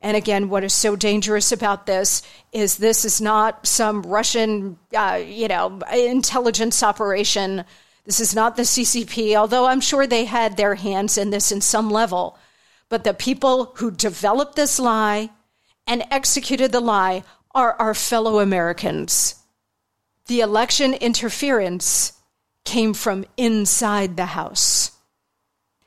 And 0.00 0.16
again, 0.16 0.50
what 0.50 0.62
is 0.62 0.74
so 0.74 0.94
dangerous 0.94 1.52
about 1.52 1.86
this 1.86 2.22
is 2.52 2.76
this 2.76 3.04
is 3.04 3.20
not 3.20 3.66
some 3.66 4.02
Russian, 4.02 4.78
uh, 4.94 5.20
you 5.26 5.48
know, 5.48 5.80
intelligence 5.92 6.82
operation 6.82 7.64
this 8.06 8.20
is 8.20 8.34
not 8.34 8.56
the 8.56 8.62
CCP, 8.62 9.34
although 9.34 9.66
I'm 9.66 9.80
sure 9.80 10.06
they 10.06 10.24
had 10.24 10.56
their 10.56 10.76
hands 10.76 11.18
in 11.18 11.30
this 11.30 11.50
in 11.50 11.60
some 11.60 11.90
level. 11.90 12.38
But 12.88 13.02
the 13.02 13.12
people 13.12 13.72
who 13.76 13.90
developed 13.90 14.54
this 14.54 14.78
lie 14.78 15.30
and 15.88 16.04
executed 16.10 16.70
the 16.70 16.80
lie 16.80 17.24
are 17.52 17.74
our 17.74 17.94
fellow 17.94 18.38
Americans. 18.38 19.34
The 20.26 20.40
election 20.40 20.94
interference 20.94 22.12
came 22.64 22.94
from 22.94 23.24
inside 23.36 24.16
the 24.16 24.26
House. 24.26 24.92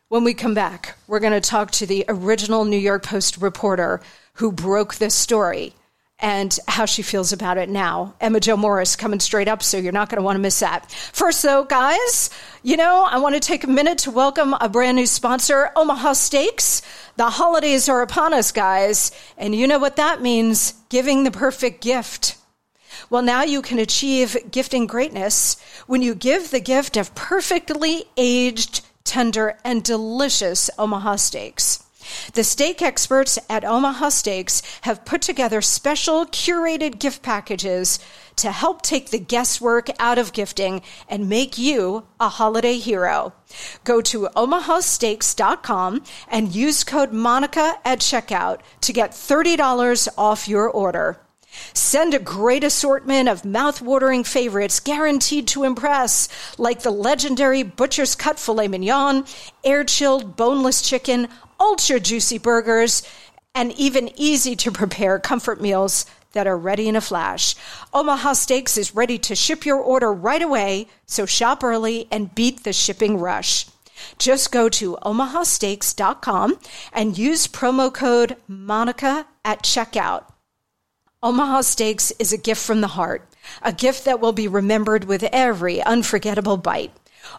When 0.09 0.25
we 0.25 0.33
come 0.33 0.53
back, 0.53 0.97
we're 1.07 1.19
going 1.19 1.39
to 1.39 1.41
talk 1.41 1.71
to 1.71 1.85
the 1.85 2.03
original 2.09 2.65
New 2.65 2.77
York 2.77 3.03
Post 3.03 3.37
reporter 3.37 4.01
who 4.33 4.51
broke 4.51 4.95
this 4.95 5.15
story 5.15 5.73
and 6.19 6.57
how 6.67 6.85
she 6.85 7.01
feels 7.01 7.31
about 7.31 7.57
it 7.57 7.69
now. 7.69 8.13
Emma 8.19 8.39
Jo 8.39 8.57
Morris 8.57 8.95
coming 8.95 9.19
straight 9.19 9.47
up, 9.47 9.63
so 9.63 9.77
you're 9.77 9.93
not 9.93 10.09
going 10.09 10.17
to 10.17 10.23
want 10.23 10.35
to 10.35 10.41
miss 10.41 10.59
that. 10.59 10.91
First, 10.91 11.41
though, 11.43 11.63
guys, 11.63 12.29
you 12.61 12.75
know, 12.75 13.07
I 13.09 13.19
want 13.19 13.35
to 13.35 13.39
take 13.39 13.63
a 13.63 13.67
minute 13.67 13.99
to 13.99 14.11
welcome 14.11 14.53
a 14.59 14.67
brand 14.67 14.97
new 14.97 15.05
sponsor, 15.05 15.71
Omaha 15.75 16.13
Steaks. 16.13 16.81
The 17.15 17.29
holidays 17.29 17.87
are 17.87 18.01
upon 18.01 18.33
us, 18.33 18.51
guys, 18.51 19.11
and 19.37 19.55
you 19.55 19.65
know 19.67 19.79
what 19.79 19.95
that 19.95 20.21
means 20.21 20.73
giving 20.89 21.23
the 21.23 21.31
perfect 21.31 21.81
gift. 21.81 22.35
Well, 23.09 23.21
now 23.21 23.43
you 23.43 23.61
can 23.61 23.79
achieve 23.79 24.35
gifting 24.51 24.87
greatness 24.87 25.57
when 25.87 26.01
you 26.01 26.15
give 26.15 26.51
the 26.51 26.59
gift 26.59 26.97
of 26.97 27.15
perfectly 27.15 28.05
aged, 28.17 28.85
tender, 29.05 29.57
and 29.63 29.83
delicious 29.83 30.69
Omaha 30.77 31.15
steaks. 31.15 31.83
The 32.33 32.43
steak 32.43 32.81
experts 32.81 33.39
at 33.49 33.63
Omaha 33.63 34.09
Steaks 34.09 34.61
have 34.81 35.05
put 35.05 35.21
together 35.21 35.61
special 35.61 36.25
curated 36.25 36.99
gift 36.99 37.21
packages 37.21 37.99
to 38.37 38.51
help 38.51 38.81
take 38.81 39.09
the 39.09 39.19
guesswork 39.19 39.89
out 39.99 40.17
of 40.17 40.33
gifting 40.33 40.81
and 41.07 41.27
make 41.27 41.57
you 41.57 42.05
a 42.19 42.29
holiday 42.29 42.77
hero. 42.77 43.33
Go 43.83 44.01
to 44.01 44.29
omahasteaks.com 44.35 46.03
and 46.29 46.55
use 46.55 46.83
code 46.83 47.11
Monica 47.11 47.79
at 47.83 47.99
checkout 47.99 48.61
to 48.81 48.93
get 48.93 49.11
$30 49.11 50.07
off 50.17 50.47
your 50.47 50.69
order. 50.69 51.19
Send 51.73 52.13
a 52.13 52.19
great 52.19 52.63
assortment 52.63 53.27
of 53.27 53.43
mouth-watering 53.43 54.23
favorites 54.23 54.79
guaranteed 54.79 55.47
to 55.47 55.63
impress, 55.63 56.29
like 56.57 56.83
the 56.83 56.91
legendary 56.91 57.63
Butcher's 57.63 58.15
Cut 58.15 58.39
Filet 58.39 58.67
Mignon, 58.67 59.25
air-chilled 59.63 60.35
boneless 60.35 60.87
chicken, 60.87 61.27
ultra 61.59 61.99
juicy 61.99 62.37
burgers, 62.37 63.03
and 63.55 63.71
even 63.73 64.11
easy 64.15 64.55
to 64.55 64.71
prepare 64.71 65.19
comfort 65.19 65.59
meals 65.59 66.05
that 66.33 66.47
are 66.47 66.57
ready 66.57 66.87
in 66.87 66.95
a 66.95 67.01
flash. 67.01 67.55
Omaha 67.93 68.33
Steaks 68.33 68.77
is 68.77 68.95
ready 68.95 69.17
to 69.17 69.35
ship 69.35 69.65
your 69.65 69.79
order 69.79 70.13
right 70.13 70.41
away, 70.41 70.87
so 71.05 71.25
shop 71.25 71.63
early 71.63 72.07
and 72.11 72.35
beat 72.35 72.63
the 72.63 72.73
shipping 72.73 73.17
rush. 73.17 73.65
Just 74.17 74.51
go 74.51 74.69
to 74.69 74.97
omahasteaks.com 75.03 76.59
and 76.93 77.17
use 77.17 77.47
promo 77.47 77.93
code 77.93 78.37
MONICA 78.47 79.25
at 79.43 79.63
checkout. 79.63 80.25
Omaha 81.21 81.61
Steaks 81.61 82.11
is 82.11 82.31
a 82.31 82.37
gift 82.37 82.63
from 82.65 82.81
the 82.81 82.87
heart, 82.87 83.27
a 83.61 83.73
gift 83.73 84.05
that 84.05 84.21
will 84.21 84.31
be 84.31 84.47
remembered 84.47 85.03
with 85.03 85.23
every 85.33 85.81
unforgettable 85.81 86.55
bite. 86.55 86.93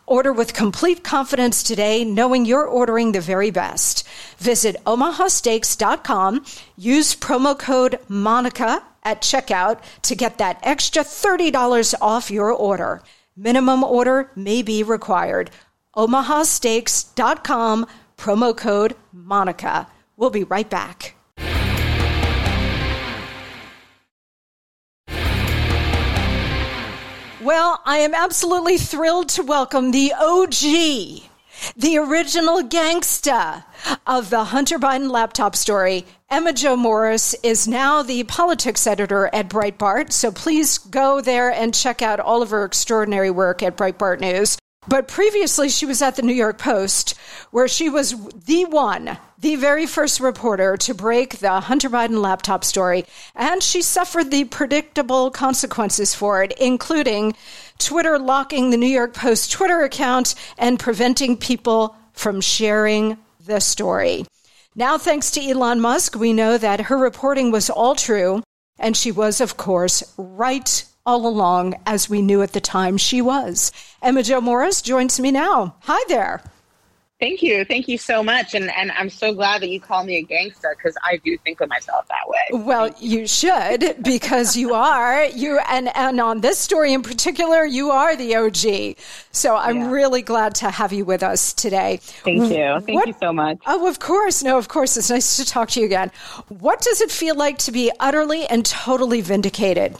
Order 0.06 0.32
with 0.32 0.54
complete 0.54 1.04
confidence 1.04 1.62
today, 1.62 2.04
knowing 2.04 2.44
you're 2.44 2.66
ordering 2.66 3.12
the 3.12 3.20
very 3.20 3.50
best. 3.50 4.06
Visit 4.38 4.76
omahasteaks.com, 4.84 6.44
use 6.76 7.14
promo 7.14 7.58
code 7.58 7.98
MONICA 8.08 8.82
at 9.02 9.22
checkout 9.22 9.80
to 10.02 10.14
get 10.14 10.38
that 10.38 10.58
extra 10.62 11.02
$30 11.02 11.94
off 12.00 12.30
your 12.30 12.52
order. 12.52 13.02
Minimum 13.36 13.84
order 13.84 14.30
may 14.34 14.62
be 14.62 14.82
required. 14.82 15.50
omahasteaks.com, 15.96 17.86
promo 18.16 18.56
code 18.56 18.96
MONICA. 19.14 19.86
We'll 20.16 20.30
be 20.30 20.44
right 20.44 20.68
back. 20.68 21.14
Well, 27.42 27.80
I 27.86 27.96
am 27.98 28.12
absolutely 28.12 28.76
thrilled 28.76 29.30
to 29.30 29.42
welcome 29.42 29.92
the 29.92 30.12
OG, 30.12 31.22
the 31.74 31.96
original 31.96 32.62
gangsta 32.62 33.64
of 34.06 34.28
the 34.28 34.44
Hunter 34.44 34.78
Biden 34.78 35.10
laptop 35.10 35.56
story. 35.56 36.04
Emma 36.28 36.52
Jo 36.52 36.76
Morris 36.76 37.34
is 37.42 37.66
now 37.66 38.02
the 38.02 38.24
politics 38.24 38.86
editor 38.86 39.30
at 39.32 39.48
Breitbart. 39.48 40.12
So 40.12 40.30
please 40.30 40.76
go 40.76 41.22
there 41.22 41.50
and 41.50 41.72
check 41.72 42.02
out 42.02 42.20
all 42.20 42.42
of 42.42 42.50
her 42.50 42.66
extraordinary 42.66 43.30
work 43.30 43.62
at 43.62 43.74
Breitbart 43.74 44.20
News. 44.20 44.58
But 44.88 45.08
previously, 45.08 45.68
she 45.68 45.84
was 45.84 46.00
at 46.00 46.16
the 46.16 46.22
New 46.22 46.32
York 46.32 46.56
Post, 46.56 47.14
where 47.50 47.68
she 47.68 47.90
was 47.90 48.14
the 48.46 48.64
one, 48.64 49.18
the 49.38 49.56
very 49.56 49.86
first 49.86 50.20
reporter 50.20 50.78
to 50.78 50.94
break 50.94 51.38
the 51.38 51.60
Hunter 51.60 51.90
Biden 51.90 52.22
laptop 52.22 52.64
story. 52.64 53.04
And 53.34 53.62
she 53.62 53.82
suffered 53.82 54.30
the 54.30 54.44
predictable 54.44 55.30
consequences 55.30 56.14
for 56.14 56.42
it, 56.42 56.52
including 56.58 57.34
Twitter 57.78 58.18
locking 58.18 58.70
the 58.70 58.78
New 58.78 58.86
York 58.86 59.12
Post 59.12 59.52
Twitter 59.52 59.82
account 59.82 60.34
and 60.56 60.78
preventing 60.78 61.36
people 61.36 61.94
from 62.14 62.40
sharing 62.40 63.18
the 63.44 63.60
story. 63.60 64.24
Now, 64.74 64.96
thanks 64.96 65.30
to 65.32 65.46
Elon 65.46 65.80
Musk, 65.82 66.16
we 66.16 66.32
know 66.32 66.56
that 66.56 66.82
her 66.82 66.96
reporting 66.96 67.50
was 67.50 67.68
all 67.68 67.94
true. 67.94 68.42
And 68.78 68.96
she 68.96 69.12
was, 69.12 69.42
of 69.42 69.58
course, 69.58 70.02
right 70.16 70.84
all 71.10 71.26
along, 71.26 71.74
as 71.86 72.08
we 72.08 72.22
knew 72.22 72.40
at 72.40 72.52
the 72.52 72.60
time 72.60 72.96
she 72.96 73.20
was. 73.20 73.72
Emma 74.00 74.22
Jo 74.22 74.40
Morris 74.40 74.80
joins 74.80 75.18
me 75.18 75.32
now. 75.32 75.74
Hi 75.80 76.00
there. 76.06 76.40
Thank 77.18 77.42
you. 77.42 77.64
Thank 77.64 77.88
you 77.88 77.98
so 77.98 78.22
much. 78.22 78.54
And 78.54 78.70
and 78.76 78.92
I'm 78.92 79.10
so 79.10 79.34
glad 79.34 79.60
that 79.60 79.70
you 79.70 79.80
call 79.80 80.04
me 80.04 80.18
a 80.18 80.22
gangster 80.22 80.74
because 80.76 80.96
I 81.04 81.16
do 81.16 81.36
think 81.38 81.60
of 81.60 81.68
myself 81.68 82.06
that 82.08 82.28
way. 82.28 82.64
Well, 82.64 82.94
you. 82.98 83.26
should 83.26 84.02
because 84.02 84.56
you 84.56 84.72
are. 84.72 85.24
You 85.24 85.58
and 85.68 85.94
and 85.96 86.20
on 86.20 86.40
this 86.42 86.58
story 86.58 86.94
in 86.94 87.02
particular, 87.02 87.64
you 87.64 87.90
are 87.90 88.14
the 88.14 88.36
OG. 88.36 88.96
So 89.32 89.56
I'm 89.56 89.80
yeah. 89.80 89.90
really 89.90 90.22
glad 90.22 90.54
to 90.56 90.70
have 90.70 90.92
you 90.92 91.04
with 91.04 91.24
us 91.24 91.52
today. 91.52 91.98
Thank 92.00 92.50
you. 92.52 92.80
Thank 92.86 93.00
what, 93.00 93.08
you 93.08 93.14
so 93.20 93.32
much. 93.32 93.58
Oh, 93.66 93.88
of 93.88 93.98
course. 93.98 94.44
No, 94.44 94.56
of 94.56 94.68
course. 94.68 94.96
It's 94.96 95.10
nice 95.10 95.36
to 95.38 95.44
talk 95.44 95.70
to 95.70 95.80
you 95.80 95.86
again. 95.86 96.12
What 96.48 96.80
does 96.80 97.00
it 97.00 97.10
feel 97.10 97.34
like 97.34 97.58
to 97.58 97.72
be 97.72 97.90
utterly 97.98 98.46
and 98.46 98.64
totally 98.64 99.20
vindicated? 99.20 99.96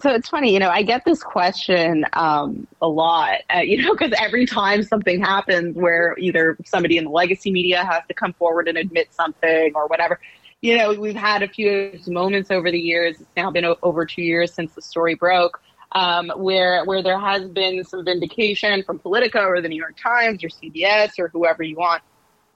So 0.00 0.10
it's 0.10 0.28
funny, 0.28 0.52
you 0.52 0.58
know, 0.58 0.70
I 0.70 0.82
get 0.82 1.04
this 1.04 1.22
question 1.22 2.04
um, 2.14 2.66
a 2.82 2.88
lot, 2.88 3.40
uh, 3.54 3.60
you 3.60 3.80
know, 3.80 3.92
because 3.94 4.12
every 4.18 4.44
time 4.44 4.82
something 4.82 5.20
happens 5.20 5.76
where 5.76 6.16
either 6.18 6.56
somebody 6.64 6.96
in 6.98 7.04
the 7.04 7.10
legacy 7.10 7.52
media 7.52 7.84
has 7.84 8.02
to 8.08 8.14
come 8.14 8.32
forward 8.32 8.66
and 8.66 8.76
admit 8.76 9.14
something 9.14 9.72
or 9.74 9.86
whatever, 9.86 10.18
you 10.62 10.76
know, 10.76 10.94
we've 10.94 11.14
had 11.14 11.42
a 11.44 11.48
few 11.48 11.92
moments 12.08 12.50
over 12.50 12.70
the 12.72 12.78
years. 12.78 13.20
It's 13.20 13.30
now 13.36 13.50
been 13.52 13.64
o- 13.64 13.76
over 13.84 14.04
two 14.04 14.22
years 14.22 14.52
since 14.52 14.74
the 14.74 14.82
story 14.82 15.14
broke, 15.14 15.60
um, 15.92 16.32
where 16.36 16.84
where 16.84 17.02
there 17.02 17.18
has 17.20 17.48
been 17.48 17.84
some 17.84 18.04
vindication 18.04 18.82
from 18.82 18.98
Politico 18.98 19.44
or 19.44 19.60
the 19.60 19.68
New 19.68 19.76
York 19.76 19.96
Times 20.02 20.42
or 20.42 20.48
CBS 20.48 21.18
or 21.18 21.28
whoever 21.28 21.62
you 21.62 21.76
want, 21.76 22.02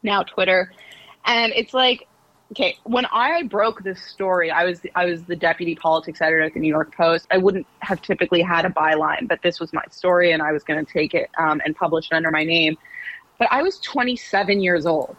now 0.03 0.23
Twitter, 0.25 0.73
and 1.25 1.53
it's 1.55 1.75
like 1.75 2.08
okay 2.51 2.77
when 2.85 3.07
i 3.07 3.43
broke 3.45 3.83
this 3.83 4.01
story 4.03 4.51
i 4.51 4.65
was 4.65 4.81
i 4.95 5.05
was 5.05 5.23
the 5.25 5.37
deputy 5.37 5.75
politics 5.75 6.21
editor 6.21 6.43
at 6.43 6.55
the 6.55 6.61
new 6.61 6.69
york 6.69 6.95
post. 6.95 7.27
I 7.31 7.39
wouldn't 7.39 7.67
have 7.81 8.01
typically 8.03 8.43
had 8.43 8.65
a 8.65 8.71
byline 8.71 9.29
but 9.29 9.43
this 9.43 9.61
was 9.61 9.73
my 9.73 9.85
story 9.91 10.33
and 10.33 10.43
i 10.43 10.53
was 10.53 10.65
going 10.65 10.85
to 10.85 10.93
take 10.93 11.15
it 11.15 11.31
um, 11.39 11.61
and 11.65 11.75
publish 11.77 12.09
it 12.11 12.15
under 12.15 12.31
my 12.31 12.45
name. 12.45 12.77
But 13.39 13.49
i 13.51 13.63
was 13.63 13.79
27 13.81 14.61
years 14.61 14.87
old. 14.87 15.17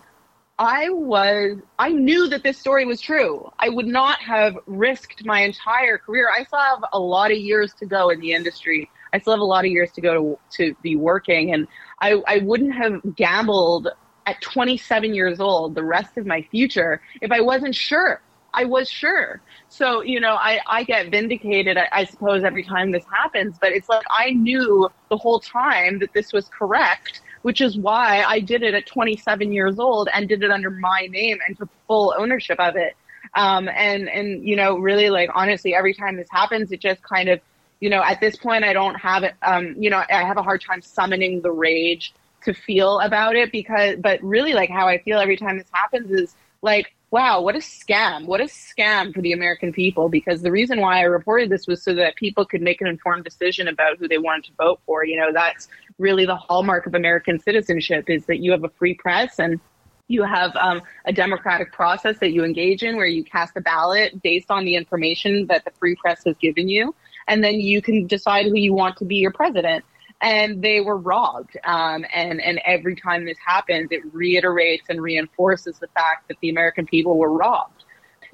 I 0.58 0.90
was 0.90 1.58
i 1.78 1.90
knew 1.90 2.28
that 2.30 2.44
this 2.44 2.58
story 2.58 2.86
was 2.86 3.00
true. 3.00 3.52
I 3.60 3.70
would 3.70 3.88
not 3.88 4.20
have 4.20 4.58
risked 4.66 5.26
my 5.26 5.42
entire 5.42 5.98
career. 5.98 6.30
I 6.30 6.44
still 6.44 6.60
have 6.60 6.84
a 6.92 7.00
lot 7.00 7.32
of 7.32 7.38
years 7.38 7.74
to 7.76 7.86
go 7.86 8.10
in 8.10 8.20
the 8.20 8.34
industry. 8.34 8.90
I 9.14 9.20
still 9.20 9.34
have 9.34 9.40
a 9.40 9.46
lot 9.46 9.66
of 9.66 9.72
years 9.72 9.92
to 9.94 10.02
go 10.02 10.14
to, 10.14 10.40
to 10.58 10.76
be 10.82 10.96
working 10.96 11.54
and 11.54 11.68
I, 12.02 12.22
I 12.28 12.38
wouldn't 12.40 12.74
have 12.74 13.16
gambled 13.16 13.90
at 14.30 14.42
27 14.42 15.14
years 15.14 15.40
old 15.40 15.76
the 15.76 15.84
rest 15.84 16.18
of 16.18 16.26
my 16.26 16.42
future 16.52 17.02
if 17.22 17.32
I 17.32 17.42
wasn't 17.42 17.76
sure. 17.76 18.22
I 18.54 18.66
was 18.66 18.90
sure. 18.90 19.42
So, 19.68 20.02
you 20.02 20.20
know, 20.20 20.34
I, 20.34 20.60
I 20.66 20.84
get 20.84 21.12
vindicated, 21.12 21.78
I, 21.78 21.88
I, 21.92 22.06
suppose, 22.06 22.44
every 22.44 22.64
time 22.64 22.92
this 22.92 23.06
happens, 23.06 23.58
but 23.62 23.72
it's 23.72 23.88
like 23.88 24.04
I 24.10 24.32
knew 24.32 24.90
the 25.10 25.18
whole 25.18 25.40
time 25.40 26.00
that 26.00 26.14
this 26.14 26.34
was 26.34 26.50
correct, 26.50 27.22
which 27.44 27.62
is 27.62 27.78
why 27.78 28.24
I 28.24 28.40
did 28.40 28.64
it 28.64 28.74
at 28.74 28.88
27 28.88 29.52
years 29.52 29.78
old 29.78 30.10
and 30.12 30.28
did 30.28 30.42
it 30.42 30.50
under 30.50 30.72
my 30.72 31.08
name 31.12 31.38
and 31.48 31.58
took 31.58 31.70
full 31.88 32.16
ownership 32.18 32.60
of 32.60 32.76
it. 32.76 32.96
Um, 33.36 33.70
and, 33.70 34.10
and, 34.10 34.48
you 34.48 34.56
know, 34.56 34.78
really 34.78 35.12
like, 35.12 35.30
honestly, 35.36 35.76
every 35.76 35.94
time 35.94 36.18
this 36.18 36.30
happens, 36.32 36.72
it 36.72 36.80
just 36.80 37.04
kind 37.04 37.30
of, 37.30 37.40
you 37.80 37.92
know, 37.92 38.02
at 38.02 38.20
this 38.20 38.36
point, 38.36 38.64
I 38.64 38.74
don't 38.74 38.96
have 38.96 39.24
it, 39.24 39.36
um, 39.44 39.76
you 39.78 39.92
know, 39.92 40.02
I 40.10 40.24
have 40.24 40.38
a 40.38 40.44
hard 40.44 40.62
time 40.62 40.82
summoning 40.82 41.42
the 41.42 41.52
rage 41.52 42.16
to 42.44 42.54
feel 42.54 43.00
about 43.00 43.36
it 43.36 43.52
because 43.52 43.98
but 44.00 44.22
really 44.24 44.54
like 44.54 44.70
how 44.70 44.88
I 44.88 45.00
feel 45.00 45.20
every 45.20 45.38
time 45.38 45.58
this 45.58 45.68
happens 45.72 46.12
is 46.12 46.36
like 46.62 46.94
wow 47.12 47.42
what 47.42 47.56
a 47.56 47.60
scam. 47.60 48.26
What 48.26 48.42
a 48.42 48.46
scam 48.46 49.14
for 49.14 49.22
the 49.22 49.34
American 49.34 49.74
people 49.74 50.10
because 50.10 50.42
the 50.42 50.52
reason 50.52 50.80
why 50.80 51.00
I 51.00 51.04
reported 51.04 51.50
this 51.50 51.68
was 51.68 51.82
so 51.84 51.94
that 51.96 52.16
people 52.16 52.46
could 52.46 52.62
make 52.62 52.82
an 52.82 52.88
informed 52.88 53.24
decision 53.24 53.68
about 53.68 53.98
who 53.98 54.08
they 54.08 54.18
wanted 54.18 54.46
to 54.46 54.52
vote 54.58 54.80
for. 54.86 55.06
You 55.06 55.20
know 55.20 55.32
that's 55.34 55.68
really 55.98 56.26
the 56.26 56.36
hallmark 56.36 56.86
of 56.86 56.96
American 56.96 57.40
citizenship 57.40 58.10
is 58.10 58.26
that 58.26 58.40
you 58.40 58.52
have 58.52 58.64
a 58.64 58.70
free 58.70 58.94
press 58.94 59.40
and 59.40 59.60
you 60.10 60.24
have 60.24 60.56
um, 60.56 60.82
a 61.06 61.14
democratic 61.14 61.72
process 61.72 62.18
that 62.20 62.32
you 62.32 62.44
engage 62.44 62.84
in 62.84 62.98
where 62.98 63.06
you 63.06 63.24
cast 63.24 63.56
a 63.56 63.62
ballot 63.62 64.22
based 64.22 64.50
on 64.50 64.66
the 64.66 64.76
information 64.76 65.46
that 65.48 65.64
the 65.64 65.72
free 65.80 65.96
press 65.96 66.24
has 66.26 66.36
given 66.38 66.68
you. 66.68 66.94
And 67.28 67.44
then 67.44 67.60
you 67.60 67.82
can 67.82 68.08
decide 68.08 68.48
who 68.48 68.56
you 68.56 68.74
want 68.74 68.98
to 68.98 69.06
be 69.06 69.18
your 69.18 69.32
president 69.32 69.86
and 70.22 70.62
they 70.62 70.82
were 70.82 70.98
robbed. 70.98 71.58
Um, 71.64 72.06
and 72.14 72.42
and 72.42 72.62
every 72.66 72.96
time 72.96 73.26
this 73.26 73.38
happens, 73.46 73.90
it 73.92 74.02
reiterates 74.14 74.86
and 74.90 75.02
reinforces 75.02 75.80
the 75.80 75.88
fact 75.88 76.28
that 76.28 76.38
the 76.42 76.50
American 76.50 76.86
people 76.86 77.18
were 77.18 77.32
robbed. 77.32 77.84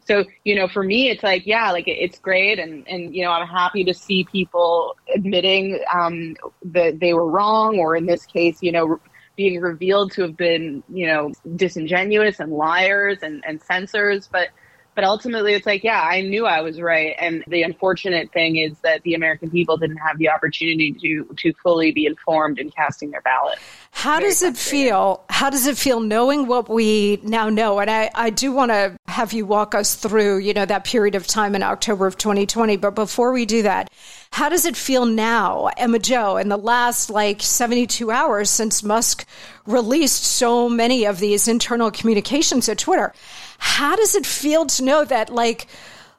So 0.05 0.25
you 0.43 0.55
know, 0.55 0.67
for 0.67 0.83
me, 0.83 1.09
it's 1.09 1.23
like 1.23 1.45
yeah, 1.45 1.71
like 1.71 1.87
it's 1.87 2.19
great, 2.19 2.59
and 2.59 2.87
and 2.87 3.15
you 3.15 3.23
know, 3.23 3.31
I'm 3.31 3.47
happy 3.47 3.83
to 3.83 3.93
see 3.93 4.23
people 4.31 4.95
admitting 5.13 5.79
um, 5.93 6.35
that 6.63 6.99
they 6.99 7.13
were 7.13 7.29
wrong, 7.29 7.79
or 7.79 7.95
in 7.95 8.05
this 8.05 8.25
case, 8.25 8.61
you 8.61 8.71
know. 8.71 8.99
Being 9.37 9.59
revealed 9.59 10.13
to 10.13 10.21
have 10.21 10.37
been, 10.37 10.81
you 10.87 11.07
know, 11.07 11.33
disingenuous 11.57 12.39
and 12.39 12.53
liars 12.53 13.17
and, 13.21 13.43
and 13.45 13.61
censors, 13.61 14.29
but 14.31 14.47
but 14.95 15.03
ultimately, 15.03 15.53
it's 15.53 15.65
like, 15.65 15.83
yeah, 15.83 16.01
I 16.01 16.21
knew 16.21 16.45
I 16.45 16.61
was 16.61 16.79
right. 16.79 17.15
And 17.19 17.43
the 17.47 17.63
unfortunate 17.63 18.31
thing 18.31 18.55
is 18.55 18.79
that 18.79 19.03
the 19.03 19.13
American 19.13 19.51
people 19.51 19.77
didn't 19.77 19.97
have 19.97 20.17
the 20.17 20.29
opportunity 20.29 20.93
to 20.93 21.25
to 21.37 21.53
fully 21.61 21.91
be 21.91 22.05
informed 22.05 22.59
in 22.59 22.71
casting 22.71 23.11
their 23.11 23.21
ballot. 23.21 23.59
How 23.97 24.19
does 24.19 24.43
it 24.43 24.57
feel? 24.57 25.23
How 25.29 25.49
does 25.49 25.67
it 25.67 25.77
feel 25.77 26.01
knowing 26.01 26.47
what 26.47 26.69
we 26.69 27.17
now 27.23 27.49
know? 27.49 27.79
And 27.79 27.89
I, 27.89 28.11
I 28.13 28.29
do 28.29 28.51
want 28.51 28.71
to 28.71 28.97
have 29.07 29.31
you 29.31 29.45
walk 29.45 29.73
us 29.73 29.95
through, 29.95 30.39
you 30.39 30.53
know, 30.53 30.65
that 30.65 30.83
period 30.83 31.15
of 31.15 31.25
time 31.25 31.55
in 31.55 31.63
October 31.63 32.05
of 32.05 32.17
2020. 32.17 32.75
But 32.75 32.93
before 32.93 33.31
we 33.31 33.45
do 33.45 33.63
that, 33.63 33.89
how 34.31 34.49
does 34.49 34.65
it 34.65 34.75
feel 34.75 35.05
now, 35.05 35.69
Emma 35.77 35.97
Jo, 35.97 36.35
in 36.35 36.49
the 36.49 36.57
last 36.57 37.09
like 37.09 37.41
72 37.41 38.11
hours 38.11 38.49
since 38.49 38.83
Musk 38.83 39.25
released 39.65 40.23
so 40.23 40.67
many 40.67 41.05
of 41.05 41.19
these 41.19 41.47
internal 41.47 41.89
communications 41.89 42.67
at 42.67 42.77
Twitter? 42.77 43.13
How 43.59 43.95
does 43.95 44.13
it 44.13 44.25
feel 44.25 44.65
to 44.65 44.83
know 44.83 45.05
that, 45.05 45.29
like, 45.29 45.67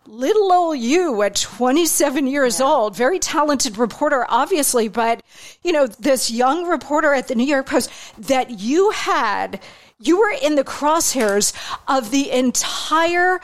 little 0.09 0.53
old 0.53 0.79
you 0.79 1.23
at 1.23 1.35
27 1.37 2.27
years 2.27 2.61
yeah. 2.61 2.67
old, 2.67 2.97
very 2.97 3.19
talented 3.19 3.79
reporter, 3.79 4.27
obviously, 4.29 4.89
but, 4.89 5.23
you 5.63 5.73
know, 5.73 5.87
this 5.87 6.31
young 6.31 6.67
reporter 6.67 7.15
at 7.15 7.29
the 7.29 7.35
New 7.35 7.47
York 7.47 7.67
Post 7.67 7.91
that 8.19 8.51
you 8.61 8.91
had, 8.91 9.61
you 10.01 10.19
were 10.19 10.35
in 10.43 10.57
the 10.57 10.65
crosshairs 10.65 11.53
of 11.89 12.11
the 12.11 12.31
entire 12.31 13.41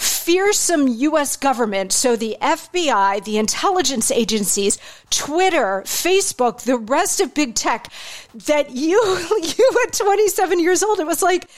fearsome 0.00 0.88
U.S. 0.88 1.36
government. 1.36 1.92
So 1.92 2.16
the 2.16 2.36
FBI, 2.40 3.22
the 3.24 3.36
intelligence 3.36 4.10
agencies, 4.10 4.78
Twitter, 5.10 5.82
Facebook, 5.84 6.62
the 6.62 6.78
rest 6.78 7.20
of 7.20 7.34
big 7.34 7.54
tech 7.54 7.92
that 8.46 8.70
you, 8.70 8.98
you 9.42 9.70
at 9.86 9.92
27 9.92 10.58
years 10.58 10.82
old, 10.82 11.00
it 11.00 11.06
was 11.06 11.22
like, 11.22 11.50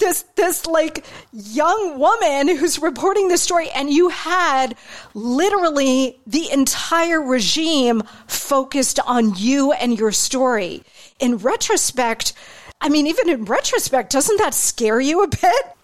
this 0.00 0.24
this 0.34 0.66
like 0.66 1.04
young 1.32 1.98
woman 1.98 2.56
who's 2.56 2.80
reporting 2.80 3.28
this 3.28 3.42
story 3.42 3.70
and 3.70 3.90
you 3.90 4.08
had 4.08 4.74
literally 5.14 6.20
the 6.26 6.50
entire 6.50 7.22
regime 7.22 8.02
focused 8.26 8.98
on 9.06 9.34
you 9.36 9.72
and 9.72 9.98
your 9.98 10.12
story. 10.12 10.82
In 11.20 11.36
retrospect 11.36 12.32
i 12.80 12.88
mean 12.88 13.06
even 13.06 13.28
in 13.28 13.44
retrospect 13.44 14.10
doesn't 14.10 14.38
that 14.38 14.54
scare 14.54 15.00
you 15.00 15.22
a 15.22 15.28
bit 15.28 15.76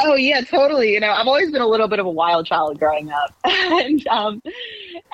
Oh 0.00 0.14
yeah, 0.16 0.40
totally. 0.40 0.92
You 0.92 1.00
know, 1.00 1.10
I've 1.10 1.28
always 1.28 1.52
been 1.52 1.62
a 1.62 1.66
little 1.66 1.86
bit 1.86 2.00
of 2.00 2.06
a 2.06 2.10
wild 2.10 2.46
child 2.46 2.78
growing 2.80 3.10
up, 3.10 3.34
and 3.44 4.06
um, 4.08 4.42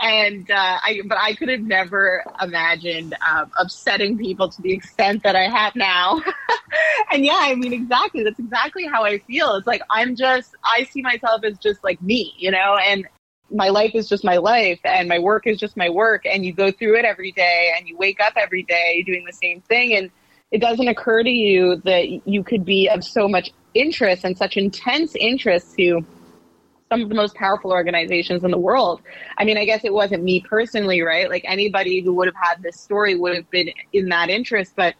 and 0.02 0.50
uh, 0.50 0.78
I 0.82 1.00
but 1.06 1.18
I 1.18 1.34
could 1.34 1.50
have 1.50 1.60
never 1.60 2.24
imagined 2.40 3.14
um, 3.28 3.50
upsetting 3.58 4.16
people 4.16 4.48
to 4.48 4.62
the 4.62 4.72
extent 4.72 5.22
that 5.22 5.36
I 5.36 5.48
have 5.48 5.76
now. 5.76 6.22
and 7.12 7.24
yeah, 7.24 7.38
I 7.38 7.54
mean, 7.56 7.74
exactly. 7.74 8.24
That's 8.24 8.38
exactly 8.38 8.86
how 8.86 9.04
I 9.04 9.18
feel. 9.18 9.54
It's 9.56 9.66
like 9.66 9.82
I'm 9.90 10.16
just 10.16 10.54
I 10.64 10.84
see 10.84 11.02
myself 11.02 11.44
as 11.44 11.58
just 11.58 11.84
like 11.84 12.00
me, 12.00 12.32
you 12.38 12.50
know, 12.50 12.78
and 12.82 13.06
my 13.50 13.68
life 13.68 13.90
is 13.94 14.08
just 14.08 14.24
my 14.24 14.38
life, 14.38 14.80
and 14.84 15.08
my 15.08 15.18
work 15.18 15.46
is 15.46 15.58
just 15.58 15.76
my 15.76 15.90
work, 15.90 16.24
and 16.24 16.46
you 16.46 16.54
go 16.54 16.70
through 16.70 16.96
it 16.98 17.04
every 17.04 17.32
day, 17.32 17.72
and 17.76 17.86
you 17.86 17.98
wake 17.98 18.20
up 18.20 18.32
every 18.36 18.62
day 18.62 19.02
doing 19.04 19.24
the 19.26 19.32
same 19.32 19.60
thing, 19.60 19.94
and 19.94 20.10
it 20.50 20.60
doesn't 20.60 20.88
occur 20.88 21.22
to 21.22 21.30
you 21.30 21.76
that 21.84 22.26
you 22.26 22.42
could 22.42 22.64
be 22.64 22.88
of 22.88 23.04
so 23.04 23.28
much 23.28 23.50
interest 23.74 24.24
and 24.24 24.36
such 24.36 24.56
intense 24.56 25.14
interest 25.14 25.76
to 25.78 26.04
some 26.90 27.02
of 27.02 27.08
the 27.08 27.14
most 27.14 27.36
powerful 27.36 27.70
organizations 27.70 28.42
in 28.42 28.50
the 28.50 28.58
world. 28.58 29.00
I 29.38 29.44
mean, 29.44 29.56
I 29.56 29.64
guess 29.64 29.84
it 29.84 29.92
wasn't 29.92 30.24
me 30.24 30.40
personally, 30.40 31.02
right? 31.02 31.30
Like 31.30 31.44
anybody 31.46 32.00
who 32.00 32.12
would 32.14 32.26
have 32.26 32.34
had 32.34 32.62
this 32.62 32.80
story 32.80 33.14
would 33.14 33.36
have 33.36 33.48
been 33.50 33.70
in 33.92 34.08
that 34.08 34.28
interest, 34.28 34.72
but 34.74 34.94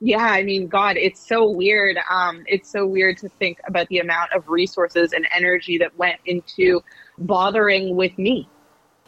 yeah, 0.00 0.24
I 0.24 0.42
mean, 0.42 0.68
God, 0.68 0.96
it's 0.96 1.26
so 1.26 1.50
weird. 1.50 1.98
Um, 2.10 2.44
it's 2.46 2.70
so 2.70 2.86
weird 2.86 3.18
to 3.18 3.28
think 3.28 3.58
about 3.66 3.88
the 3.88 3.98
amount 3.98 4.32
of 4.32 4.48
resources 4.48 5.12
and 5.12 5.26
energy 5.34 5.78
that 5.78 5.96
went 5.96 6.20
into 6.24 6.80
bothering 7.18 7.96
with 7.96 8.16
me. 8.18 8.48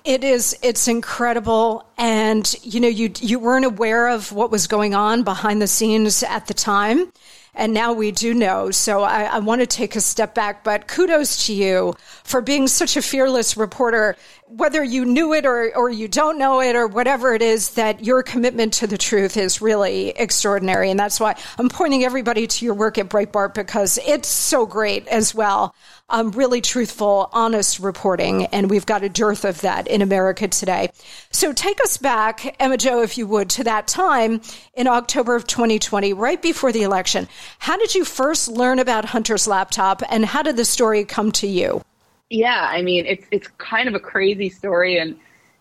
It 0.04 0.24
is 0.24 0.56
it's 0.62 0.88
incredible 0.88 1.84
and 1.98 2.54
you 2.62 2.80
know 2.80 2.88
you 2.88 3.12
you 3.20 3.38
weren't 3.38 3.66
aware 3.66 4.08
of 4.08 4.32
what 4.32 4.50
was 4.50 4.66
going 4.66 4.94
on 4.94 5.22
behind 5.22 5.60
the 5.60 5.66
scenes 5.66 6.22
at 6.22 6.46
the 6.46 6.54
time 6.54 7.12
and 7.54 7.74
now 7.74 7.92
we 7.92 8.12
do 8.12 8.32
know. 8.32 8.70
So 8.70 9.02
I, 9.02 9.24
I, 9.24 9.38
want 9.40 9.60
to 9.60 9.66
take 9.66 9.96
a 9.96 10.00
step 10.00 10.34
back, 10.34 10.62
but 10.62 10.86
kudos 10.86 11.46
to 11.46 11.52
you 11.52 11.94
for 12.22 12.40
being 12.40 12.68
such 12.68 12.96
a 12.96 13.02
fearless 13.02 13.56
reporter, 13.56 14.16
whether 14.46 14.82
you 14.84 15.04
knew 15.04 15.34
it 15.34 15.44
or, 15.44 15.74
or 15.76 15.90
you 15.90 16.06
don't 16.06 16.38
know 16.38 16.60
it 16.60 16.76
or 16.76 16.86
whatever 16.86 17.34
it 17.34 17.42
is, 17.42 17.70
that 17.72 18.04
your 18.04 18.22
commitment 18.22 18.72
to 18.74 18.86
the 18.86 18.98
truth 18.98 19.36
is 19.36 19.60
really 19.60 20.10
extraordinary. 20.10 20.90
And 20.90 20.98
that's 20.98 21.18
why 21.18 21.36
I'm 21.58 21.68
pointing 21.68 22.04
everybody 22.04 22.46
to 22.46 22.64
your 22.64 22.74
work 22.74 22.98
at 22.98 23.08
Breitbart 23.08 23.54
because 23.54 23.98
it's 24.06 24.28
so 24.28 24.64
great 24.64 25.06
as 25.08 25.34
well. 25.34 25.74
Um, 26.12 26.32
really 26.32 26.60
truthful, 26.60 27.30
honest 27.32 27.78
reporting. 27.78 28.46
And 28.46 28.68
we've 28.68 28.84
got 28.84 29.04
a 29.04 29.08
dearth 29.08 29.44
of 29.44 29.60
that 29.60 29.86
in 29.86 30.02
America 30.02 30.48
today. 30.48 30.90
So 31.30 31.52
take 31.52 31.80
us 31.82 31.98
back, 31.98 32.56
Emma 32.58 32.76
Jo, 32.76 33.02
if 33.02 33.16
you 33.16 33.28
would, 33.28 33.48
to 33.50 33.64
that 33.64 33.86
time 33.86 34.40
in 34.74 34.88
October 34.88 35.36
of 35.36 35.46
2020, 35.46 36.12
right 36.12 36.42
before 36.42 36.72
the 36.72 36.82
election. 36.82 37.28
How 37.60 37.76
did 37.76 37.94
you 37.94 38.04
first 38.04 38.48
learn 38.48 38.80
about 38.80 39.04
Hunter's 39.04 39.46
laptop 39.46 40.02
and 40.10 40.24
how 40.24 40.42
did 40.42 40.56
the 40.56 40.64
story 40.64 41.04
come 41.04 41.30
to 41.32 41.46
you? 41.46 41.82
Yeah, 42.28 42.68
I 42.70 42.82
mean, 42.82 43.06
it's 43.06 43.26
it's 43.30 43.48
kind 43.58 43.88
of 43.88 43.94
a 43.94 44.00
crazy 44.00 44.50
story 44.50 44.98
and 44.98 45.16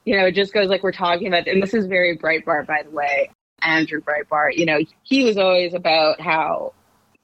you 0.06 0.18
know, 0.18 0.26
it 0.26 0.32
just 0.34 0.54
goes 0.54 0.70
like 0.70 0.82
we're 0.82 0.92
talking 0.92 1.28
about 1.28 1.48
and 1.48 1.62
this 1.62 1.74
is 1.74 1.86
very 1.86 2.18
Breitbart 2.18 2.66
by 2.66 2.82
the 2.84 2.92
way. 2.92 3.30
Andrew 3.62 4.02
Breitbart, 4.02 4.56
you 4.56 4.66
know, 4.66 4.80
he 5.04 5.26
was 5.26 5.38
always 5.38 5.74
about 5.74 6.22
how 6.22 6.74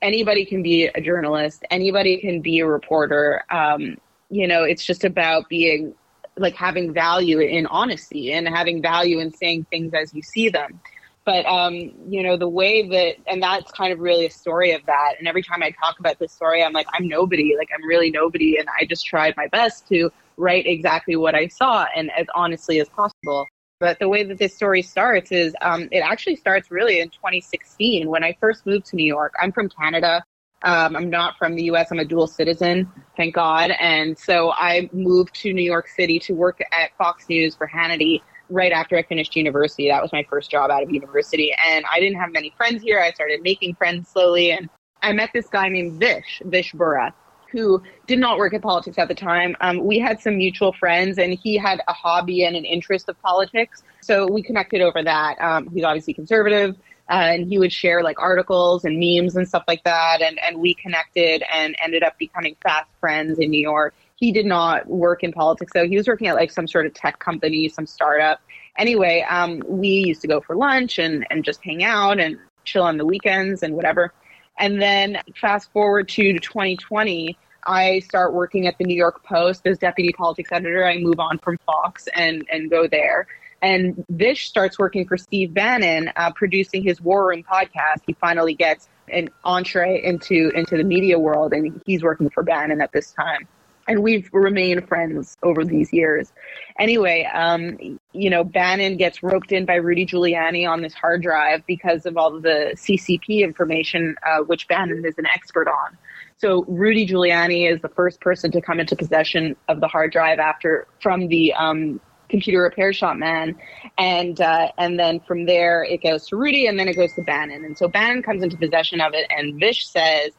anybody 0.02 0.46
can 0.46 0.64
be 0.64 0.86
a 0.88 1.02
journalist, 1.02 1.64
anybody 1.72 2.18
can 2.18 2.42
be 2.42 2.60
a 2.60 2.68
reporter. 2.68 3.44
Um, 3.50 3.98
you 4.30 4.48
know, 4.48 4.64
it's 4.64 4.84
just 4.84 5.04
about 5.04 5.50
being 5.50 5.94
like 6.38 6.56
having 6.56 6.94
value 6.94 7.40
in 7.40 7.66
honesty 7.68 8.34
and 8.34 8.48
having 8.48 8.82
value 8.82 9.20
in 9.20 9.34
saying 9.34 9.66
things 9.70 9.94
as 9.94 10.14
you 10.14 10.22
see 10.22 10.50
them. 10.50 10.80
But 11.26 11.46
um, 11.48 11.74
you 12.08 12.22
know, 12.22 12.38
the 12.38 12.48
way 12.48 12.88
that 12.88 13.16
and 13.28 13.42
that's 13.42 13.72
kind 13.72 13.92
of 13.92 14.00
really 14.00 14.28
a 14.28 14.32
story 14.32 14.74
of 14.74 14.86
that. 14.86 15.14
And 15.18 15.28
every 15.28 15.42
time 15.42 15.64
I 15.64 15.72
talk 15.72 16.00
about 16.00 16.20
this 16.20 16.32
story, 16.32 16.64
I'm 16.64 16.74
like, 16.74 16.88
I'm 16.94 17.08
nobody, 17.08 17.56
like 17.58 17.70
I'm 17.74 17.86
really 17.88 18.12
nobody. 18.12 18.58
And 18.58 18.68
I 18.80 18.86
just 18.86 19.06
tried 19.06 19.36
my 19.36 19.48
best 19.48 19.88
to 19.88 20.12
write 20.38 20.68
exactly 20.68 21.16
what 21.16 21.34
I 21.34 21.48
saw 21.48 21.86
and 21.96 22.12
as 22.12 22.28
honestly 22.36 22.80
as 22.80 22.90
possible. 22.90 23.48
But 23.80 24.00
the 24.00 24.08
way 24.08 24.24
that 24.24 24.38
this 24.38 24.56
story 24.56 24.82
starts 24.82 25.32
is 25.32 25.56
um, 25.62 25.90
it 25.92 26.00
actually 26.00 26.38
starts 26.38 26.72
really 26.72 27.00
in 27.00 27.10
2016 27.10 28.10
when 28.10 28.24
I 28.24 28.38
first 28.40 28.66
moved 28.66 28.86
to 28.88 28.96
New 28.96 29.06
York. 29.06 29.34
I'm 29.40 29.52
from 29.52 29.70
Canada. 29.70 30.24
Um, 30.64 30.96
I'm 30.96 31.10
not 31.10 31.38
from 31.38 31.56
the 31.56 31.64
US. 31.64 31.92
I'm 31.92 32.00
a 32.00 32.06
dual 32.06 32.28
citizen, 32.28 32.92
thank 33.18 33.36
God. 33.36 33.72
And 33.80 34.18
so 34.18 34.52
I 34.52 34.90
moved 34.94 35.36
to 35.42 35.54
New 35.54 35.64
York 35.64 35.88
City 35.88 36.20
to 36.20 36.34
work 36.34 36.60
at 36.72 36.96
Fox 36.98 37.28
News 37.30 37.56
for 37.56 37.68
Hannity 37.68 38.22
right 38.50 38.72
after 38.72 38.98
I 38.98 39.04
finished 39.04 39.36
university. 39.36 39.90
That 39.90 40.02
was 40.02 40.12
my 40.14 40.26
first 40.30 40.50
job 40.50 40.72
out 40.72 40.82
of 40.82 40.92
university. 40.92 41.54
And 41.68 41.86
I 41.92 42.00
didn't 42.00 42.20
have 42.20 42.32
many 42.32 42.54
friends 42.58 42.82
here. 42.82 43.00
I 43.00 43.12
started 43.12 43.42
making 43.42 43.76
friends 43.76 44.08
slowly. 44.08 44.52
And 44.52 44.70
I 45.02 45.12
met 45.12 45.32
this 45.34 45.48
guy 45.48 45.70
named 45.70 46.00
Vish, 46.00 46.42
Vish 46.46 46.72
Burra, 46.74 47.14
who 47.56 47.82
did 48.06 48.20
not 48.20 48.38
work 48.38 48.54
in 48.54 48.62
politics 48.62 48.98
at 48.98 49.08
the 49.08 49.16
time. 49.16 49.56
Um, 49.62 49.86
we 49.86 49.98
had 49.98 50.20
some 50.20 50.38
mutual 50.38 50.74
friends, 50.74 51.18
and 51.18 51.34
he 51.34 51.58
had 51.58 51.82
a 51.88 51.94
hobby 51.94 52.44
and 52.44 52.56
an 52.56 52.66
interest 52.66 53.08
of 53.08 53.20
politics. 53.22 53.82
So 54.02 54.30
we 54.30 54.44
connected 54.44 54.82
over 54.82 55.02
that. 55.02 55.42
Um, 55.42 55.70
he's 55.70 55.84
obviously 55.84 56.14
conservative. 56.14 56.76
Uh, 57.08 57.14
and 57.14 57.48
he 57.48 57.60
would 57.60 57.72
share 57.72 58.02
like 58.02 58.20
articles 58.20 58.84
and 58.84 59.00
memes 59.00 59.36
and 59.36 59.48
stuff 59.48 59.64
like 59.68 59.84
that. 59.84 60.24
And, 60.24 60.40
and 60.40 60.58
we 60.58 60.74
connected 60.74 61.44
and 61.54 61.76
ended 61.84 62.02
up 62.02 62.18
becoming 62.18 62.56
fast 62.64 62.90
friends 63.00 63.38
in 63.38 63.52
New 63.52 63.62
York. 63.62 63.94
He 64.16 64.32
did 64.32 64.48
not 64.48 64.88
work 64.88 65.24
in 65.24 65.32
politics 65.32 65.72
though. 65.74 65.88
He 65.88 65.98
was 65.98 66.08
working 66.08 66.28
at 66.28 66.36
like 66.36 66.50
some 66.50 66.68
sort 66.68 66.88
of 66.88 66.96
tech 66.96 67.20
company, 67.20 67.70
some 67.70 67.86
startup. 67.86 68.42
Anyway, 68.78 69.24
um, 69.30 69.62
we 69.68 69.88
used 69.88 70.22
to 70.22 70.28
go 70.28 70.42
for 70.42 70.56
lunch 70.56 70.98
and, 70.98 71.28
and 71.30 71.44
just 71.44 71.64
hang 71.64 71.84
out 71.84 72.20
and 72.20 72.40
chill 72.64 72.82
on 72.82 72.98
the 72.98 73.06
weekends 73.06 73.62
and 73.62 73.76
whatever. 73.76 74.12
And 74.58 74.82
then 74.82 75.22
fast 75.40 75.72
forward 75.72 76.08
to 76.10 76.40
2020, 76.40 77.38
I 77.66 78.00
start 78.00 78.34
working 78.34 78.68
at 78.68 78.78
the 78.78 78.84
New 78.84 78.96
York 78.96 79.24
Post 79.24 79.66
as 79.66 79.78
deputy 79.78 80.14
politics 80.14 80.50
editor. 80.52 80.86
I 80.86 81.00
move 81.00 81.20
on 81.20 81.40
from 81.40 81.58
Fox 81.66 82.08
and, 82.16 82.46
and 82.52 82.70
go 82.70 82.88
there. 82.88 83.28
And 83.62 84.06
Vish 84.10 84.48
starts 84.48 84.78
working 84.78 85.08
for 85.08 85.18
Steve 85.18 85.54
Bannon, 85.54 86.12
uh, 86.16 86.32
producing 86.34 86.84
his 86.84 87.02
War 87.02 87.28
Room 87.30 87.44
podcast. 87.44 88.02
He 88.06 88.14
finally 88.14 88.54
gets 88.54 88.90
an 89.10 89.30
entree 89.44 90.04
into 90.04 90.52
into 90.56 90.78
the 90.78 90.84
media 90.84 91.18
world, 91.18 91.54
and 91.54 91.82
he's 91.86 92.04
working 92.04 92.30
for 92.30 92.44
Bannon 92.44 92.82
at 92.82 92.92
this 92.92 93.12
time. 93.12 93.48
And 93.88 94.02
we've 94.02 94.30
remained 94.34 94.88
friends 94.88 95.38
over 95.44 95.64
these 95.64 95.94
years. 95.94 96.34
Anyway, 96.80 97.30
um, 97.34 98.00
you 98.14 98.30
know, 98.32 98.44
Bannon 98.44 98.98
gets 98.98 99.22
roped 99.22 99.52
in 99.52 99.66
by 99.66 99.76
Rudy 99.76 100.08
Giuliani 100.08 100.68
on 100.68 100.82
this 100.82 100.96
hard 100.96 101.22
drive 101.22 101.64
because 101.68 102.08
of 102.08 102.18
all 102.18 102.40
the 102.40 102.74
CCP 102.76 103.44
information, 103.44 104.16
uh, 104.26 104.40
which 104.40 104.68
Bannon 104.68 105.06
is 105.06 105.16
an 105.20 105.28
expert 105.28 105.68
on. 105.68 105.98
So 106.38 106.66
Rudy 106.68 107.08
Giuliani 107.08 107.72
is 107.72 107.82
the 107.82 107.90
first 107.90 108.20
person 108.20 108.52
to 108.52 108.62
come 108.62 108.80
into 108.80 108.96
possession 108.96 109.56
of 109.70 109.80
the 109.80 109.88
hard 109.88 110.12
drive 110.12 110.38
after 110.40 110.86
from 111.02 111.28
the 111.30 111.54
um, 111.54 112.02
computer 112.30 112.62
repair 112.62 112.92
shop 112.92 113.16
man, 113.16 113.56
and 113.98 114.40
uh, 114.42 114.70
and 114.78 115.00
then 115.00 115.22
from 115.22 115.46
there 115.46 115.84
it 115.86 116.04
goes 116.04 116.28
to 116.28 116.36
Rudy, 116.36 116.68
and 116.68 116.78
then 116.78 116.90
it 116.90 116.98
goes 116.98 117.14
to 117.14 117.22
Bannon, 117.22 117.64
and 117.64 117.78
so 117.78 117.88
Bannon 117.88 118.22
comes 118.22 118.44
into 118.44 118.58
possession 118.58 119.00
of 119.00 119.14
it, 119.14 119.28
and 119.30 119.58
Vish 119.60 119.88
says, 119.88 120.32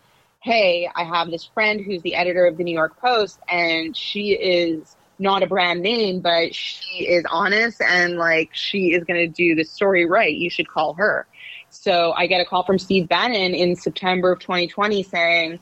"Hey, 0.42 0.88
I 0.94 1.04
have 1.04 1.30
this 1.30 1.46
friend 1.46 1.80
who's 1.80 2.02
the 2.02 2.14
editor 2.14 2.44
of 2.44 2.58
the 2.58 2.64
New 2.64 2.74
York 2.74 3.00
Post, 3.00 3.40
and 3.48 3.96
she 3.96 4.32
is." 4.32 4.96
Not 5.18 5.42
a 5.42 5.46
brand 5.46 5.80
name, 5.80 6.20
but 6.20 6.54
she 6.54 7.06
is 7.06 7.24
honest 7.30 7.80
and 7.80 8.18
like 8.18 8.50
she 8.52 8.92
is 8.92 9.02
going 9.04 9.18
to 9.18 9.26
do 9.26 9.54
the 9.54 9.64
story 9.64 10.04
right. 10.04 10.36
You 10.36 10.50
should 10.50 10.68
call 10.68 10.92
her. 10.92 11.26
So 11.70 12.12
I 12.12 12.26
get 12.26 12.42
a 12.42 12.44
call 12.44 12.64
from 12.64 12.78
Steve 12.78 13.08
Bannon 13.08 13.54
in 13.54 13.76
September 13.76 14.32
of 14.32 14.40
2020 14.40 15.02
saying, 15.02 15.58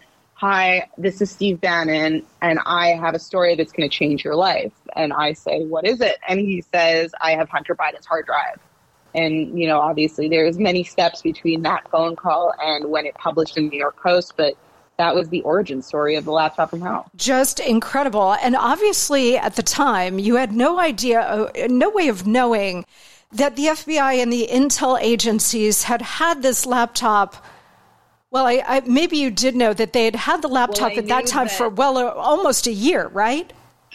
Hi, 0.47 0.91
this 0.99 1.23
is 1.23 1.31
Steve 1.31 1.59
Bannon, 1.59 2.23
and 2.43 2.59
I 2.67 2.89
have 2.89 3.15
a 3.15 3.19
story 3.19 3.57
that's 3.57 3.73
going 3.73 3.89
to 3.89 3.97
change 3.97 4.23
your 4.27 4.35
life. 4.35 4.75
And 4.95 5.11
I 5.11 5.33
say, 5.33 5.65
What 5.65 5.87
is 5.87 6.03
it? 6.03 6.19
And 6.29 6.39
he 6.39 6.61
says, 6.71 7.15
I 7.19 7.31
have 7.31 7.49
Hunter 7.49 7.75
Biden's 7.75 8.05
hard 8.05 8.27
drive. 8.27 8.59
And, 9.15 9.59
you 9.59 9.67
know, 9.67 9.81
obviously 9.81 10.29
there's 10.29 10.59
many 10.59 10.85
steps 10.85 11.23
between 11.23 11.63
that 11.63 11.91
phone 11.91 12.15
call 12.15 12.53
and 12.61 12.91
when 12.91 13.07
it 13.07 13.15
published 13.15 13.57
in 13.57 13.65
the 13.65 13.71
New 13.71 13.79
York 13.79 13.97
Post, 13.97 14.35
but 14.37 14.53
that 14.99 15.15
was 15.15 15.31
the 15.31 15.41
origin 15.45 15.81
story 15.81 16.15
of 16.15 16.27
the 16.27 16.33
laptop 16.33 16.69
from 16.69 16.83
hell. 16.83 17.11
Just 17.17 17.59
incredible. 17.59 18.35
And 18.35 18.55
obviously, 18.55 19.39
at 19.39 19.57
the 19.57 19.63
time, 19.63 20.19
you 20.19 20.37
had 20.37 20.53
no 20.53 20.79
idea, 20.79 21.21
uh, 21.21 21.53
no 21.71 21.89
way 21.89 22.09
of 22.09 22.27
knowing 22.27 22.85
that 23.33 23.57
the 23.57 23.69
FBI 23.69 24.23
and 24.23 24.31
the 24.31 24.47
intel 24.53 25.01
agencies 25.01 25.85
had 25.85 26.03
had 26.03 26.43
this 26.43 26.67
laptop 26.67 27.43
well, 28.35 28.47
I, 28.47 28.65
I, 28.67 28.81
maybe 28.81 29.17
you 29.17 29.31
did 29.31 29.55
know 29.55 29.73
that 29.75 29.93
they 29.93 30.07
had 30.07 30.17
had 30.17 30.43
the 30.43 30.49
laptop 30.49 30.91
well, 30.91 30.99
at 30.99 31.07
that 31.07 31.27
time 31.29 31.47
that, 31.47 31.57
for 31.57 31.69
well 31.69 31.97
uh, 31.97 32.11
almost 32.11 32.67
a 32.67 32.73
year, 32.73 33.07
right? 33.13 33.53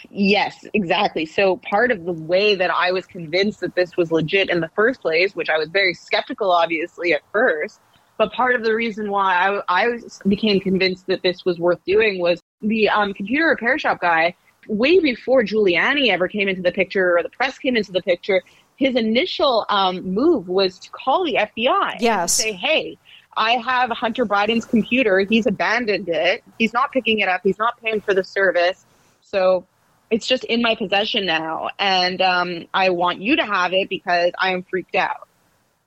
Yes, 0.08 0.64
exactly. 0.72 1.26
So 1.26 1.58
part 1.58 1.90
of 1.90 2.06
the 2.06 2.14
way 2.14 2.54
that 2.54 2.70
I 2.70 2.90
was 2.90 3.04
convinced 3.04 3.60
that 3.60 3.74
this 3.74 3.98
was 3.98 4.10
legit 4.10 4.48
in 4.48 4.60
the 4.60 4.70
first 4.74 5.02
place, 5.02 5.36
which 5.36 5.50
I 5.50 5.58
was 5.58 5.68
very 5.68 5.92
skeptical, 5.92 6.52
obviously 6.52 7.12
at 7.12 7.20
first, 7.30 7.80
but 8.16 8.32
part 8.32 8.54
of 8.54 8.64
the 8.64 8.74
reason 8.74 9.10
why 9.10 9.34
I, 9.34 9.62
I 9.68 9.88
was, 9.88 10.22
became 10.26 10.58
convinced 10.58 11.06
that 11.08 11.22
this 11.22 11.44
was 11.44 11.58
worth 11.58 11.84
doing 11.84 12.18
was 12.18 12.42
the 12.62 12.88
um, 12.88 13.12
computer 13.12 13.48
repair 13.48 13.78
shop 13.78 14.00
guy. 14.00 14.34
Way 14.68 15.00
before 15.00 15.42
Giuliani 15.42 16.08
ever 16.08 16.28
came 16.28 16.48
into 16.48 16.62
the 16.62 16.72
picture 16.72 17.18
or 17.18 17.22
the 17.22 17.28
press 17.28 17.58
came 17.58 17.76
into 17.76 17.92
the 17.92 18.00
picture, 18.00 18.42
his 18.76 18.96
initial 18.96 19.66
um, 19.68 20.02
move 20.02 20.48
was 20.48 20.78
to 20.78 20.90
call 20.92 21.26
the 21.26 21.34
FBI. 21.34 21.96
Yes. 22.00 22.32
say, 22.32 22.52
hey, 22.52 22.96
I 23.40 23.52
have 23.52 23.90
Hunter 23.90 24.26
Biden's 24.26 24.66
computer. 24.66 25.20
He's 25.20 25.46
abandoned 25.46 26.10
it. 26.10 26.44
He's 26.58 26.74
not 26.74 26.92
picking 26.92 27.20
it 27.20 27.28
up. 27.28 27.40
He's 27.42 27.58
not 27.58 27.80
paying 27.80 28.02
for 28.02 28.12
the 28.12 28.22
service. 28.22 28.84
So 29.22 29.66
it's 30.10 30.26
just 30.26 30.44
in 30.44 30.60
my 30.60 30.74
possession 30.74 31.24
now. 31.24 31.70
And 31.78 32.20
um, 32.20 32.66
I 32.74 32.90
want 32.90 33.22
you 33.22 33.36
to 33.36 33.46
have 33.46 33.72
it 33.72 33.88
because 33.88 34.32
I 34.38 34.52
am 34.52 34.62
freaked 34.64 34.94
out. 34.94 35.26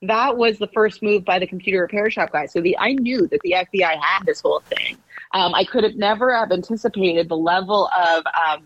That 0.02 0.36
was 0.36 0.58
the 0.58 0.66
first 0.66 1.00
move 1.00 1.24
by 1.24 1.38
the 1.38 1.46
computer 1.46 1.82
repair 1.82 2.10
shop 2.10 2.32
guy. 2.32 2.46
So 2.46 2.60
the 2.60 2.76
I 2.76 2.94
knew 2.94 3.28
that 3.28 3.38
the 3.44 3.52
FBI 3.52 4.00
had 4.00 4.26
this 4.26 4.40
whole 4.40 4.60
thing. 4.60 4.98
Um, 5.32 5.54
I 5.54 5.64
could 5.64 5.84
have 5.84 5.94
never 5.94 6.34
have 6.36 6.50
anticipated 6.50 7.28
the 7.28 7.36
level 7.36 7.88
of 7.96 8.24
um, 8.26 8.64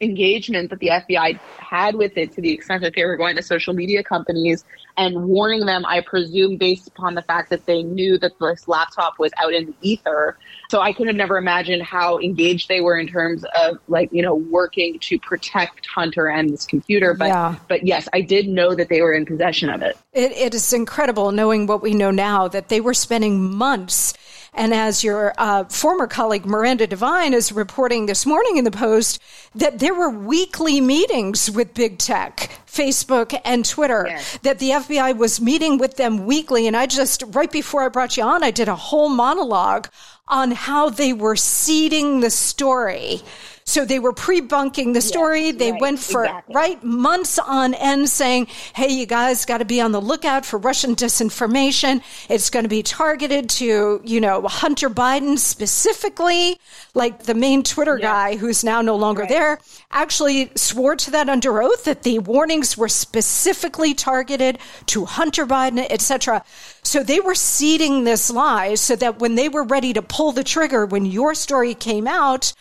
engagement 0.00 0.70
that 0.70 0.78
the 0.78 0.88
FBI 0.88 1.38
had 1.58 1.94
with 1.94 2.16
it 2.16 2.32
to 2.32 2.40
the 2.40 2.50
extent 2.50 2.82
that 2.82 2.94
they 2.94 3.04
were 3.04 3.16
going 3.16 3.36
to 3.36 3.42
social 3.42 3.74
media 3.74 4.02
companies 4.02 4.64
and 4.96 5.24
warning 5.24 5.66
them, 5.66 5.84
I 5.86 6.00
presume, 6.00 6.56
based 6.56 6.88
upon 6.88 7.14
the 7.14 7.22
fact 7.22 7.50
that 7.50 7.66
they 7.66 7.82
knew 7.82 8.18
that 8.18 8.32
this 8.40 8.68
laptop 8.68 9.18
was 9.18 9.32
out 9.38 9.52
in 9.52 9.66
the 9.66 9.74
ether. 9.80 10.36
So 10.70 10.80
I 10.80 10.92
could 10.92 11.06
have 11.06 11.16
never 11.16 11.38
imagined 11.38 11.82
how 11.82 12.18
engaged 12.18 12.68
they 12.68 12.80
were 12.80 12.98
in 12.98 13.06
terms 13.06 13.44
of 13.62 13.78
like, 13.88 14.10
you 14.12 14.22
know, 14.22 14.34
working 14.34 14.98
to 15.00 15.18
protect 15.18 15.86
Hunter 15.86 16.28
and 16.28 16.50
this 16.50 16.66
computer. 16.66 17.14
But 17.14 17.28
yeah. 17.28 17.56
but 17.68 17.86
yes, 17.86 18.08
I 18.12 18.20
did 18.20 18.48
know 18.48 18.74
that 18.74 18.88
they 18.88 19.00
were 19.00 19.12
in 19.12 19.26
possession 19.26 19.70
of 19.70 19.82
it. 19.82 19.96
it. 20.12 20.32
It 20.32 20.54
is 20.54 20.72
incredible 20.72 21.32
knowing 21.32 21.66
what 21.66 21.82
we 21.82 21.94
know 21.94 22.10
now 22.10 22.48
that 22.48 22.68
they 22.68 22.80
were 22.80 22.94
spending 22.94 23.42
months 23.42 24.14
and 24.52 24.74
as 24.74 25.04
your 25.04 25.32
uh, 25.38 25.64
former 25.64 26.06
colleague 26.06 26.44
Miranda 26.44 26.86
Devine 26.86 27.34
is 27.34 27.52
reporting 27.52 28.06
this 28.06 28.26
morning 28.26 28.56
in 28.56 28.64
the 28.64 28.70
Post, 28.70 29.20
that 29.54 29.78
there 29.78 29.94
were 29.94 30.10
weekly 30.10 30.80
meetings 30.80 31.50
with 31.50 31.74
big 31.74 31.98
tech, 31.98 32.50
Facebook 32.66 33.38
and 33.44 33.64
Twitter, 33.64 34.06
yes. 34.08 34.38
that 34.42 34.58
the 34.58 34.70
FBI 34.70 35.16
was 35.16 35.40
meeting 35.40 35.78
with 35.78 35.96
them 35.96 36.26
weekly. 36.26 36.66
And 36.66 36.76
I 36.76 36.86
just, 36.86 37.22
right 37.28 37.50
before 37.50 37.82
I 37.82 37.88
brought 37.88 38.16
you 38.16 38.24
on, 38.24 38.42
I 38.42 38.50
did 38.50 38.68
a 38.68 38.76
whole 38.76 39.08
monologue 39.08 39.88
on 40.26 40.52
how 40.52 40.90
they 40.90 41.12
were 41.12 41.36
seeding 41.36 42.20
the 42.20 42.30
story 42.30 43.22
so 43.70 43.84
they 43.84 44.00
were 44.00 44.12
pre-bunking 44.12 44.94
the 44.94 45.00
story. 45.00 45.46
Yes, 45.46 45.56
they 45.56 45.70
right, 45.70 45.80
went 45.80 46.00
for 46.00 46.24
exactly. 46.24 46.54
right 46.54 46.82
months 46.82 47.38
on 47.38 47.74
end 47.74 48.08
saying, 48.08 48.48
"Hey, 48.74 48.88
you 48.88 49.06
guys 49.06 49.44
got 49.44 49.58
to 49.58 49.64
be 49.64 49.80
on 49.80 49.92
the 49.92 50.00
lookout 50.00 50.44
for 50.44 50.58
Russian 50.58 50.96
disinformation. 50.96 52.02
It's 52.28 52.50
going 52.50 52.64
to 52.64 52.68
be 52.68 52.82
targeted 52.82 53.48
to, 53.50 54.00
you 54.04 54.20
know, 54.20 54.42
Hunter 54.42 54.90
Biden 54.90 55.38
specifically." 55.38 56.58
Like 56.94 57.22
the 57.22 57.34
main 57.34 57.62
Twitter 57.62 57.96
yeah. 57.96 58.06
guy 58.06 58.36
who's 58.36 58.64
now 58.64 58.82
no 58.82 58.96
longer 58.96 59.22
right. 59.22 59.30
there 59.30 59.60
actually 59.92 60.50
swore 60.56 60.96
to 60.96 61.10
that 61.12 61.28
under 61.28 61.62
oath 61.62 61.84
that 61.84 62.02
the 62.02 62.18
warnings 62.18 62.76
were 62.76 62.88
specifically 62.88 63.94
targeted 63.94 64.58
to 64.86 65.04
Hunter 65.04 65.46
Biden, 65.46 65.86
etc. 65.90 66.44
So 66.82 67.02
they 67.02 67.20
were 67.20 67.34
seeding 67.36 68.04
this 68.04 68.30
lie 68.30 68.74
so 68.74 68.96
that 68.96 69.20
when 69.20 69.36
they 69.36 69.48
were 69.48 69.64
ready 69.64 69.92
to 69.92 70.02
pull 70.02 70.32
the 70.32 70.44
trigger 70.44 70.86
when 70.86 71.06
your 71.06 71.34
story 71.34 71.74
came 71.74 72.08
out, 72.08 72.52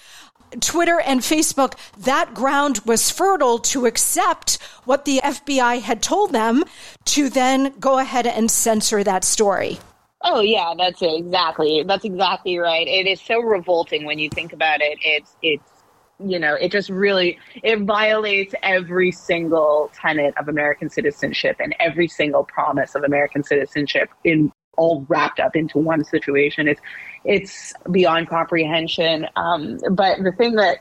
Twitter 0.59 0.99
and 0.99 1.21
Facebook, 1.21 1.73
that 1.97 2.33
ground 2.33 2.79
was 2.85 3.09
fertile 3.09 3.59
to 3.59 3.85
accept 3.85 4.61
what 4.85 5.05
the 5.05 5.19
FBI 5.23 5.81
had 5.81 6.01
told 6.01 6.31
them 6.31 6.63
to 7.05 7.29
then 7.29 7.73
go 7.79 7.99
ahead 7.99 8.27
and 8.27 8.49
censor 8.49 9.03
that 9.03 9.23
story. 9.23 9.79
Oh 10.21 10.41
yeah, 10.41 10.73
that's 10.77 11.01
it. 11.01 11.13
Exactly. 11.19 11.83
That's 11.83 12.03
exactly 12.03 12.57
right. 12.57 12.87
It 12.87 13.07
is 13.07 13.21
so 13.21 13.39
revolting 13.39 14.05
when 14.05 14.19
you 14.19 14.29
think 14.29 14.51
about 14.53 14.81
it. 14.81 14.97
It's 15.01 15.35
it's 15.41 15.63
you 16.19 16.37
know, 16.37 16.55
it 16.55 16.71
just 16.71 16.89
really 16.89 17.39
it 17.63 17.79
violates 17.81 18.53
every 18.61 19.11
single 19.11 19.89
tenet 19.93 20.33
of 20.37 20.49
American 20.49 20.89
citizenship 20.89 21.57
and 21.59 21.73
every 21.79 22.07
single 22.09 22.43
promise 22.43 22.95
of 22.95 23.03
American 23.03 23.43
citizenship 23.43 24.09
in 24.25 24.51
all 24.77 25.05
wrapped 25.09 25.39
up 25.39 25.55
into 25.55 25.77
one 25.77 26.03
situation. 26.03 26.67
It's 26.67 26.81
it's 27.25 27.73
beyond 27.91 28.29
comprehension. 28.29 29.27
Um, 29.35 29.79
but 29.91 30.23
the 30.23 30.31
thing 30.31 30.55
that 30.55 30.77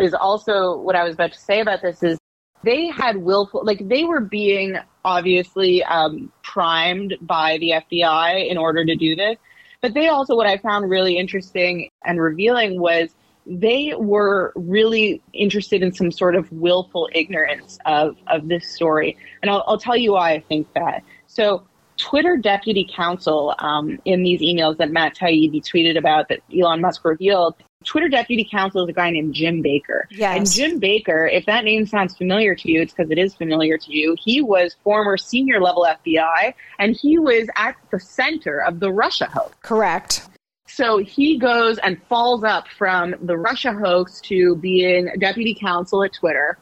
is 0.00 0.14
also 0.14 0.76
what 0.78 0.96
I 0.96 1.04
was 1.04 1.14
about 1.14 1.32
to 1.32 1.38
say 1.38 1.60
about 1.60 1.82
this 1.82 2.02
is 2.02 2.18
they 2.62 2.88
had 2.88 3.18
willful, 3.18 3.64
like 3.64 3.88
they 3.88 4.04
were 4.04 4.20
being 4.20 4.76
obviously 5.04 5.82
um, 5.84 6.32
primed 6.42 7.16
by 7.20 7.58
the 7.58 7.70
FBI 7.70 8.48
in 8.48 8.58
order 8.58 8.84
to 8.84 8.96
do 8.96 9.14
this. 9.16 9.36
But 9.80 9.94
they 9.94 10.08
also, 10.08 10.34
what 10.34 10.46
I 10.46 10.58
found 10.58 10.90
really 10.90 11.16
interesting 11.16 11.88
and 12.04 12.20
revealing 12.20 12.80
was 12.80 13.10
they 13.46 13.94
were 13.96 14.52
really 14.56 15.22
interested 15.32 15.82
in 15.82 15.92
some 15.92 16.10
sort 16.10 16.34
of 16.34 16.50
willful 16.52 17.08
ignorance 17.14 17.78
of, 17.86 18.16
of 18.26 18.48
this 18.48 18.68
story. 18.68 19.16
And 19.40 19.50
I'll, 19.50 19.64
I'll 19.66 19.78
tell 19.78 19.96
you 19.96 20.12
why 20.12 20.32
I 20.32 20.40
think 20.40 20.72
that. 20.74 21.02
So 21.28 21.66
Twitter 21.98 22.36
deputy 22.36 22.88
counsel 22.90 23.54
um, 23.58 24.00
in 24.04 24.22
these 24.22 24.40
emails 24.40 24.78
that 24.78 24.90
Matt 24.90 25.16
Taibbi 25.16 25.62
tweeted 25.62 25.98
about 25.98 26.28
that 26.28 26.40
Elon 26.56 26.80
Musk 26.80 27.04
revealed. 27.04 27.54
Twitter 27.84 28.08
deputy 28.08 28.48
counsel 28.50 28.82
is 28.84 28.88
a 28.88 28.92
guy 28.92 29.10
named 29.10 29.34
Jim 29.34 29.62
Baker. 29.62 30.08
Yes. 30.10 30.36
And 30.36 30.50
Jim 30.50 30.78
Baker, 30.78 31.26
if 31.26 31.46
that 31.46 31.64
name 31.64 31.86
sounds 31.86 32.16
familiar 32.16 32.54
to 32.54 32.70
you, 32.70 32.82
it's 32.82 32.92
because 32.92 33.10
it 33.10 33.18
is 33.18 33.34
familiar 33.34 33.78
to 33.78 33.92
you. 33.92 34.16
He 34.18 34.40
was 34.40 34.76
former 34.82 35.16
senior 35.16 35.60
level 35.60 35.86
FBI 35.86 36.54
and 36.78 36.96
he 36.96 37.18
was 37.18 37.48
at 37.56 37.76
the 37.90 38.00
center 38.00 38.60
of 38.60 38.80
the 38.80 38.92
Russia 38.92 39.26
hoax. 39.26 39.56
Correct. 39.62 40.28
So 40.66 40.98
he 40.98 41.38
goes 41.38 41.78
and 41.78 42.00
falls 42.08 42.44
up 42.44 42.68
from 42.68 43.14
the 43.22 43.36
Russia 43.36 43.72
hoax 43.72 44.20
to 44.22 44.56
being 44.56 45.10
deputy 45.18 45.54
counsel 45.54 46.04
at 46.04 46.12
Twitter 46.12 46.58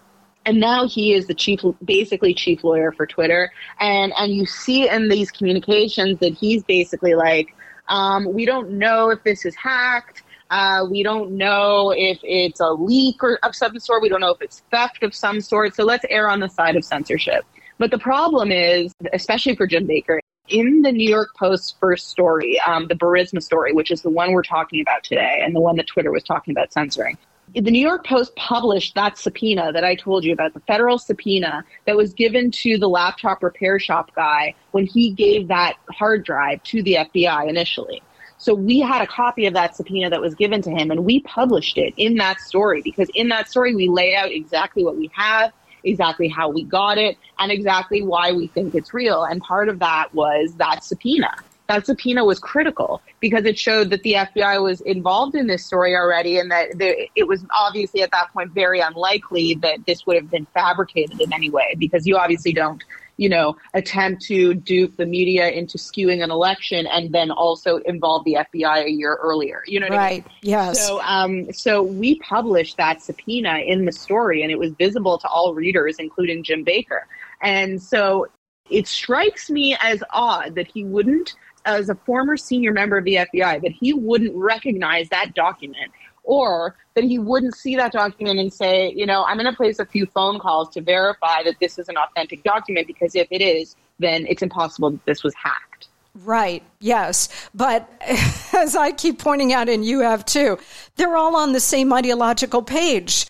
and 0.46 0.60
now 0.60 0.86
he 0.88 1.12
is 1.12 1.26
the 1.26 1.34
chief 1.34 1.60
basically 1.84 2.32
chief 2.32 2.64
lawyer 2.64 2.92
for 2.92 3.06
twitter. 3.06 3.52
And 3.80 4.12
and 4.18 4.32
you 4.32 4.46
see 4.46 4.88
in 4.88 5.08
these 5.08 5.30
communications 5.30 6.18
that 6.20 6.32
he's 6.34 6.64
basically 6.64 7.14
like 7.14 7.54
um, 7.88 8.32
we 8.32 8.46
don't 8.46 8.70
know 8.72 9.10
if 9.10 9.22
this 9.22 9.44
is 9.44 9.54
hacked. 9.54 10.22
Uh, 10.50 10.86
we 10.88 11.02
don't 11.02 11.32
know 11.32 11.92
if 11.94 12.18
it's 12.22 12.60
a 12.60 12.70
leak 12.70 13.22
or 13.22 13.38
of 13.42 13.54
some 13.54 13.78
sort. 13.78 14.00
We 14.02 14.08
don't 14.08 14.20
know 14.20 14.30
if 14.30 14.40
it's 14.40 14.62
theft 14.70 15.02
of 15.02 15.14
some 15.14 15.40
sort. 15.40 15.74
So 15.74 15.84
let's 15.84 16.04
err 16.08 16.30
on 16.30 16.40
the 16.40 16.48
side 16.48 16.76
of 16.76 16.84
censorship. 16.84 17.44
But 17.78 17.90
the 17.90 17.98
problem 17.98 18.50
is 18.50 18.94
especially 19.12 19.54
for 19.54 19.66
jim 19.66 19.86
baker 19.86 20.20
in 20.48 20.82
the 20.82 20.92
New 20.92 21.08
York 21.08 21.30
Post's 21.36 21.74
first 21.80 22.08
story, 22.08 22.60
um, 22.66 22.86
the 22.88 22.94
Burisma 22.94 23.42
story, 23.42 23.72
which 23.72 23.90
is 23.90 24.02
the 24.02 24.10
one 24.10 24.32
we're 24.32 24.42
talking 24.42 24.80
about 24.80 25.02
today 25.02 25.40
and 25.44 25.54
the 25.54 25.60
one 25.60 25.76
that 25.76 25.86
Twitter 25.86 26.12
was 26.12 26.22
talking 26.22 26.52
about 26.52 26.72
censoring, 26.72 27.18
the 27.64 27.70
New 27.70 27.80
York 27.80 28.06
Post 28.06 28.36
published 28.36 28.94
that 28.96 29.16
subpoena 29.16 29.72
that 29.72 29.82
I 29.82 29.94
told 29.94 30.24
you 30.24 30.32
about, 30.32 30.52
the 30.52 30.60
federal 30.60 30.98
subpoena 30.98 31.64
that 31.86 31.96
was 31.96 32.12
given 32.12 32.50
to 32.50 32.76
the 32.76 32.88
laptop 32.88 33.42
repair 33.42 33.78
shop 33.78 34.14
guy 34.14 34.54
when 34.72 34.84
he 34.84 35.10
gave 35.10 35.48
that 35.48 35.76
hard 35.90 36.22
drive 36.22 36.62
to 36.64 36.82
the 36.82 36.96
FBI 36.96 37.48
initially. 37.48 38.02
So 38.36 38.52
we 38.52 38.80
had 38.80 39.00
a 39.00 39.06
copy 39.06 39.46
of 39.46 39.54
that 39.54 39.74
subpoena 39.74 40.10
that 40.10 40.20
was 40.20 40.34
given 40.34 40.60
to 40.62 40.70
him 40.70 40.90
and 40.90 41.06
we 41.06 41.20
published 41.20 41.78
it 41.78 41.94
in 41.96 42.16
that 42.16 42.40
story 42.40 42.82
because 42.82 43.08
in 43.14 43.28
that 43.28 43.48
story 43.48 43.74
we 43.74 43.88
lay 43.88 44.14
out 44.14 44.30
exactly 44.30 44.84
what 44.84 44.98
we 44.98 45.10
have, 45.14 45.52
exactly 45.82 46.28
how 46.28 46.50
we 46.50 46.62
got 46.62 46.98
it, 46.98 47.16
and 47.38 47.50
exactly 47.50 48.02
why 48.02 48.32
we 48.32 48.48
think 48.48 48.74
it's 48.74 48.92
real. 48.92 49.24
And 49.24 49.40
part 49.40 49.70
of 49.70 49.78
that 49.78 50.12
was 50.12 50.52
that 50.56 50.84
subpoena 50.84 51.34
that 51.68 51.86
subpoena 51.86 52.24
was 52.24 52.38
critical 52.38 53.02
because 53.20 53.44
it 53.44 53.58
showed 53.58 53.90
that 53.90 54.02
the 54.02 54.14
FBI 54.14 54.62
was 54.62 54.80
involved 54.82 55.34
in 55.34 55.46
this 55.46 55.64
story 55.64 55.94
already 55.94 56.38
and 56.38 56.50
that 56.50 56.78
there, 56.78 56.96
it 57.14 57.26
was 57.26 57.44
obviously 57.54 58.02
at 58.02 58.10
that 58.12 58.32
point 58.32 58.52
very 58.52 58.80
unlikely 58.80 59.54
that 59.62 59.84
this 59.86 60.06
would 60.06 60.16
have 60.16 60.30
been 60.30 60.46
fabricated 60.54 61.20
in 61.20 61.32
any 61.32 61.50
way 61.50 61.74
because 61.78 62.06
you 62.06 62.16
obviously 62.16 62.52
don't 62.52 62.84
you 63.16 63.28
know 63.28 63.56
attempt 63.74 64.22
to 64.22 64.54
dupe 64.54 64.96
the 64.96 65.06
media 65.06 65.48
into 65.48 65.78
skewing 65.78 66.22
an 66.22 66.30
election 66.30 66.86
and 66.86 67.12
then 67.12 67.30
also 67.30 67.78
involve 67.78 68.24
the 68.24 68.36
FBI 68.52 68.84
a 68.84 68.90
year 68.90 69.18
earlier. 69.22 69.62
You 69.66 69.80
know 69.80 69.88
right 69.88 69.98
I 69.98 70.10
mean? 70.10 70.24
yes. 70.42 70.86
So 70.86 71.00
um 71.02 71.52
so 71.52 71.82
we 71.82 72.18
published 72.20 72.76
that 72.76 73.02
subpoena 73.02 73.58
in 73.58 73.86
the 73.86 73.92
story 73.92 74.42
and 74.42 74.52
it 74.52 74.58
was 74.58 74.72
visible 74.72 75.18
to 75.18 75.28
all 75.28 75.54
readers 75.54 75.96
including 75.98 76.44
Jim 76.44 76.62
Baker. 76.62 77.06
And 77.42 77.82
so 77.82 78.28
it 78.68 78.86
strikes 78.86 79.48
me 79.48 79.76
as 79.80 80.02
odd 80.12 80.54
that 80.56 80.66
he 80.66 80.84
wouldn't 80.84 81.34
as 81.66 81.88
a 81.90 81.94
former 81.94 82.36
senior 82.36 82.72
member 82.72 82.96
of 82.96 83.04
the 83.04 83.16
FBI 83.16 83.62
that 83.62 83.72
he 83.72 83.92
wouldn't 83.92 84.34
recognize 84.34 85.08
that 85.10 85.34
document 85.34 85.92
or 86.22 86.76
that 86.94 87.04
he 87.04 87.18
wouldn't 87.18 87.54
see 87.54 87.76
that 87.76 87.92
document 87.92 88.38
and 88.38 88.52
say, 88.52 88.92
you 88.92 89.06
know, 89.06 89.24
I'm 89.24 89.36
going 89.36 89.50
to 89.50 89.56
place 89.56 89.78
a 89.78 89.86
few 89.86 90.06
phone 90.06 90.38
calls 90.38 90.68
to 90.70 90.80
verify 90.80 91.42
that 91.44 91.56
this 91.60 91.78
is 91.78 91.88
an 91.88 91.96
authentic 91.96 92.42
document 92.42 92.86
because 92.86 93.14
if 93.14 93.28
it 93.30 93.42
is, 93.42 93.76
then 93.98 94.26
it's 94.26 94.42
impossible 94.42 94.90
that 94.90 95.04
this 95.04 95.22
was 95.22 95.34
hacked. 95.34 95.88
Right, 96.24 96.62
yes. 96.80 97.28
But 97.54 97.90
as 98.54 98.74
I 98.74 98.92
keep 98.92 99.18
pointing 99.18 99.52
out, 99.52 99.68
and 99.68 99.84
you 99.84 100.00
have 100.00 100.24
too, 100.24 100.58
they're 100.96 101.16
all 101.16 101.36
on 101.36 101.52
the 101.52 101.60
same 101.60 101.92
ideological 101.92 102.62
page. 102.62 103.26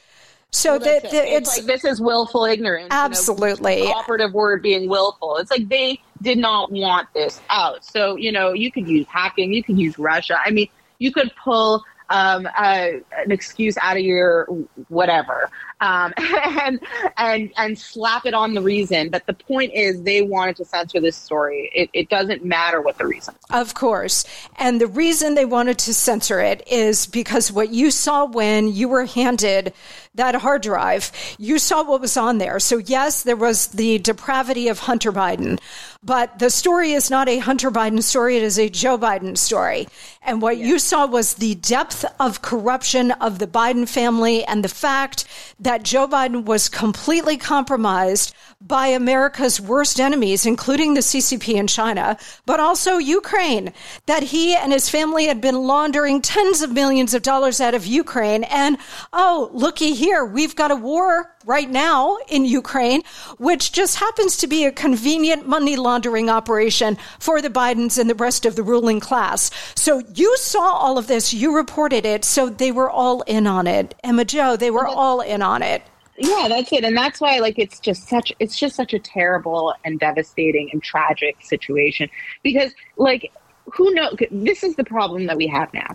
So 0.53 0.73
well, 0.73 0.81
that, 0.81 1.05
it. 1.05 1.15
it's, 1.15 1.15
it's 1.15 1.59
like 1.59 1.67
this 1.67 1.85
is 1.85 2.01
willful 2.01 2.45
ignorance. 2.45 2.89
Absolutely. 2.91 3.79
You 3.79 3.85
know, 3.85 3.93
operative 3.93 4.33
word 4.33 4.63
being 4.63 4.89
willful. 4.89 5.37
It's 5.37 5.51
like 5.51 5.69
they 5.69 6.01
did 6.23 6.39
not 6.39 6.73
want 6.73 7.09
this 7.15 7.41
out. 7.51 7.85
So, 7.85 8.17
you 8.17 8.33
know, 8.33 8.53
you 8.53 8.73
could 8.73 8.89
use 8.89 9.07
hacking, 9.07 9.53
you 9.53 9.63
could 9.63 9.79
use 9.79 9.99
Russia. 9.99 10.39
I 10.45 10.51
mean, 10.51 10.69
you 10.99 11.13
could 11.13 11.31
pull 11.43 11.85
um, 12.09 12.47
uh, 12.57 12.89
an 13.19 13.33
excuse 13.33 13.77
out 13.83 13.97
of 13.97 14.03
your 14.03 14.47
whatever 14.89 15.51
um, 15.81 16.13
and 16.19 16.81
and 17.17 17.53
and 17.57 17.79
slap 17.79 18.27
it 18.27 18.35
on 18.35 18.55
the 18.55 18.63
reason. 18.63 19.11
But 19.11 19.27
the 19.27 19.35
point 19.35 19.73
is, 19.75 20.03
they 20.03 20.23
wanted 20.23 20.57
to 20.57 20.65
censor 20.65 21.01
this 21.01 21.17
story. 21.17 21.71
It, 21.75 21.91
it 21.93 22.09
doesn't 22.09 22.45
matter 22.45 22.81
what 22.81 22.99
the 22.99 23.07
reason. 23.07 23.35
Of 23.51 23.75
course, 23.75 24.25
and 24.57 24.81
the 24.81 24.87
reason 24.87 25.35
they 25.35 25.45
wanted 25.45 25.79
to 25.81 25.95
censor 25.95 26.41
it 26.41 26.67
is 26.67 27.07
because 27.07 27.53
what 27.53 27.71
you 27.71 27.91
saw 27.91 28.25
when 28.25 28.69
you 28.69 28.89
were 28.89 29.07
handed 29.07 29.73
that 30.15 30.35
hard 30.35 30.63
drive, 30.63 31.13
you 31.39 31.59
saw 31.59 31.85
what 31.85 32.01
was 32.01 32.17
on 32.17 32.39
there. 32.39 32.59
So 32.59 32.79
yes, 32.79 33.23
there 33.23 33.37
was 33.37 33.69
the 33.69 33.99
depravity 33.99 34.69
of 34.69 34.79
Hunter 34.79 35.13
Biden, 35.13 35.61
but 36.03 36.39
the 36.39 36.51
story 36.51 36.93
is 36.93 37.11
not 37.11 37.29
a 37.29 37.39
Hunter 37.39 37.71
Biden 37.71 38.03
story. 38.03 38.37
It 38.37 38.43
is 38.43 38.59
a 38.59 38.69
Joe 38.69 38.97
Biden 38.97 39.37
story. 39.37 39.89
And 40.23 40.41
what 40.41 40.57
you 40.57 40.79
saw 40.79 41.07
was 41.07 41.35
the 41.35 41.55
depth 41.57 42.05
of 42.19 42.43
corruption 42.43 43.13
of 43.13 43.39
the 43.39 43.47
Biden 43.47 43.89
family 43.89 44.45
and 44.45 44.65
the 44.65 44.69
fact 44.69 45.27
that 45.67 45.83
Joe 45.83 46.07
Biden 46.07 46.45
was 46.45 46.69
completely 46.69 47.37
compromised 47.37 48.33
by 48.61 48.87
America's 48.87 49.61
worst 49.61 49.99
enemies, 49.99 50.47
including 50.47 50.95
the 50.95 51.01
CCP 51.01 51.55
in 51.55 51.67
China, 51.67 52.17
but 52.47 52.61
also 52.61 52.99
Ukraine, 52.99 53.73
that 54.07 54.23
he 54.23 54.55
and 54.55 54.73
his 54.73 54.89
family 54.89 55.27
had 55.27 55.41
been 55.41 55.67
laundering 55.67 56.23
tens 56.23 56.63
of 56.63 56.71
millions 56.73 57.15
of 57.15 57.23
dollars 57.23 57.61
out 57.61 57.75
of 57.75 57.85
Ukraine. 57.85 58.45
And 58.45 58.79
oh, 59.13 59.51
looky 59.53 59.93
here, 59.93 60.25
we've 60.25 60.55
got 60.55 60.71
a 60.71 60.77
war 60.77 61.35
right 61.47 61.71
now 61.71 62.19
in 62.29 62.45
Ukraine, 62.45 63.03
which 63.39 63.71
just 63.71 63.97
happens 63.97 64.37
to 64.39 64.49
be 64.49 64.65
a 64.65 64.73
convenient 64.73 65.47
money 65.47 65.77
laundering 65.77 66.29
operation 66.29 66.99
for 67.21 67.41
the 67.41 67.49
Bidens 67.49 67.99
and 67.99 68.11
the 68.11 68.17
rest 68.17 68.45
of 68.45 68.57
the 68.57 68.65
ruling 68.65 68.99
class. 68.99 69.53
So 69.77 70.03
you 70.15 70.37
saw 70.37 70.73
all 70.73 70.99
of 70.99 71.07
this, 71.07 71.33
you 71.33 71.55
reported 71.55 72.05
it, 72.05 72.25
so 72.25 72.49
they 72.49 72.73
were 72.73 72.91
all 72.91 73.23
in 73.23 73.47
on 73.47 73.69
it. 73.69 73.95
Emma 74.03 74.25
Jo, 74.25 74.57
they 74.57 74.73
were 74.73 74.87
all 74.87 75.21
in 75.21 75.41
on 75.41 75.63
it 75.63 75.83
yeah 76.19 76.49
that's 76.49 76.73
it 76.73 76.83
and 76.83 76.97
that's 76.97 77.21
why 77.21 77.39
like 77.41 77.59
it's 77.59 77.79
just 77.79 78.09
such 78.09 78.33
it's 78.39 78.59
just 78.59 78.75
such 78.75 78.95
a 78.95 78.99
terrible 78.99 79.75
and 79.85 80.01
devastating 80.01 80.71
and 80.73 80.83
tragic 80.83 81.37
situation 81.43 82.09
because 82.43 82.73
like 82.97 83.31
who 83.71 83.93
knows 83.93 84.17
this 84.31 84.65
is 84.65 84.77
the 84.77 84.85
problem 84.85 85.27
that 85.27 85.37
we 85.37 85.47
have 85.47 85.71
now 85.75 85.95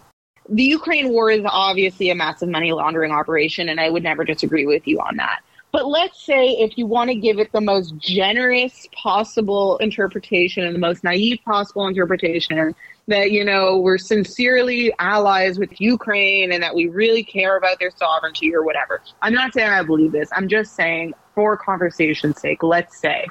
the 0.51 0.63
ukraine 0.63 1.09
war 1.09 1.31
is 1.31 1.41
obviously 1.45 2.09
a 2.09 2.15
massive 2.15 2.49
money 2.49 2.71
laundering 2.71 3.11
operation 3.11 3.69
and 3.69 3.79
i 3.79 3.89
would 3.89 4.03
never 4.03 4.23
disagree 4.23 4.65
with 4.65 4.87
you 4.87 4.99
on 4.99 5.15
that 5.15 5.39
but 5.71 5.87
let's 5.87 6.21
say 6.21 6.49
if 6.49 6.77
you 6.77 6.85
want 6.85 7.09
to 7.09 7.15
give 7.15 7.39
it 7.39 7.51
the 7.53 7.61
most 7.61 7.97
generous 7.97 8.87
possible 8.91 9.77
interpretation 9.77 10.65
and 10.65 10.75
the 10.75 10.79
most 10.79 11.03
naive 11.03 11.39
possible 11.45 11.87
interpretation 11.87 12.75
that 13.07 13.31
you 13.31 13.43
know 13.43 13.77
we're 13.77 13.97
sincerely 13.97 14.93
allies 14.99 15.57
with 15.57 15.79
Ukraine 15.79 16.51
and 16.51 16.61
that 16.61 16.75
we 16.75 16.87
really 16.87 17.23
care 17.23 17.57
about 17.57 17.79
their 17.79 17.91
sovereignty 17.91 18.53
or 18.53 18.63
whatever. 18.63 19.01
I'm 19.21 19.33
not 19.33 19.53
saying 19.53 19.69
I 19.69 19.83
believe 19.83 20.11
this. 20.11 20.29
I'm 20.33 20.47
just 20.47 20.75
saying 20.75 21.13
for 21.33 21.57
conversation's 21.57 22.39
sake, 22.39 22.63
let's 22.63 22.97
say 22.97 23.27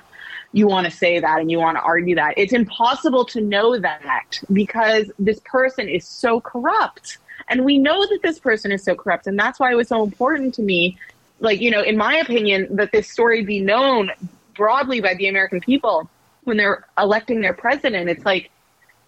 you 0.53 0.67
want 0.67 0.85
to 0.85 0.91
say 0.91 1.21
that 1.21 1.41
and 1.41 1.51
you 1.51 1.59
want 1.59 1.77
to 1.77 1.83
argue 1.83 2.15
that. 2.17 2.35
It's 2.37 2.53
impossible 2.53 3.25
to 3.27 3.41
know 3.41 3.79
that 3.79 4.41
because 4.53 5.11
this 5.19 5.41
person 5.45 5.89
is 5.89 6.07
so 6.07 6.41
corrupt. 6.41 7.19
And 7.49 7.65
we 7.65 7.79
know 7.79 8.01
that 8.07 8.21
this 8.23 8.39
person 8.39 8.73
is 8.73 8.83
so 8.83 8.95
corrupt. 8.95 9.27
And 9.27 9.39
that's 9.39 9.61
why 9.61 9.73
it 9.73 9.77
was 9.77 9.89
so 9.89 10.03
important 10.03 10.55
to 10.55 10.63
me, 10.63 10.99
like, 11.41 11.61
you 11.61 11.71
know, 11.71 11.83
in 11.83 11.97
my 11.97 12.17
opinion, 12.17 12.69
that 12.77 12.93
this 12.93 13.09
story 13.09 13.45
be 13.45 13.61
known 13.61 14.11
broadly 14.55 15.01
by 15.01 15.15
the 15.15 15.29
American 15.29 15.61
people 15.61 16.09
when 16.45 16.57
they're 16.57 16.87
electing 16.99 17.41
their 17.41 17.55
president. 17.55 18.09
It's 18.09 18.25
like, 18.25 18.51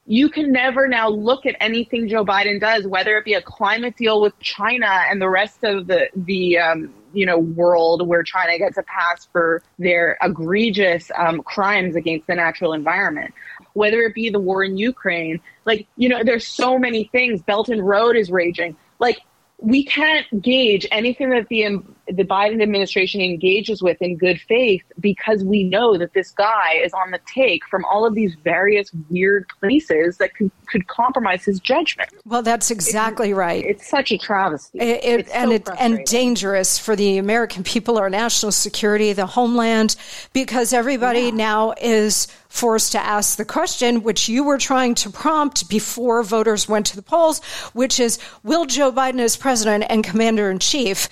you 0.06 0.28
can 0.28 0.52
never 0.52 0.88
now 0.88 1.08
look 1.08 1.46
at 1.46 1.56
anything 1.60 2.08
Joe 2.08 2.24
Biden 2.24 2.60
does, 2.60 2.86
whether 2.86 3.16
it 3.16 3.24
be 3.24 3.34
a 3.34 3.42
climate 3.42 3.96
deal 3.96 4.20
with 4.20 4.38
China 4.40 4.86
and 4.86 5.20
the 5.20 5.28
rest 5.28 5.62
of 5.62 5.86
the 5.86 6.08
the 6.14 6.58
um, 6.58 6.92
you 7.12 7.24
know 7.24 7.38
world 7.38 8.06
where 8.06 8.22
China 8.22 8.58
gets 8.58 8.76
a 8.78 8.82
pass 8.82 9.28
for 9.32 9.62
their 9.78 10.18
egregious 10.22 11.10
um, 11.16 11.42
crimes 11.42 11.94
against 11.94 12.26
the 12.26 12.34
natural 12.34 12.72
environment, 12.72 13.32
whether 13.74 14.02
it 14.02 14.14
be 14.14 14.28
the 14.28 14.40
war 14.40 14.64
in 14.64 14.76
Ukraine. 14.76 15.40
Like 15.64 15.86
you 15.96 16.08
know, 16.08 16.24
there's 16.24 16.46
so 16.46 16.78
many 16.78 17.04
things. 17.04 17.40
Belt 17.42 17.68
and 17.68 17.86
Road 17.86 18.16
is 18.16 18.30
raging. 18.30 18.76
Like 18.98 19.20
we 19.62 19.84
can't 19.84 20.26
gauge 20.42 20.86
anything 20.90 21.30
that 21.30 21.48
the 21.48 21.64
um, 21.64 21.94
the 22.08 22.24
Biden 22.24 22.60
administration 22.60 23.20
engages 23.20 23.80
with 23.80 24.02
in 24.02 24.16
good 24.16 24.40
faith 24.40 24.82
because 24.98 25.44
we 25.44 25.62
know 25.62 25.96
that 25.96 26.12
this 26.14 26.32
guy 26.32 26.74
is 26.82 26.92
on 26.92 27.12
the 27.12 27.20
take 27.32 27.64
from 27.66 27.84
all 27.84 28.04
of 28.04 28.14
these 28.14 28.34
various 28.42 28.90
weird 29.08 29.46
places 29.60 30.18
that 30.18 30.34
could, 30.34 30.50
could 30.66 30.88
compromise 30.88 31.44
his 31.44 31.60
judgment. 31.60 32.10
Well, 32.24 32.42
that's 32.42 32.72
exactly 32.72 33.30
it's, 33.30 33.36
right. 33.36 33.64
It's 33.64 33.88
such 33.88 34.10
a 34.10 34.18
travesty. 34.18 34.80
It, 34.80 35.04
it, 35.04 35.28
and 35.32 35.50
so 35.50 35.54
it, 35.54 35.68
and 35.78 36.04
dangerous 36.04 36.76
for 36.76 36.96
the 36.96 37.18
American 37.18 37.62
people, 37.62 37.98
our 37.98 38.10
national 38.10 38.50
security, 38.50 39.12
the 39.12 39.26
homeland, 39.26 39.94
because 40.32 40.72
everybody 40.72 41.26
yeah. 41.26 41.30
now 41.30 41.74
is 41.80 42.26
forced 42.52 42.92
to 42.92 42.98
ask 43.00 43.38
the 43.38 43.44
question, 43.46 44.02
which 44.02 44.28
you 44.28 44.44
were 44.44 44.58
trying 44.58 44.94
to 44.94 45.08
prompt 45.08 45.70
before 45.70 46.22
voters 46.22 46.68
went 46.68 46.84
to 46.84 46.94
the 46.94 47.02
polls, 47.02 47.42
which 47.72 47.98
is 47.98 48.18
Will 48.42 48.66
Joe 48.66 48.92
Biden 48.92 49.20
as 49.20 49.38
president 49.38 49.84
and 49.88 50.04
commander 50.04 50.50
in 50.50 50.58
chief 50.58 51.08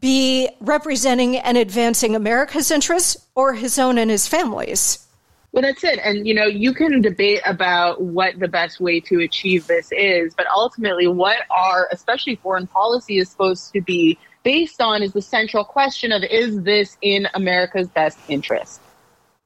be 0.00 0.50
representing 0.60 1.38
and 1.38 1.56
advancing 1.56 2.14
America's 2.14 2.70
interests 2.70 3.26
or 3.34 3.54
his 3.54 3.78
own 3.78 3.96
and 3.96 4.10
his 4.10 4.28
family's? 4.28 5.08
Well, 5.52 5.62
that's 5.62 5.82
it. 5.82 5.98
And, 6.04 6.26
you 6.26 6.34
know, 6.34 6.46
you 6.46 6.74
can 6.74 7.00
debate 7.00 7.40
about 7.46 8.02
what 8.02 8.38
the 8.38 8.48
best 8.48 8.78
way 8.78 9.00
to 9.00 9.20
achieve 9.20 9.66
this 9.66 9.88
is, 9.92 10.34
but 10.34 10.46
ultimately, 10.54 11.06
what 11.06 11.38
our, 11.50 11.88
especially 11.90 12.36
foreign 12.36 12.66
policy, 12.66 13.16
is 13.16 13.30
supposed 13.30 13.72
to 13.72 13.80
be 13.80 14.18
based 14.42 14.82
on 14.82 15.02
is 15.02 15.14
the 15.14 15.22
central 15.22 15.64
question 15.64 16.12
of 16.12 16.22
is 16.22 16.62
this 16.62 16.98
in 17.00 17.28
America's 17.32 17.88
best 17.88 18.18
interest? 18.28 18.81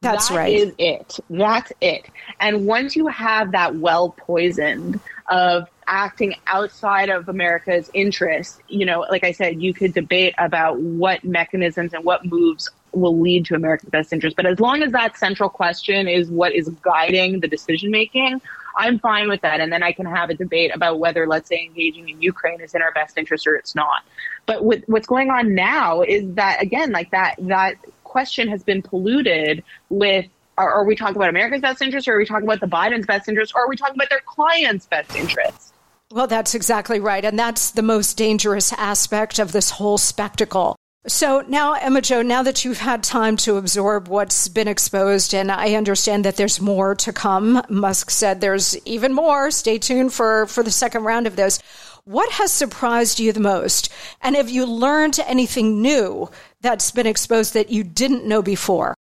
That's 0.03 0.28
that 0.28 0.36
right. 0.36 0.55
Is 0.55 0.72
it. 0.78 1.18
That's 1.30 1.72
it. 1.80 2.07
And 2.40 2.66
once 2.66 2.97
you 2.97 3.07
have 3.09 3.53
that 3.53 3.76
well 3.76 4.11
poisoned 4.11 5.01
of 5.28 5.68
acting 5.86 6.34
outside 6.47 7.09
of 7.09 7.28
America's 7.28 7.90
interest, 7.94 8.61
you 8.68 8.84
know, 8.84 9.07
like 9.11 9.24
I 9.24 9.32
said, 9.32 9.62
you 9.62 9.72
could 9.72 9.94
debate 9.94 10.34
about 10.38 10.78
what 10.78 11.24
mechanisms 11.24 11.94
and 11.94 12.05
what 12.05 12.24
moves 12.24 12.70
will 12.92 13.18
lead 13.18 13.47
to 13.47 13.55
America's 13.55 13.88
best 13.90 14.12
interest. 14.12 14.36
But 14.36 14.47
as 14.47 14.61
long 14.61 14.82
as 14.82 14.92
that 14.92 15.16
central 15.16 15.49
question 15.49 16.09
is 16.09 16.30
what 16.30 16.55
is 16.55 16.68
guiding 16.82 17.40
the 17.40 17.49
decision 17.49 17.90
making, 17.90 18.40
I'm 18.76 18.99
fine 18.99 19.28
with 19.28 19.40
that. 19.40 19.61
And 19.61 19.72
then 19.72 19.82
I 19.82 19.92
can 19.92 20.07
have 20.07 20.30
a 20.30 20.34
debate 20.34 20.74
about 20.74 20.99
whether, 20.99 21.26
let's 21.26 21.49
say, 21.49 21.64
engaging 21.64 22.09
in 22.09 22.20
Ukraine 22.20 22.61
is 22.61 22.74
in 22.74 22.82
our 22.82 22.92
best 22.92 23.16
interest 23.16 23.47
or 23.47 23.55
it's 23.55 23.74
not. 23.74 24.05
But 24.44 24.64
with, 24.64 24.84
what's 24.86 25.07
going 25.07 25.30
on 25.30 25.55
now 25.55 26.03
is 26.03 26.34
that, 26.34 26.62
again, 26.62 26.92
like 26.92 27.11
that, 27.11 27.36
that 27.40 27.76
question 28.17 28.49
has 28.49 28.62
been 28.62 28.81
polluted 28.81 29.62
with 29.91 30.25
are, 30.57 30.71
are, 30.73 30.87
we 30.87 30.97
talking 30.97 31.17
about 31.17 31.29
America's 31.29 31.61
best 31.61 31.83
interest 31.83 32.09
or 32.09 32.14
are 32.14 32.19
we 32.19 32.25
talking 32.25 32.49
about 32.49 32.61
the 32.61 32.67
Biden's 32.67 33.05
best 33.05 33.29
interest 33.29 33.53
or 33.55 33.61
are 33.61 33.69
we 33.69 33.77
talking 33.77 33.95
about 33.95 34.09
their 34.09 34.23
client's 34.25 34.87
best 34.87 35.14
interest? 35.14 35.75
Well, 36.11 36.27
that's 36.27 36.55
exactly 36.55 36.99
right. 36.99 37.23
And 37.27 37.39
that's 37.39 37.73
the 37.73 37.83
most 37.83 38.17
dangerous 38.17 38.73
aspect 38.73 39.39
of 39.39 39.53
this 39.53 39.69
whole 39.69 39.99
spectacle. 39.99 40.77
So 41.07 41.45
now, 41.47 41.75
Emma 41.75 42.01
Jo, 42.01 42.23
now 42.23 42.43
that 42.43 42.64
you've 42.64 42.79
had 42.79 43.03
time 43.03 43.37
to 43.39 43.59
absorb 43.59 44.09
what's 44.09 44.49
been 44.49 44.67
exposed, 44.67 45.35
and 45.35 45.53
I 45.53 45.75
understand 45.75 46.25
that 46.25 46.37
there's 46.37 46.59
more 46.59 46.95
to 46.95 47.12
come, 47.12 47.62
Musk 47.69 48.11
said 48.11 48.41
there's 48.41 48.79
even 48.87 49.12
more. 49.12 49.51
Stay 49.51 49.77
tuned 49.77 50.14
for, 50.14 50.47
for 50.47 50.62
the 50.62 50.71
second 50.71 51.05
round 51.05 51.27
of 51.27 51.37
this. 51.37 51.61
What 52.07 52.31
has 52.33 52.53
surprised 52.53 53.19
you 53.19 53.33
the 53.33 53.41
most? 53.41 53.93
And 54.23 54.37
have 54.37 54.49
you 54.49 54.64
learned 54.64 55.19
anything 55.27 55.83
new 55.83 56.31
that's 56.67 56.91
been 56.91 57.07
exposed 57.07 57.55
that 57.55 57.71
you 57.71 57.85
didn't 57.85 58.25
know 58.25 58.43
before? 58.43 58.93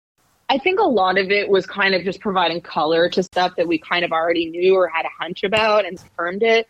I 0.49 0.59
think 0.59 0.79
a 0.79 0.83
lot 0.83 1.17
of 1.17 1.31
it 1.31 1.49
was 1.49 1.65
kind 1.65 1.95
of 1.95 2.03
just 2.03 2.19
providing 2.19 2.61
color 2.61 3.09
to 3.09 3.23
stuff 3.23 3.53
that 3.57 3.67
we 3.67 3.79
kind 3.79 4.05
of 4.05 4.11
already 4.11 4.51
knew 4.51 4.75
or 4.75 4.87
had 4.87 5.05
a 5.05 5.09
hunch 5.19 5.43
about 5.43 5.83
and 5.83 5.97
confirmed 5.97 6.43
it. 6.43 6.67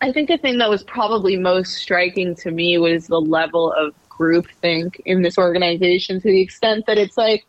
I 0.00 0.10
think 0.10 0.28
the 0.28 0.38
thing 0.38 0.56
that 0.58 0.70
was 0.70 0.82
probably 0.84 1.36
most 1.36 1.74
striking 1.74 2.34
to 2.36 2.50
me 2.50 2.78
was 2.78 3.08
the 3.08 3.20
level 3.20 3.72
of 3.74 3.94
groupthink 4.08 4.98
in 5.04 5.20
this 5.20 5.36
organization 5.36 6.18
to 6.22 6.28
the 6.28 6.40
extent 6.40 6.86
that 6.86 6.96
it's 6.96 7.18
like, 7.18 7.44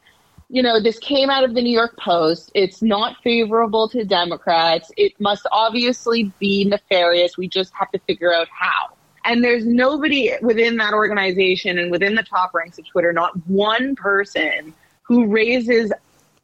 you 0.49 0.61
know, 0.61 0.81
this 0.81 0.99
came 0.99 1.29
out 1.29 1.45
of 1.45 1.53
the 1.53 1.61
New 1.61 1.71
York 1.71 1.97
Post. 1.97 2.51
It's 2.53 2.81
not 2.81 3.15
favorable 3.23 3.87
to 3.89 4.03
Democrats. 4.03 4.91
It 4.97 5.13
must 5.21 5.47
obviously 5.53 6.33
be 6.37 6.65
nefarious. 6.65 7.37
We 7.37 7.47
just 7.47 7.71
have 7.75 7.89
to 7.91 7.99
figure 7.99 8.33
out 8.33 8.49
how. 8.49 8.97
And 9.25 9.43
there's 9.43 9.65
nobody 9.65 10.33
within 10.41 10.77
that 10.77 10.93
organization 10.93 11.77
and 11.77 11.91
within 11.91 12.15
the 12.15 12.23
top 12.23 12.53
ranks 12.53 12.77
of 12.77 12.87
Twitter, 12.87 13.13
not 13.13 13.35
one 13.47 13.95
person 13.95 14.73
who 15.03 15.27
raises 15.27 15.91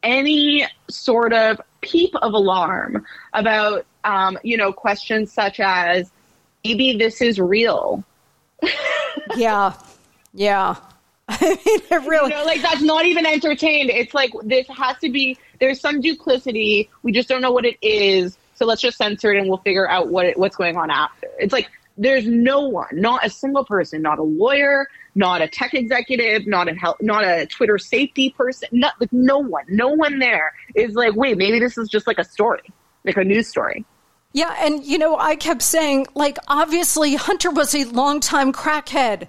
any 0.04 0.66
sort 0.90 1.34
of 1.34 1.60
peep 1.82 2.16
of 2.16 2.34
alarm 2.34 3.06
about, 3.34 3.86
um, 4.04 4.38
you 4.44 4.58
know, 4.58 4.72
questions 4.72 5.32
such 5.32 5.60
as 5.60 6.12
maybe 6.64 6.98
this 6.98 7.22
is 7.22 7.40
real. 7.40 8.04
yeah. 9.36 9.74
Yeah. 10.34 10.76
I 11.30 11.60
mean, 11.66 11.82
it 11.92 12.08
really. 12.08 12.32
You 12.32 12.38
know, 12.38 12.46
like 12.46 12.62
that's 12.62 12.82
not 12.82 13.06
even 13.06 13.26
entertained. 13.26 13.90
It's 13.90 14.14
like 14.14 14.32
this 14.44 14.68
has 14.68 14.98
to 15.00 15.12
be. 15.12 15.38
There's 15.60 15.80
some 15.80 16.02
duplicity. 16.02 16.90
We 17.04 17.12
just 17.12 17.30
don't 17.30 17.42
know 17.42 17.52
what 17.52 17.66
it 17.66 17.78
is. 17.82 18.38
So 18.56 18.66
let's 18.66 18.82
just 18.82 18.98
censor 18.98 19.32
it, 19.32 19.40
and 19.40 19.48
we'll 19.48 19.60
figure 19.60 19.88
out 19.88 20.10
what 20.10 20.26
it, 20.26 20.38
what's 20.38 20.56
going 20.56 20.76
on 20.76 20.90
after. 20.90 21.28
It's 21.38 21.54
like 21.54 21.70
there's 22.00 22.26
no 22.26 22.62
one, 22.62 22.88
not 22.94 23.26
a 23.26 23.30
single 23.30 23.66
person, 23.66 24.02
not 24.02 24.20
a 24.20 24.24
lawyer, 24.24 24.88
not 25.16 25.42
a 25.42 25.48
tech 25.48 25.74
executive, 25.74 26.48
not 26.48 26.70
a 26.70 26.74
health, 26.74 26.96
not 27.02 27.26
a 27.26 27.46
Twitter 27.46 27.78
safety 27.78 28.30
person, 28.32 28.70
not 28.72 28.94
like 29.02 29.12
no 29.12 29.38
one, 29.38 29.66
no 29.68 29.90
one 29.90 30.18
there 30.18 30.54
is 30.76 30.94
like, 30.94 31.16
wait, 31.16 31.38
maybe 31.38 31.60
this 31.60 31.78
is 31.78 31.90
just 31.90 32.08
like 32.08 32.18
a 32.18 32.24
story, 32.24 32.64
like 33.04 33.18
a 33.18 33.24
news 33.24 33.48
story. 33.48 33.86
Yeah, 34.32 34.56
and 34.60 34.84
you 34.86 34.98
know, 34.98 35.18
I 35.18 35.36
kept 35.36 35.62
saying, 35.62 36.08
like, 36.16 36.38
obviously 36.48 37.16
Hunter 37.16 37.52
was 37.52 37.76
a 37.76 37.84
longtime 37.84 38.54
crackhead. 38.54 39.28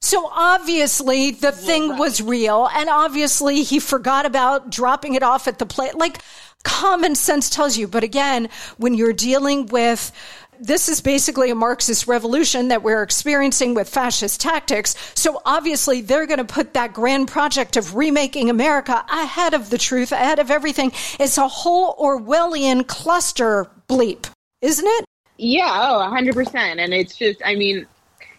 So 0.00 0.28
obviously 0.32 1.32
the 1.32 1.52
thing 1.52 1.90
right. 1.90 1.98
was 1.98 2.20
real, 2.20 2.68
and 2.74 2.88
obviously 2.88 3.62
he 3.62 3.78
forgot 3.78 4.26
about 4.26 4.70
dropping 4.70 5.14
it 5.14 5.22
off 5.22 5.46
at 5.46 5.58
the 5.58 5.66
plate. 5.66 5.94
Like 5.94 6.20
common 6.62 7.14
sense 7.14 7.50
tells 7.50 7.76
you. 7.76 7.88
But 7.88 8.04
again, 8.04 8.48
when 8.76 8.94
you're 8.94 9.12
dealing 9.12 9.66
with 9.66 10.12
this 10.60 10.88
is 10.88 11.00
basically 11.00 11.50
a 11.50 11.54
Marxist 11.54 12.06
revolution 12.06 12.68
that 12.68 12.82
we're 12.82 13.02
experiencing 13.02 13.74
with 13.74 13.88
fascist 13.88 14.40
tactics. 14.40 14.94
So 15.14 15.40
obviously 15.44 16.00
they're 16.00 16.26
going 16.26 16.38
to 16.38 16.44
put 16.44 16.74
that 16.74 16.92
grand 16.92 17.28
project 17.28 17.76
of 17.76 17.94
remaking 17.94 18.50
America 18.50 19.04
ahead 19.10 19.54
of 19.54 19.70
the 19.70 19.78
truth, 19.78 20.12
ahead 20.12 20.38
of 20.38 20.50
everything. 20.50 20.92
It's 21.18 21.38
a 21.38 21.48
whole 21.48 21.96
Orwellian 21.96 22.86
cluster 22.86 23.70
bleep, 23.88 24.30
isn't 24.62 24.86
it? 24.86 25.04
Yeah, 25.36 25.68
oh, 25.68 26.10
100%. 26.12 26.54
And 26.54 26.92
it's 26.92 27.16
just, 27.16 27.40
I 27.44 27.54
mean, 27.54 27.86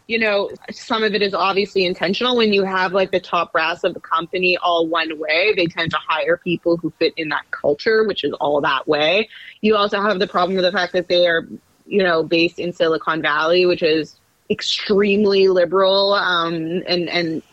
you 0.09 0.17
know, 0.17 0.49
some 0.71 1.03
of 1.03 1.13
it 1.13 1.21
is 1.21 1.35
obviously 1.35 1.85
intentional. 1.85 2.35
When 2.35 2.51
you 2.51 2.63
have 2.63 2.93
like 2.93 3.11
the 3.11 3.19
top 3.19 3.53
brass 3.53 3.83
of 3.83 3.93
the 3.93 3.99
company 3.99 4.57
all 4.57 4.87
one 4.87 5.19
way, 5.19 5.53
they 5.55 5.67
tend 5.67 5.91
to 5.91 5.97
hire 5.97 6.35
people 6.35 6.77
who 6.77 6.91
fit 6.97 7.13
in 7.15 7.29
that 7.29 7.43
culture, 7.51 8.03
which 8.05 8.23
is 8.23 8.33
all 8.41 8.59
that 8.61 8.87
way. 8.87 9.29
You 9.61 9.75
also 9.75 10.01
have 10.01 10.17
the 10.17 10.25
problem 10.25 10.57
of 10.57 10.63
the 10.63 10.71
fact 10.71 10.93
that 10.93 11.09
they 11.09 11.27
are, 11.27 11.47
you 11.89 12.03
know, 12.03 12.23
based 12.23 12.59
in 12.59 12.71
Silicon 12.71 13.21
Valley, 13.21 13.65
which 13.65 13.83
is 13.83 14.15
extremely 14.49 15.47
liberal 15.47 16.13
um, 16.13 16.81
and 16.87 17.07
and 17.09 17.43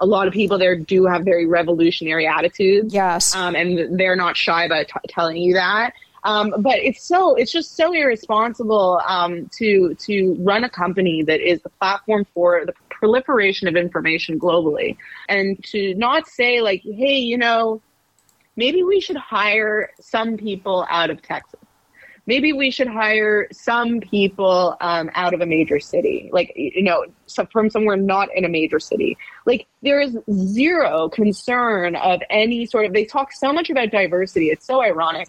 a 0.00 0.06
lot 0.06 0.26
of 0.26 0.34
people 0.34 0.58
there 0.58 0.76
do 0.76 1.06
have 1.06 1.24
very 1.24 1.46
revolutionary 1.46 2.26
attitudes. 2.26 2.92
Yes. 2.92 3.34
Um, 3.34 3.54
and 3.54 3.98
they're 3.98 4.16
not 4.16 4.36
shy 4.36 4.64
about 4.64 4.88
t- 4.88 4.94
telling 5.08 5.36
you 5.36 5.54
that. 5.54 5.94
Um, 6.24 6.54
but 6.58 6.78
it's 6.78 7.02
so 7.02 7.34
it's 7.34 7.50
just 7.50 7.76
so 7.76 7.92
irresponsible 7.92 9.00
um, 9.06 9.48
to 9.58 9.94
to 9.94 10.36
run 10.40 10.64
a 10.64 10.70
company 10.70 11.22
that 11.24 11.40
is 11.40 11.60
the 11.62 11.70
platform 11.70 12.26
for 12.32 12.64
the 12.64 12.74
proliferation 12.90 13.66
of 13.66 13.74
information 13.74 14.38
globally, 14.38 14.96
and 15.28 15.62
to 15.64 15.94
not 15.96 16.28
say 16.28 16.60
like, 16.60 16.82
hey, 16.82 17.18
you 17.18 17.36
know, 17.36 17.80
maybe 18.54 18.84
we 18.84 19.00
should 19.00 19.16
hire 19.16 19.90
some 20.00 20.36
people 20.36 20.86
out 20.88 21.10
of 21.10 21.20
Texas. 21.22 21.58
Maybe 22.26 22.52
we 22.52 22.70
should 22.70 22.86
hire 22.86 23.48
some 23.52 24.00
people 24.00 24.76
um, 24.80 25.10
out 25.14 25.34
of 25.34 25.40
a 25.40 25.46
major 25.46 25.80
city, 25.80 26.30
like 26.32 26.52
you 26.54 26.82
know, 26.82 27.04
from 27.50 27.68
somewhere 27.68 27.96
not 27.96 28.28
in 28.34 28.44
a 28.44 28.48
major 28.48 28.78
city. 28.78 29.16
Like 29.44 29.66
there 29.82 30.00
is 30.00 30.16
zero 30.30 31.08
concern 31.08 31.96
of 31.96 32.20
any 32.30 32.66
sort 32.66 32.86
of. 32.86 32.92
They 32.92 33.04
talk 33.04 33.32
so 33.32 33.52
much 33.52 33.70
about 33.70 33.90
diversity. 33.90 34.50
It's 34.50 34.66
so 34.66 34.82
ironic 34.82 35.28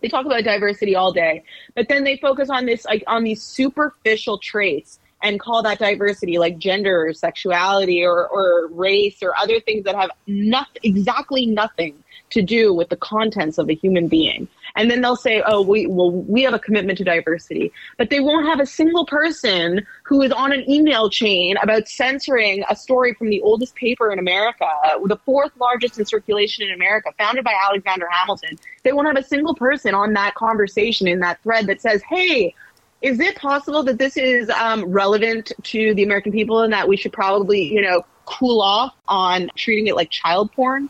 they 0.00 0.08
talk 0.08 0.26
about 0.26 0.44
diversity 0.44 0.96
all 0.96 1.12
day, 1.12 1.42
but 1.74 1.88
then 1.88 2.04
they 2.04 2.16
focus 2.16 2.50
on 2.50 2.66
this 2.66 2.84
like 2.84 3.04
on 3.06 3.24
these 3.24 3.42
superficial 3.42 4.38
traits 4.38 4.98
and 5.22 5.38
call 5.38 5.62
that 5.62 5.78
diversity 5.78 6.38
like 6.38 6.58
gender 6.58 7.06
or 7.06 7.12
sexuality 7.12 8.04
or, 8.04 8.26
or 8.28 8.68
race 8.68 9.22
or 9.22 9.36
other 9.36 9.60
things 9.60 9.84
that 9.84 9.94
have 9.94 10.10
nothing 10.26 10.80
exactly 10.82 11.46
nothing 11.46 12.02
to 12.30 12.42
do 12.42 12.72
with 12.72 12.88
the 12.88 12.96
contents 12.96 13.58
of 13.58 13.68
a 13.68 13.74
human 13.74 14.08
being. 14.08 14.48
And 14.76 14.90
then 14.90 15.00
they'll 15.00 15.16
say, 15.16 15.42
oh, 15.44 15.62
we, 15.62 15.86
well, 15.86 16.12
we 16.12 16.42
have 16.42 16.54
a 16.54 16.58
commitment 16.58 16.98
to 16.98 17.04
diversity. 17.04 17.72
But 17.98 18.10
they 18.10 18.20
won't 18.20 18.46
have 18.46 18.60
a 18.60 18.66
single 18.66 19.04
person 19.04 19.84
who 20.04 20.22
is 20.22 20.30
on 20.32 20.52
an 20.52 20.68
email 20.70 21.10
chain 21.10 21.56
about 21.62 21.88
censoring 21.88 22.62
a 22.68 22.76
story 22.76 23.14
from 23.14 23.30
the 23.30 23.40
oldest 23.42 23.74
paper 23.74 24.12
in 24.12 24.18
America, 24.18 24.66
the 25.04 25.18
fourth 25.24 25.52
largest 25.58 25.98
in 25.98 26.06
circulation 26.06 26.66
in 26.66 26.72
America, 26.72 27.10
founded 27.18 27.44
by 27.44 27.54
Alexander 27.68 28.06
Hamilton. 28.10 28.58
They 28.84 28.92
won't 28.92 29.08
have 29.08 29.16
a 29.16 29.26
single 29.26 29.54
person 29.56 29.94
on 29.94 30.12
that 30.12 30.34
conversation 30.34 31.08
in 31.08 31.18
that 31.20 31.42
thread 31.42 31.66
that 31.66 31.80
says, 31.80 32.02
hey, 32.08 32.54
is 33.02 33.18
it 33.20 33.36
possible 33.36 33.82
that 33.84 33.98
this 33.98 34.16
is 34.16 34.50
um, 34.50 34.84
relevant 34.84 35.52
to 35.62 35.94
the 35.94 36.02
American 36.02 36.32
people 36.32 36.62
and 36.62 36.72
that 36.72 36.86
we 36.86 36.96
should 36.96 37.12
probably, 37.12 37.62
you 37.62 37.80
know, 37.80 38.04
cool 38.26 38.60
off 38.60 38.94
on 39.08 39.50
treating 39.56 39.86
it 39.86 39.96
like 39.96 40.10
child 40.10 40.52
porn, 40.52 40.88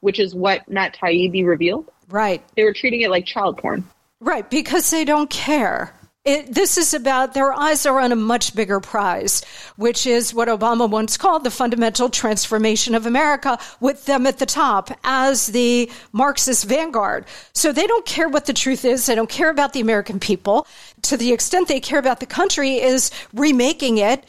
which 0.00 0.18
is 0.18 0.34
what 0.34 0.68
Matt 0.68 0.96
Taibbi 0.96 1.44
revealed? 1.44 1.90
Right. 2.08 2.42
They 2.56 2.64
were 2.64 2.72
treating 2.72 3.02
it 3.02 3.10
like 3.10 3.26
child 3.26 3.58
porn. 3.58 3.84
Right, 4.20 4.48
because 4.50 4.90
they 4.90 5.04
don't 5.04 5.30
care. 5.30 5.94
It, 6.22 6.54
this 6.54 6.76
is 6.76 6.92
about 6.92 7.32
their 7.32 7.50
eyes 7.50 7.86
are 7.86 7.98
on 7.98 8.12
a 8.12 8.16
much 8.16 8.54
bigger 8.54 8.78
prize, 8.78 9.42
which 9.76 10.06
is 10.06 10.34
what 10.34 10.48
Obama 10.48 10.88
once 10.88 11.16
called 11.16 11.44
the 11.44 11.50
fundamental 11.50 12.10
transformation 12.10 12.94
of 12.94 13.06
America, 13.06 13.58
with 13.80 14.04
them 14.04 14.26
at 14.26 14.38
the 14.38 14.44
top 14.44 14.90
as 15.02 15.46
the 15.46 15.90
Marxist 16.12 16.66
vanguard. 16.66 17.24
So 17.54 17.72
they 17.72 17.86
don't 17.86 18.04
care 18.04 18.28
what 18.28 18.44
the 18.44 18.52
truth 18.52 18.84
is. 18.84 19.06
They 19.06 19.14
don't 19.14 19.30
care 19.30 19.48
about 19.48 19.72
the 19.72 19.80
American 19.80 20.20
people. 20.20 20.66
To 21.02 21.16
the 21.16 21.32
extent 21.32 21.68
they 21.68 21.80
care 21.80 21.98
about 21.98 22.20
the 22.20 22.26
country 22.26 22.74
is 22.74 23.10
remaking 23.32 23.96
it, 23.96 24.26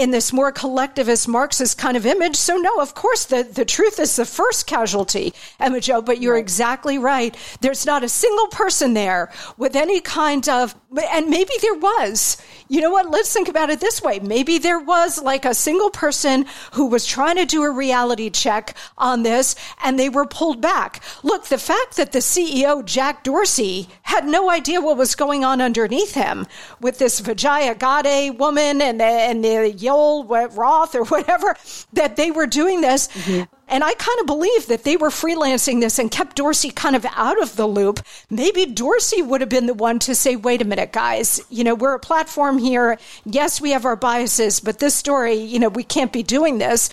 in 0.00 0.12
this 0.12 0.32
more 0.32 0.50
collectivist 0.50 1.28
Marxist 1.28 1.76
kind 1.76 1.96
of 1.96 2.06
image. 2.06 2.36
So 2.36 2.56
no, 2.56 2.80
of 2.80 2.94
course 2.94 3.26
the, 3.26 3.42
the 3.42 3.64
truth 3.64 3.98
is 3.98 4.16
the 4.16 4.24
first 4.24 4.66
casualty, 4.66 5.34
Emma 5.58 5.80
Jo, 5.80 6.00
but 6.00 6.22
you're 6.22 6.34
right. 6.34 6.40
exactly 6.40 6.98
right. 6.98 7.36
There's 7.60 7.84
not 7.84 8.02
a 8.02 8.08
single 8.08 8.46
person 8.48 8.94
there 8.94 9.30
with 9.58 9.76
any 9.76 10.00
kind 10.00 10.48
of 10.48 10.74
and 11.12 11.28
maybe 11.28 11.52
there 11.60 11.74
was. 11.74 12.36
You 12.68 12.80
know 12.80 12.90
what? 12.90 13.10
Let's 13.10 13.32
think 13.32 13.48
about 13.48 13.70
it 13.70 13.80
this 13.80 14.02
way. 14.02 14.18
Maybe 14.20 14.58
there 14.58 14.78
was 14.78 15.20
like 15.22 15.44
a 15.44 15.54
single 15.54 15.90
person 15.90 16.46
who 16.72 16.86
was 16.86 17.06
trying 17.06 17.36
to 17.36 17.44
do 17.44 17.62
a 17.62 17.70
reality 17.70 18.30
check 18.30 18.76
on 18.98 19.22
this 19.22 19.54
and 19.82 19.98
they 19.98 20.08
were 20.08 20.26
pulled 20.26 20.60
back. 20.60 21.02
Look, 21.22 21.46
the 21.46 21.58
fact 21.58 21.96
that 21.96 22.12
the 22.12 22.18
CEO, 22.18 22.84
Jack 22.84 23.24
Dorsey, 23.24 23.88
had 24.02 24.26
no 24.26 24.50
idea 24.50 24.80
what 24.80 24.96
was 24.96 25.14
going 25.14 25.44
on 25.44 25.60
underneath 25.60 26.14
him 26.14 26.46
with 26.80 26.98
this 26.98 27.20
Vijaya 27.20 27.74
Gadde 27.74 28.38
woman 28.38 28.80
and 28.80 29.00
the, 29.00 29.04
and 29.04 29.44
the 29.44 29.72
Yoel 29.76 30.56
Roth 30.56 30.94
or 30.94 31.04
whatever, 31.04 31.56
that 31.92 32.16
they 32.16 32.30
were 32.30 32.46
doing 32.46 32.80
this. 32.80 33.08
Mm-hmm. 33.08 33.44
And 33.70 33.84
I 33.84 33.94
kind 33.94 34.20
of 34.20 34.26
believe 34.26 34.66
that 34.66 34.82
they 34.82 34.96
were 34.96 35.10
freelancing 35.10 35.80
this 35.80 36.00
and 36.00 36.10
kept 36.10 36.36
Dorsey 36.36 36.70
kind 36.70 36.96
of 36.96 37.06
out 37.14 37.40
of 37.40 37.54
the 37.54 37.66
loop. 37.66 38.00
Maybe 38.28 38.66
Dorsey 38.66 39.22
would 39.22 39.40
have 39.40 39.48
been 39.48 39.66
the 39.66 39.74
one 39.74 40.00
to 40.00 40.14
say, 40.14 40.34
wait 40.34 40.60
a 40.60 40.64
minute, 40.64 40.92
guys, 40.92 41.40
you 41.50 41.62
know, 41.62 41.76
we're 41.76 41.94
a 41.94 42.00
platform 42.00 42.58
here. 42.58 42.98
Yes, 43.24 43.60
we 43.60 43.70
have 43.70 43.84
our 43.84 43.94
biases, 43.94 44.58
but 44.58 44.80
this 44.80 44.96
story, 44.96 45.34
you 45.34 45.60
know, 45.60 45.68
we 45.68 45.84
can't 45.84 46.12
be 46.12 46.24
doing 46.24 46.58
this. 46.58 46.90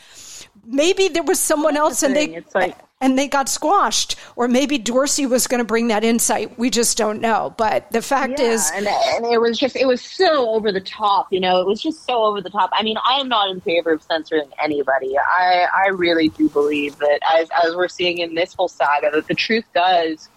Maybe 0.65 1.07
there 1.07 1.23
was 1.23 1.39
someone 1.39 1.77
else 1.77 2.03
and 2.03 2.15
they. 2.15 2.35
It's 2.35 2.53
like 2.53 2.77
and 2.99 3.17
they 3.17 3.27
got 3.27 3.47
squashed. 3.47 4.15
Or 4.35 4.47
maybe 4.47 4.77
Dorsey 4.77 5.25
was 5.25 5.47
going 5.47 5.59
to 5.59 5.65
bring 5.65 5.87
that 5.87 6.03
insight. 6.03 6.57
We 6.57 6.69
just 6.69 6.97
don't 6.97 7.21
know. 7.21 7.53
But 7.57 7.91
the 7.91 8.01
fact 8.01 8.39
yeah, 8.39 8.45
is, 8.45 8.71
and, 8.73 8.87
and, 8.87 9.25
it 9.25 9.39
was 9.39 9.57
just 9.57 9.75
it 9.75 9.85
was 9.85 10.01
so 10.01 10.49
over 10.49 10.71
the 10.71 10.81
top. 10.81 11.31
You 11.31 11.39
know, 11.39 11.61
it 11.61 11.67
was 11.67 11.81
just 11.81 12.05
so 12.05 12.23
over 12.23 12.41
the 12.41 12.49
top. 12.49 12.69
I 12.73 12.83
mean, 12.83 12.97
I 13.05 13.19
am 13.19 13.27
not 13.27 13.49
in 13.49 13.61
favor 13.61 13.91
of 13.91 14.01
censoring 14.01 14.49
anybody. 14.61 15.15
I 15.17 15.67
I 15.73 15.87
really 15.89 16.29
do 16.29 16.49
believe 16.49 16.97
that 16.97 17.19
as 17.35 17.49
as 17.65 17.75
we're 17.75 17.87
seeing 17.87 18.19
in 18.19 18.35
this 18.35 18.53
whole 18.53 18.67
saga, 18.67 19.11
that 19.11 19.27
the 19.27 19.35
truth 19.35 19.65
does 19.73 20.29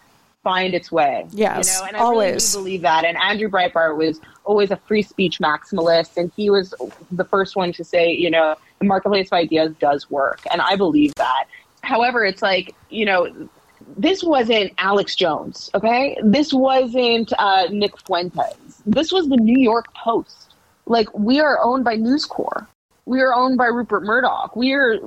find 0.43 0.75
its 0.75 0.91
way. 0.91 1.27
Yes, 1.33 1.75
you 1.75 1.81
know, 1.81 1.89
and 1.89 1.97
I 1.97 2.01
always 2.01 2.55
really 2.55 2.65
believe 2.65 2.83
that. 2.83 3.05
And 3.05 3.17
Andrew 3.19 3.49
Breitbart 3.49 3.97
was 3.97 4.21
always 4.45 4.71
a 4.71 4.77
free 4.77 5.03
speech 5.03 5.39
maximalist, 5.39 6.17
and 6.17 6.33
he 6.37 6.51
was 6.51 6.75
the 7.11 7.25
first 7.25 7.57
one 7.57 7.73
to 7.75 7.85
say, 7.85 8.11
you 8.11 8.31
know, 8.31 8.57
the 8.79 8.87
marketplace 8.87 9.29
of 9.29 9.35
ideas 9.35 9.75
does 9.79 10.11
work, 10.11 10.41
and 10.51 10.61
I 10.61 10.77
believe 10.77 11.15
that. 11.17 11.45
However, 11.83 12.25
it's 12.25 12.43
like, 12.43 12.75
you 12.89 13.05
know, 13.05 13.49
this 13.97 14.23
wasn't 14.23 14.73
Alex 14.79 15.17
Jones, 15.17 15.71
okay? 15.75 16.17
This 16.23 16.53
wasn't 16.53 17.33
uh, 17.39 17.69
Nick 17.71 17.99
Fuentes. 18.01 18.83
This 18.87 19.13
was 19.13 19.29
the 19.29 19.37
New 19.37 19.59
York 19.59 19.93
Post. 19.95 20.55
Like, 20.87 21.13
we 21.15 21.41
are 21.41 21.59
owned 21.63 21.85
by 21.85 21.95
News 21.97 22.27
Corp. 22.27 22.67
We 23.07 23.21
are 23.21 23.35
owned 23.35 23.59
by 23.59 23.67
Rupert 23.67 24.03
Murdoch. 24.03 24.55
We 24.57 24.73
are, 24.73 24.99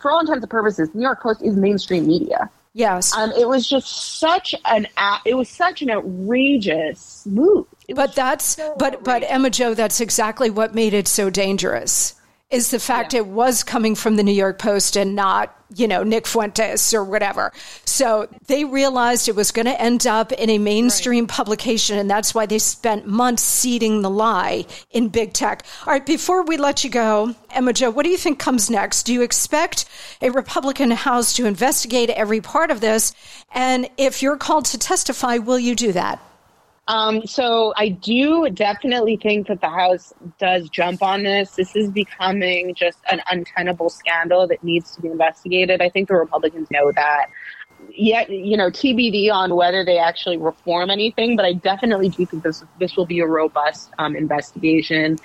for 0.00 0.10
all 0.10 0.20
intents 0.20 0.42
and 0.42 0.50
purposes, 0.50 0.88
New 0.94 1.02
York 1.02 1.22
Post 1.22 1.42
is 1.42 1.56
mainstream 1.56 2.06
media. 2.06 2.50
Yes. 2.74 3.14
Um, 3.14 3.32
it 3.32 3.46
was 3.46 3.68
just 3.68 4.18
such 4.18 4.54
an 4.64 4.88
it 5.26 5.34
was 5.34 5.48
such 5.50 5.82
an 5.82 5.90
outrageous 5.90 7.26
move. 7.26 7.66
but 7.94 8.14
that's 8.14 8.56
so 8.56 8.74
but 8.78 8.94
outrageous. 8.94 9.04
but 9.04 9.22
Emma 9.30 9.50
Jo, 9.50 9.74
that's 9.74 10.00
exactly 10.00 10.48
what 10.48 10.74
made 10.74 10.94
it 10.94 11.06
so 11.06 11.28
dangerous 11.28 12.14
is 12.52 12.70
the 12.70 12.78
fact 12.78 13.14
yeah. 13.14 13.20
it 13.20 13.26
was 13.26 13.64
coming 13.64 13.94
from 13.94 14.16
the 14.16 14.22
New 14.22 14.32
York 14.32 14.58
Post 14.58 14.94
and 14.94 15.16
not, 15.16 15.56
you 15.74 15.88
know, 15.88 16.02
Nick 16.02 16.26
Fuentes 16.26 16.92
or 16.92 17.02
whatever. 17.02 17.50
So 17.86 18.28
they 18.46 18.66
realized 18.66 19.26
it 19.26 19.34
was 19.34 19.50
going 19.52 19.64
to 19.66 19.80
end 19.80 20.06
up 20.06 20.32
in 20.32 20.50
a 20.50 20.58
mainstream 20.58 21.24
right. 21.24 21.30
publication, 21.30 21.98
and 21.98 22.10
that's 22.10 22.34
why 22.34 22.44
they 22.44 22.58
spent 22.58 23.06
months 23.06 23.42
seeding 23.42 24.02
the 24.02 24.10
lie 24.10 24.66
in 24.90 25.08
big 25.08 25.32
tech. 25.32 25.64
All 25.86 25.92
right, 25.94 26.04
before 26.04 26.42
we 26.44 26.58
let 26.58 26.84
you 26.84 26.90
go, 26.90 27.34
Emma 27.50 27.72
Jo, 27.72 27.90
what 27.90 28.04
do 28.04 28.10
you 28.10 28.18
think 28.18 28.38
comes 28.38 28.68
next? 28.68 29.04
Do 29.04 29.14
you 29.14 29.22
expect 29.22 29.86
a 30.20 30.30
Republican 30.30 30.90
House 30.90 31.32
to 31.34 31.46
investigate 31.46 32.10
every 32.10 32.42
part 32.42 32.70
of 32.70 32.82
this? 32.82 33.14
And 33.50 33.88
if 33.96 34.22
you're 34.22 34.36
called 34.36 34.66
to 34.66 34.78
testify, 34.78 35.38
will 35.38 35.58
you 35.58 35.74
do 35.74 35.92
that? 35.92 36.20
Um, 36.88 37.24
so 37.26 37.72
I 37.76 37.90
do 37.90 38.50
definitely 38.50 39.16
think 39.16 39.46
that 39.46 39.60
the 39.60 39.68
House 39.68 40.12
does 40.38 40.68
jump 40.68 41.02
on 41.02 41.22
this. 41.22 41.52
This 41.52 41.76
is 41.76 41.90
becoming 41.90 42.74
just 42.74 42.98
an 43.10 43.22
untenable 43.30 43.88
scandal 43.88 44.46
that 44.48 44.64
needs 44.64 44.94
to 44.96 45.02
be 45.02 45.08
investigated. 45.08 45.80
I 45.80 45.88
think 45.88 46.08
the 46.08 46.16
Republicans 46.16 46.70
know 46.70 46.90
that. 46.92 47.26
Yet, 47.90 48.30
you 48.30 48.56
know, 48.56 48.68
TBD 48.68 49.32
on 49.32 49.54
whether 49.54 49.84
they 49.84 49.98
actually 49.98 50.38
reform 50.38 50.90
anything, 50.90 51.36
but 51.36 51.44
I 51.44 51.52
definitely 51.52 52.08
do 52.08 52.26
think 52.26 52.42
this 52.42 52.64
this 52.78 52.96
will 52.96 53.06
be 53.06 53.20
a 53.20 53.26
robust 53.26 53.90
um, 53.98 54.16
investigation. 54.16 55.18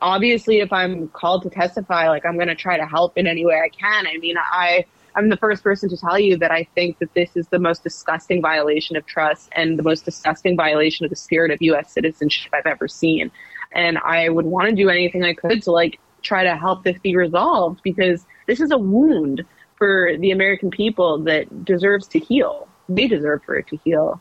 Obviously, 0.00 0.60
if 0.60 0.72
I'm 0.72 1.08
called 1.08 1.42
to 1.42 1.50
testify, 1.50 2.08
like 2.08 2.24
I'm 2.24 2.36
going 2.36 2.48
to 2.48 2.54
try 2.54 2.76
to 2.76 2.86
help 2.86 3.18
in 3.18 3.26
any 3.26 3.44
way 3.44 3.60
I 3.62 3.68
can. 3.68 4.06
I 4.06 4.16
mean, 4.18 4.36
I 4.38 4.86
I'm 5.14 5.28
the 5.28 5.36
first 5.36 5.62
person 5.62 5.88
to 5.90 5.96
tell 5.96 6.18
you 6.18 6.36
that 6.38 6.50
I 6.50 6.64
think 6.74 6.98
that 6.98 7.12
this 7.14 7.36
is 7.36 7.48
the 7.48 7.58
most 7.58 7.82
disgusting 7.82 8.40
violation 8.40 8.96
of 8.96 9.06
trust 9.06 9.48
and 9.52 9.78
the 9.78 9.82
most 9.82 10.04
disgusting 10.04 10.56
violation 10.56 11.04
of 11.04 11.10
the 11.10 11.16
spirit 11.16 11.50
of 11.50 11.60
U.S. 11.62 11.92
citizenship 11.92 12.52
I've 12.54 12.66
ever 12.66 12.88
seen. 12.88 13.30
And 13.72 13.98
I 13.98 14.28
would 14.28 14.46
want 14.46 14.68
to 14.68 14.74
do 14.74 14.88
anything 14.88 15.24
I 15.24 15.34
could 15.34 15.62
to 15.64 15.72
like 15.72 15.98
try 16.22 16.44
to 16.44 16.56
help 16.56 16.84
this 16.84 16.98
be 16.98 17.16
resolved 17.16 17.80
because 17.82 18.26
this 18.46 18.60
is 18.60 18.70
a 18.70 18.78
wound 18.78 19.44
for 19.76 20.16
the 20.18 20.30
American 20.30 20.70
people 20.70 21.18
that 21.24 21.64
deserves 21.64 22.08
to 22.08 22.18
heal. 22.18 22.68
They 22.88 23.06
deserve 23.06 23.42
for 23.44 23.56
it 23.56 23.66
to 23.68 23.76
heal. 23.84 24.20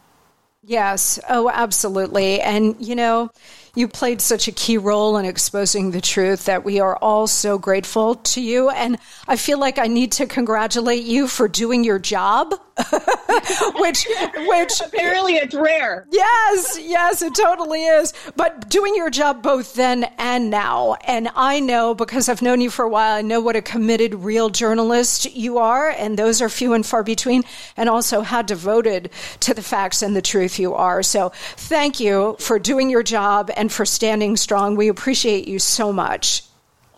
Yes. 0.64 1.20
Oh, 1.30 1.50
absolutely. 1.50 2.42
And, 2.42 2.76
you 2.86 2.96
know, 2.96 3.30
you 3.78 3.88
played 3.88 4.22
such 4.22 4.48
a 4.48 4.52
key 4.52 4.76
role 4.76 5.18
in 5.18 5.26
exposing 5.26 5.92
the 5.92 6.02
truth 6.02 6.46
that 6.46 6.66
we 6.66 6.80
are 6.80 6.96
all 6.98 7.28
so 7.28 7.60
grateful 7.60 8.16
to 8.16 8.42
you. 8.42 8.72
And 8.72 8.98
I 9.28 9.36
feel 9.36 9.60
like 9.60 9.78
I 9.78 9.86
need 9.86 10.12
to 10.14 10.26
congratulate 10.26 11.04
you 11.04 11.28
for 11.28 11.48
doing 11.48 11.84
your 11.84 12.00
job, 12.00 12.56
which, 13.76 14.08
which 14.48 14.82
apparently 14.82 15.36
it's 15.36 15.54
rare. 15.54 16.08
Yes, 16.12 16.80
yes, 16.82 17.22
it 17.22 17.36
totally 17.36 17.86
is. 17.86 18.16
But 18.36 18.68
doing 18.68 18.96
your 18.96 19.12
job 19.12 19.44
both 19.44 19.76
then 19.76 20.06
and 20.18 20.50
now. 20.50 20.96
And 21.06 21.30
I 21.36 21.60
know 21.60 21.94
because 21.94 22.30
I've 22.30 22.42
known 22.42 22.62
you 22.62 22.72
for 22.72 22.84
a 22.84 22.90
while, 22.90 23.18
I 23.18 23.22
know 23.22 23.42
what 23.42 23.56
a 23.56 23.62
committed, 23.62 24.16
real 24.16 24.50
journalist 24.50 25.36
you 25.36 25.60
are. 25.60 25.92
And 25.92 26.18
those 26.18 26.42
are 26.42 26.50
few 26.50 26.74
and 26.74 26.84
far 26.84 27.04
between. 27.04 27.44
And 27.76 27.90
also 27.90 28.22
how 28.22 28.42
devoted 28.42 29.12
to 29.42 29.54
the 29.54 29.62
facts 29.62 30.02
and 30.02 30.16
the 30.16 30.22
truth 30.24 30.58
you 30.58 30.74
are. 30.74 31.04
So 31.04 31.32
thank 31.58 32.00
you 32.00 32.38
for 32.40 32.58
doing 32.58 32.90
your 32.90 33.04
job 33.04 33.52
and 33.56 33.67
and 33.68 33.74
for 33.74 33.86
standing 33.86 34.38
strong. 34.38 34.78
We 34.78 34.88
appreciate 34.88 35.46
you 35.46 35.60
so 35.60 35.92
much. 35.92 36.44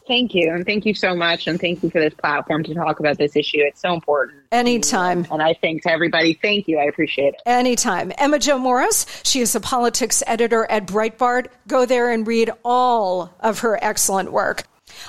Thank 0.08 0.36
you. 0.36 0.54
And 0.54 0.64
thank 0.64 0.86
you 0.86 0.94
so 0.94 1.16
much. 1.16 1.48
And 1.48 1.60
thank 1.60 1.82
you 1.82 1.90
for 1.90 2.00
this 2.00 2.14
platform 2.14 2.64
to 2.64 2.76
talk 2.76 3.00
about 3.00 3.18
this 3.18 3.36
issue. 3.36 3.58
It's 3.62 3.82
so 3.82 3.92
important. 3.92 4.44
Anytime. 4.52 5.26
And 5.32 5.42
I 5.42 5.56
think 5.56 5.82
to 5.84 5.92
everybody, 5.92 6.34
thank 6.34 6.68
you. 6.68 6.78
I 6.78 6.84
appreciate 6.84 7.34
it. 7.34 7.42
Anytime. 7.48 8.12
Emma 8.20 8.38
Jo 8.38 8.60
Morris, 8.60 9.08
she 9.24 9.40
is 9.40 9.56
a 9.56 9.60
politics 9.60 10.22
editor 10.28 10.68
at 10.70 10.86
Breitbart. 10.86 11.48
Go 11.68 11.88
there 11.88 12.12
and 12.12 12.28
read 12.28 12.52
all 12.64 13.34
of 13.40 13.60
her 13.60 13.84
excellent 13.84 14.32
work. 14.32 14.64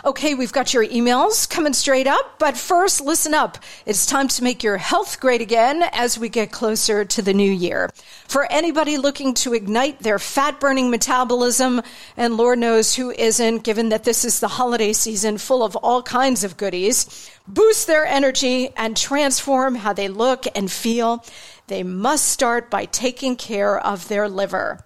Okay, 0.05 0.35
we've 0.35 0.53
got 0.53 0.73
your 0.73 0.87
emails 0.87 1.49
coming 1.49 1.73
straight 1.73 2.07
up, 2.07 2.39
but 2.39 2.57
first, 2.57 3.01
listen 3.01 3.35
up. 3.35 3.59
It's 3.87 4.07
time 4.07 4.29
to 4.29 4.45
make 4.45 4.63
your 4.63 4.77
health 4.77 5.21
great 5.21 5.41
again 5.41 5.83
as 5.93 6.19
we 6.19 6.29
get 6.29 6.53
closer 6.53 7.05
to 7.05 7.23
the 7.23 7.35
new 7.35 7.51
year. 7.51 7.91
For 8.27 8.51
anybody 8.51 8.97
looking 8.97 9.35
to 9.35 9.55
ignite 9.55 10.01
their 10.01 10.19
fat 10.19 10.61
burning 10.61 10.91
metabolism, 10.91 11.83
and 12.17 12.37
Lord 12.37 12.59
knows 12.59 12.95
who 12.95 13.11
isn't, 13.11 13.65
given 13.65 13.91
that 13.91 14.05
this 14.05 14.25
is 14.25 14.41
the 14.41 14.49
holiday 14.49 14.93
season 14.93 15.39
full 15.39 15.63
of 15.63 15.77
all 15.77 16.03
kinds 16.03 16.45
of 16.45 16.57
goodies, 16.57 17.31
boost 17.47 17.87
their 17.87 18.07
energy 18.07 18.71
and 18.77 18.97
transform 18.97 19.75
how 19.75 19.93
they 19.93 20.09
look 20.09 20.47
and 20.55 20.71
feel, 20.71 21.25
they 21.67 21.83
must 21.83 22.29
start 22.29 22.71
by 22.71 22.85
taking 22.85 23.37
care 23.37 23.79
of 23.79 24.09
their 24.09 24.29
liver. 24.29 24.85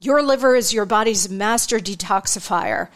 Your 0.00 0.22
liver 0.22 0.54
is 0.54 0.72
your 0.72 0.84
body's 0.84 1.28
master 1.28 1.78
detoxifier. 1.78 2.88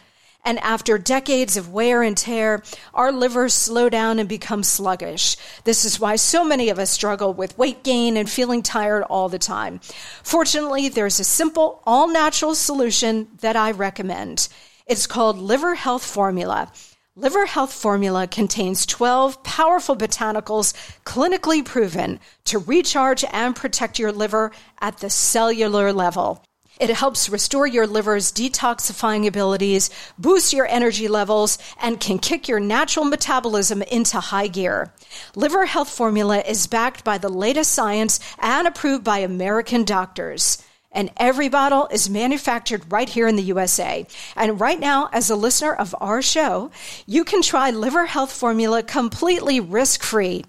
And 0.45 0.59
after 0.59 0.99
decades 0.99 1.57
of 1.57 1.73
wear 1.73 2.03
and 2.03 2.17
tear, 2.17 2.63
our 2.95 3.13
livers 3.13 3.55
slow 3.55 3.89
down 3.89 4.19
and 4.19 4.29
become 4.29 4.65
sluggish. 4.65 5.37
This 5.65 5.85
is 5.85 6.01
why 6.01 6.17
so 6.17 6.45
many 6.45 6.69
of 6.69 6.81
us 6.81 6.91
struggle 6.91 7.33
with 7.33 7.57
weight 7.57 7.85
gain 7.85 8.17
and 8.17 8.29
feeling 8.29 8.63
tired 8.63 9.05
all 9.05 9.29
the 9.29 9.39
time. 9.39 9.81
Fortunately, 10.25 10.89
there's 10.89 11.21
a 11.21 11.25
simple, 11.25 11.81
all 11.87 12.09
natural 12.09 12.57
solution 12.57 13.29
that 13.41 13.55
I 13.55 13.71
recommend. 13.71 14.49
It's 14.87 15.07
called 15.07 15.39
Liver 15.39 15.77
Health 15.77 16.05
Formula. 16.05 16.73
Liver 17.15 17.47
Health 17.47 17.73
Formula 17.73 18.27
contains 18.27 18.87
12 18.87 19.45
powerful 19.45 19.95
botanicals 19.95 20.73
clinically 21.05 21.65
proven 21.65 22.19
to 22.47 22.59
recharge 22.59 23.23
and 23.31 23.55
protect 23.55 23.99
your 23.99 24.11
liver 24.11 24.51
at 24.81 24.99
the 24.99 25.11
cellular 25.11 25.93
level. 25.93 26.43
It 26.81 26.91
helps 26.91 27.29
restore 27.29 27.67
your 27.67 27.87
liver's 27.87 28.33
detoxifying 28.33 29.27
abilities, 29.27 29.91
boost 30.19 30.53
your 30.53 30.67
energy 30.67 31.07
levels, 31.07 31.59
and 31.81 32.01
can 32.01 32.19
kick 32.19 32.49
your 32.49 32.61
natural 32.61 33.05
metabolism 33.05 33.83
into 33.83 34.19
high 34.19 34.49
gear. 34.49 34.93
Liver 35.37 35.67
Health 35.67 35.91
Formula 35.91 36.41
is 36.41 36.67
backed 36.67 37.05
by 37.05 37.19
the 37.19 37.29
latest 37.29 37.73
science 37.73 38.19
and 38.39 38.67
approved 38.67 39.05
by 39.05 39.19
American 39.19 39.85
doctors. 39.85 40.63
And 40.91 41.11
every 41.17 41.49
bottle 41.49 41.89
is 41.91 42.11
manufactured 42.11 42.91
right 42.91 43.09
here 43.09 43.27
in 43.27 43.37
the 43.37 43.43
USA. 43.43 44.07
And 44.37 44.61
right 44.61 44.79
now, 44.79 45.09
as 45.13 45.31
a 45.31 45.37
listener 45.37 45.75
of 45.75 45.95
our 46.01 46.21
show, 46.21 46.71
you 47.07 47.25
can 47.25 47.43
try 47.43 47.71
Liver 47.71 48.07
Health 48.07 48.33
Formula 48.33 48.83
completely 48.83 49.61
risk 49.61 50.03
free 50.03 50.45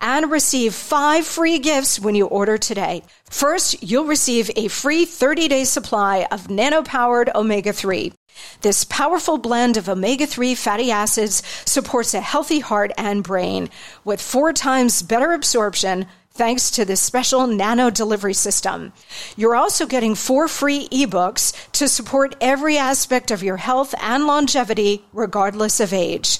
and 0.00 0.30
receive 0.30 0.74
five 0.74 1.26
free 1.26 1.58
gifts 1.58 2.00
when 2.00 2.14
you 2.14 2.26
order 2.26 2.58
today. 2.58 3.02
First, 3.30 3.82
you'll 3.82 4.04
receive 4.06 4.50
a 4.56 4.68
free 4.68 5.04
30 5.04 5.48
day 5.48 5.64
supply 5.64 6.26
of 6.30 6.50
nano 6.50 6.82
powered 6.82 7.30
omega 7.34 7.72
3. 7.72 8.12
This 8.60 8.84
powerful 8.84 9.38
blend 9.38 9.76
of 9.76 9.88
omega 9.88 10.26
3 10.26 10.54
fatty 10.54 10.90
acids 10.90 11.42
supports 11.64 12.14
a 12.14 12.20
healthy 12.20 12.60
heart 12.60 12.92
and 12.96 13.22
brain 13.22 13.68
with 14.04 14.20
four 14.20 14.52
times 14.52 15.02
better 15.02 15.32
absorption 15.32 16.06
thanks 16.38 16.70
to 16.70 16.84
this 16.84 17.00
special 17.00 17.48
nano 17.48 17.90
delivery 17.90 18.32
system. 18.32 18.92
You're 19.36 19.56
also 19.56 19.86
getting 19.86 20.14
four 20.14 20.46
free 20.46 20.88
ebooks 20.90 21.52
to 21.72 21.88
support 21.88 22.36
every 22.40 22.78
aspect 22.78 23.32
of 23.32 23.42
your 23.42 23.56
health 23.56 23.92
and 24.00 24.24
longevity, 24.24 25.04
regardless 25.12 25.80
of 25.80 25.92
age. 25.92 26.38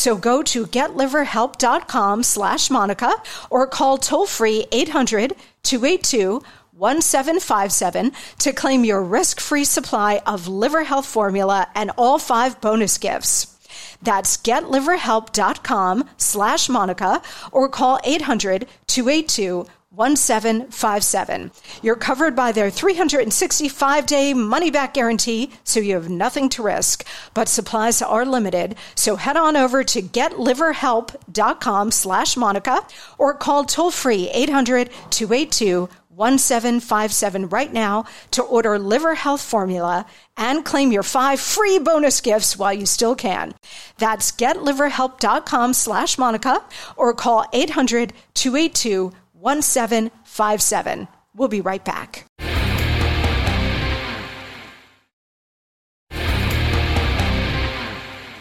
So 0.00 0.16
go 0.16 0.42
to 0.44 0.64
getliverhelp.com 0.64 2.22
slash 2.22 2.70
Monica 2.70 3.12
or 3.50 3.66
call 3.66 3.98
toll 3.98 4.24
free 4.24 4.64
800 4.72 5.36
282 5.62 6.42
1757 6.72 8.12
to 8.38 8.52
claim 8.54 8.86
your 8.86 9.02
risk 9.02 9.40
free 9.40 9.64
supply 9.64 10.22
of 10.24 10.48
liver 10.48 10.84
health 10.84 11.04
formula 11.04 11.68
and 11.74 11.90
all 11.98 12.18
five 12.18 12.62
bonus 12.62 12.96
gifts. 12.96 13.58
That's 14.00 14.38
getliverhelp.com 14.38 16.08
slash 16.16 16.70
Monica 16.70 17.20
or 17.52 17.68
call 17.68 18.00
800 18.02 18.66
282 18.86 19.66
1757. 19.92 21.50
You're 21.82 21.96
covered 21.96 22.36
by 22.36 22.52
their 22.52 22.70
365 22.70 24.06
day 24.06 24.32
money 24.34 24.70
back 24.70 24.94
guarantee, 24.94 25.50
so 25.64 25.80
you 25.80 25.94
have 25.94 26.08
nothing 26.08 26.48
to 26.50 26.62
risk. 26.62 27.04
But 27.34 27.48
supplies 27.48 28.00
are 28.00 28.24
limited, 28.24 28.76
so 28.94 29.16
head 29.16 29.36
on 29.36 29.56
over 29.56 29.82
to 29.82 30.00
getliverhelp.com 30.00 31.90
slash 31.90 32.36
Monica 32.36 32.86
or 33.18 33.34
call 33.34 33.64
toll 33.64 33.90
free 33.90 34.30
800 34.30 34.90
282 35.10 35.88
1757 36.20 37.48
right 37.48 37.72
now 37.72 38.04
to 38.30 38.42
order 38.42 38.78
liver 38.78 39.14
health 39.14 39.40
formula 39.40 40.04
and 40.36 40.64
claim 40.64 40.92
your 40.92 41.02
five 41.02 41.40
free 41.40 41.78
bonus 41.78 42.20
gifts 42.20 42.58
while 42.58 42.74
you 42.74 42.84
still 42.84 43.14
can. 43.14 43.54
That's 43.98 44.30
getliverhelp.com 44.30 45.72
slash 45.72 46.18
Monica 46.18 46.62
or 46.96 47.14
call 47.14 47.46
800 47.52 48.12
282 48.34 49.12
1757. 49.40 51.08
We'll 51.34 51.48
be 51.48 51.60
right 51.60 51.84
back. 51.84 52.26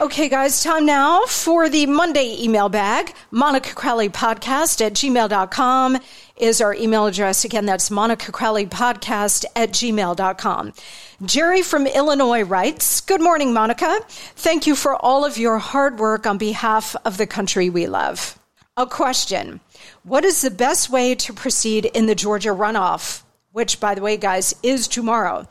Okay, 0.01 0.29
guys, 0.29 0.63
time 0.63 0.85
now 0.85 1.25
for 1.25 1.67
the 1.67 1.85
Monday 1.85 2.37
email 2.41 2.69
bag. 2.69 3.13
Monica 3.31 3.75
Crowley 3.75 4.07
podcast 4.07 4.79
at 4.79 4.93
gmail.com 4.93 5.97
is 6.37 6.61
our 6.61 6.73
email 6.73 7.05
address. 7.05 7.43
Again, 7.43 7.65
that's 7.65 7.91
Monica 7.91 8.31
Crowley 8.31 8.65
podcast 8.65 9.43
at 9.57 9.71
gmail.com. 9.71 10.73
Jerry 11.25 11.61
from 11.61 11.85
Illinois 11.85 12.43
writes, 12.43 13.01
Good 13.01 13.19
morning, 13.19 13.51
Monica. 13.51 13.99
Thank 14.07 14.65
you 14.65 14.73
for 14.73 14.95
all 14.95 15.25
of 15.25 15.37
your 15.37 15.57
hard 15.57 15.99
work 15.99 16.25
on 16.25 16.37
behalf 16.37 16.95
of 17.03 17.17
the 17.17 17.27
country 17.27 17.69
we 17.69 17.85
love. 17.85 18.39
A 18.77 18.87
question. 18.87 19.59
What 20.03 20.25
is 20.25 20.41
the 20.41 20.51
best 20.51 20.89
way 20.89 21.15
to 21.15 21.33
proceed 21.33 21.85
in 21.85 22.05
the 22.05 22.15
Georgia 22.15 22.49
runoff? 22.49 23.23
Which, 23.51 23.79
by 23.79 23.95
the 23.95 24.01
way, 24.01 24.15
guys, 24.15 24.53
is 24.61 24.87
tomorrow. 24.87 25.47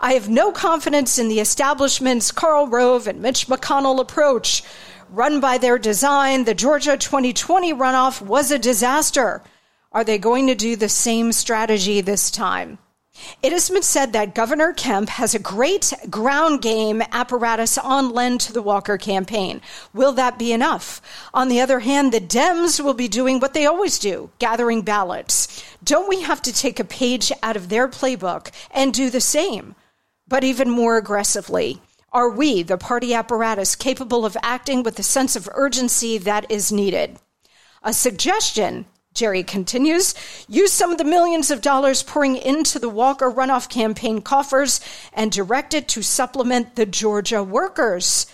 I 0.00 0.14
have 0.14 0.28
no 0.28 0.52
confidence 0.52 1.18
in 1.18 1.28
the 1.28 1.40
establishment's 1.40 2.32
Karl 2.32 2.66
Rove 2.66 3.06
and 3.06 3.20
Mitch 3.20 3.46
McConnell 3.46 4.00
approach. 4.00 4.62
Run 5.10 5.40
by 5.40 5.58
their 5.58 5.78
design, 5.78 6.44
the 6.44 6.54
Georgia 6.54 6.96
2020 6.96 7.74
runoff 7.74 8.22
was 8.22 8.50
a 8.50 8.58
disaster. 8.58 9.42
Are 9.92 10.04
they 10.04 10.16
going 10.16 10.46
to 10.46 10.54
do 10.54 10.74
the 10.74 10.88
same 10.88 11.32
strategy 11.32 12.00
this 12.00 12.30
time? 12.30 12.78
It 13.42 13.52
has 13.52 13.68
been 13.68 13.82
said 13.82 14.12
that 14.12 14.36
Governor 14.36 14.72
Kemp 14.72 15.08
has 15.08 15.34
a 15.34 15.40
great 15.40 15.92
ground 16.08 16.62
game 16.62 17.02
apparatus 17.10 17.76
on 17.76 18.10
lend 18.10 18.40
to 18.42 18.52
the 18.52 18.62
Walker 18.62 18.96
campaign. 18.96 19.60
Will 19.92 20.12
that 20.12 20.38
be 20.38 20.52
enough? 20.52 21.02
On 21.34 21.48
the 21.48 21.60
other 21.60 21.80
hand, 21.80 22.12
the 22.12 22.20
Dems 22.20 22.78
will 22.78 22.94
be 22.94 23.08
doing 23.08 23.40
what 23.40 23.52
they 23.52 23.66
always 23.66 23.98
do, 23.98 24.30
gathering 24.38 24.82
ballots. 24.82 25.64
Don't 25.82 26.08
we 26.08 26.22
have 26.22 26.40
to 26.42 26.52
take 26.52 26.78
a 26.78 26.84
page 26.84 27.32
out 27.42 27.56
of 27.56 27.68
their 27.68 27.88
playbook 27.88 28.52
and 28.70 28.94
do 28.94 29.10
the 29.10 29.20
same, 29.20 29.74
but 30.28 30.44
even 30.44 30.70
more 30.70 30.96
aggressively? 30.96 31.82
Are 32.12 32.30
we, 32.30 32.62
the 32.62 32.78
party 32.78 33.12
apparatus, 33.12 33.74
capable 33.74 34.24
of 34.24 34.36
acting 34.42 34.84
with 34.84 34.94
the 34.94 35.02
sense 35.02 35.34
of 35.34 35.48
urgency 35.52 36.16
that 36.18 36.48
is 36.48 36.70
needed? 36.70 37.18
A 37.82 37.92
suggestion 37.92 38.86
Jerry 39.14 39.42
continues, 39.42 40.14
use 40.48 40.72
some 40.72 40.90
of 40.90 40.98
the 40.98 41.04
millions 41.04 41.50
of 41.50 41.60
dollars 41.60 42.02
pouring 42.02 42.36
into 42.36 42.78
the 42.78 42.88
Walker 42.88 43.30
runoff 43.30 43.68
campaign 43.68 44.22
coffers 44.22 44.80
and 45.12 45.30
direct 45.30 45.74
it 45.74 45.86
to 45.88 46.02
supplement 46.02 46.76
the 46.76 46.86
Georgia 46.86 47.42
workers. 47.42 48.26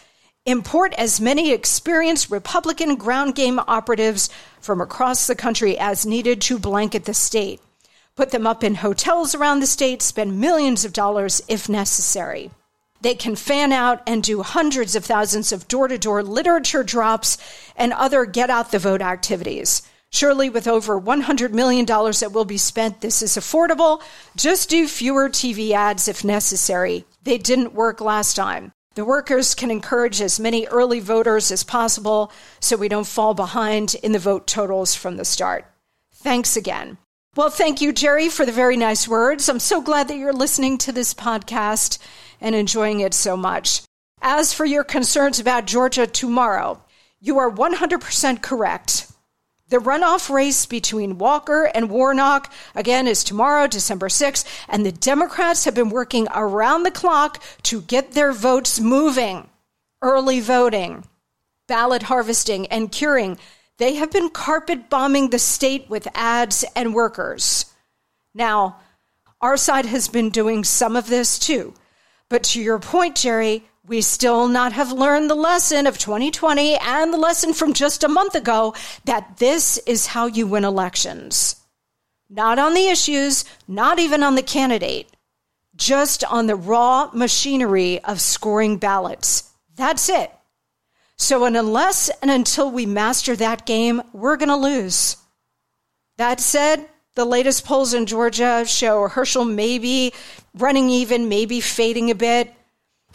Import 0.46 0.94
as 0.96 1.20
many 1.20 1.52
experienced 1.52 2.30
Republican 2.30 2.94
ground 2.94 3.34
game 3.34 3.58
operatives 3.66 4.30
from 4.60 4.80
across 4.80 5.26
the 5.26 5.34
country 5.34 5.76
as 5.76 6.06
needed 6.06 6.40
to 6.42 6.58
blanket 6.58 7.04
the 7.04 7.14
state. 7.14 7.60
Put 8.14 8.30
them 8.30 8.46
up 8.46 8.64
in 8.64 8.76
hotels 8.76 9.34
around 9.34 9.60
the 9.60 9.66
state, 9.66 10.00
spend 10.00 10.40
millions 10.40 10.84
of 10.84 10.92
dollars 10.92 11.42
if 11.48 11.68
necessary. 11.68 12.50
They 13.00 13.14
can 13.14 13.36
fan 13.36 13.72
out 13.72 14.02
and 14.06 14.22
do 14.22 14.42
hundreds 14.42 14.96
of 14.96 15.04
thousands 15.04 15.52
of 15.52 15.68
door 15.68 15.86
to 15.86 15.98
door 15.98 16.22
literature 16.22 16.82
drops 16.82 17.38
and 17.76 17.92
other 17.92 18.24
get 18.24 18.50
out 18.50 18.70
the 18.70 18.78
vote 18.78 19.02
activities. 19.02 19.82
Surely, 20.10 20.48
with 20.48 20.66
over 20.66 21.00
$100 21.00 21.52
million 21.52 21.84
that 21.84 22.30
will 22.32 22.44
be 22.44 22.56
spent, 22.56 23.00
this 23.00 23.22
is 23.22 23.36
affordable. 23.36 24.02
Just 24.36 24.70
do 24.70 24.88
fewer 24.88 25.28
TV 25.28 25.72
ads 25.72 26.08
if 26.08 26.24
necessary. 26.24 27.04
They 27.22 27.38
didn't 27.38 27.74
work 27.74 28.00
last 28.00 28.34
time. 28.34 28.72
The 28.94 29.04
workers 29.04 29.54
can 29.54 29.70
encourage 29.70 30.20
as 30.20 30.40
many 30.40 30.66
early 30.66 30.98
voters 30.98 31.52
as 31.52 31.62
possible 31.62 32.32
so 32.58 32.76
we 32.76 32.88
don't 32.88 33.06
fall 33.06 33.34
behind 33.34 33.94
in 34.02 34.12
the 34.12 34.18
vote 34.18 34.46
totals 34.46 34.94
from 34.94 35.16
the 35.16 35.24
start. 35.24 35.66
Thanks 36.14 36.56
again. 36.56 36.98
Well, 37.36 37.50
thank 37.50 37.80
you, 37.80 37.92
Jerry, 37.92 38.28
for 38.28 38.44
the 38.44 38.50
very 38.50 38.76
nice 38.76 39.06
words. 39.06 39.48
I'm 39.48 39.60
so 39.60 39.80
glad 39.80 40.08
that 40.08 40.16
you're 40.16 40.32
listening 40.32 40.78
to 40.78 40.90
this 40.90 41.14
podcast 41.14 41.98
and 42.40 42.54
enjoying 42.54 42.98
it 43.00 43.14
so 43.14 43.36
much. 43.36 43.82
As 44.20 44.52
for 44.52 44.64
your 44.64 44.82
concerns 44.82 45.38
about 45.38 45.66
Georgia 45.66 46.06
tomorrow, 46.06 46.82
you 47.20 47.38
are 47.38 47.50
100% 47.50 48.42
correct. 48.42 49.06
The 49.70 49.78
runoff 49.78 50.30
race 50.30 50.64
between 50.64 51.18
Walker 51.18 51.64
and 51.74 51.90
Warnock, 51.90 52.50
again, 52.74 53.06
is 53.06 53.22
tomorrow, 53.22 53.66
December 53.66 54.08
6th, 54.08 54.46
and 54.66 54.84
the 54.84 54.92
Democrats 54.92 55.66
have 55.66 55.74
been 55.74 55.90
working 55.90 56.26
around 56.34 56.84
the 56.84 56.90
clock 56.90 57.42
to 57.64 57.82
get 57.82 58.12
their 58.12 58.32
votes 58.32 58.80
moving. 58.80 59.50
Early 60.00 60.40
voting, 60.40 61.04
ballot 61.66 62.04
harvesting, 62.04 62.66
and 62.68 62.90
curing. 62.90 63.36
They 63.76 63.96
have 63.96 64.10
been 64.10 64.30
carpet 64.30 64.88
bombing 64.88 65.30
the 65.30 65.38
state 65.38 65.90
with 65.90 66.08
ads 66.14 66.64
and 66.74 66.94
workers. 66.94 67.66
Now, 68.34 68.78
our 69.40 69.56
side 69.56 69.86
has 69.86 70.08
been 70.08 70.30
doing 70.30 70.64
some 70.64 70.96
of 70.96 71.08
this 71.08 71.38
too. 71.38 71.74
But 72.30 72.42
to 72.44 72.60
your 72.62 72.78
point, 72.78 73.16
Jerry, 73.16 73.67
we 73.88 74.02
still 74.02 74.48
not 74.48 74.74
have 74.74 74.92
learned 74.92 75.30
the 75.30 75.34
lesson 75.34 75.86
of 75.86 75.98
2020 75.98 76.76
and 76.76 77.12
the 77.12 77.18
lesson 77.18 77.54
from 77.54 77.72
just 77.72 78.04
a 78.04 78.08
month 78.08 78.34
ago 78.34 78.74
that 79.06 79.38
this 79.38 79.78
is 79.78 80.08
how 80.08 80.26
you 80.26 80.46
win 80.46 80.64
elections. 80.64 81.56
Not 82.28 82.58
on 82.58 82.74
the 82.74 82.88
issues, 82.88 83.46
not 83.66 83.98
even 83.98 84.22
on 84.22 84.34
the 84.34 84.42
candidate, 84.42 85.10
just 85.74 86.22
on 86.24 86.46
the 86.46 86.56
raw 86.56 87.10
machinery 87.14 88.04
of 88.04 88.20
scoring 88.20 88.76
ballots. 88.76 89.50
That's 89.74 90.10
it. 90.10 90.30
So, 91.16 91.44
unless 91.46 92.10
and 92.20 92.30
until 92.30 92.70
we 92.70 92.84
master 92.84 93.34
that 93.36 93.66
game, 93.66 94.02
we're 94.12 94.36
going 94.36 94.50
to 94.50 94.56
lose. 94.56 95.16
That 96.18 96.40
said, 96.40 96.86
the 97.14 97.24
latest 97.24 97.64
polls 97.64 97.94
in 97.94 98.06
Georgia 98.06 98.64
show 98.66 99.08
Herschel 99.08 99.44
maybe 99.44 100.12
running 100.54 100.90
even, 100.90 101.28
maybe 101.28 101.60
fading 101.60 102.10
a 102.10 102.14
bit. 102.14 102.54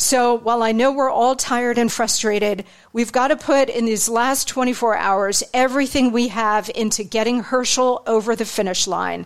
So 0.04 0.34
while 0.34 0.62
I 0.62 0.74
know 0.74 0.92
we're 0.92 1.10
all 1.10 1.34
tired 1.34 1.78
and 1.78 1.90
frustrated, 1.90 2.66
we've 2.92 3.14
got 3.14 3.30
to 3.30 3.38
put 3.38 3.70
in 3.70 3.86
these 3.86 4.10
last 4.10 4.50
24 4.50 4.98
hours 4.98 5.44
everything 5.54 6.12
we 6.12 6.28
have 6.28 6.70
into 6.76 7.06
getting 7.06 7.40
Herschel 7.40 8.04
over 8.06 8.36
the 8.36 8.44
finish 8.44 8.86
line. 8.86 9.26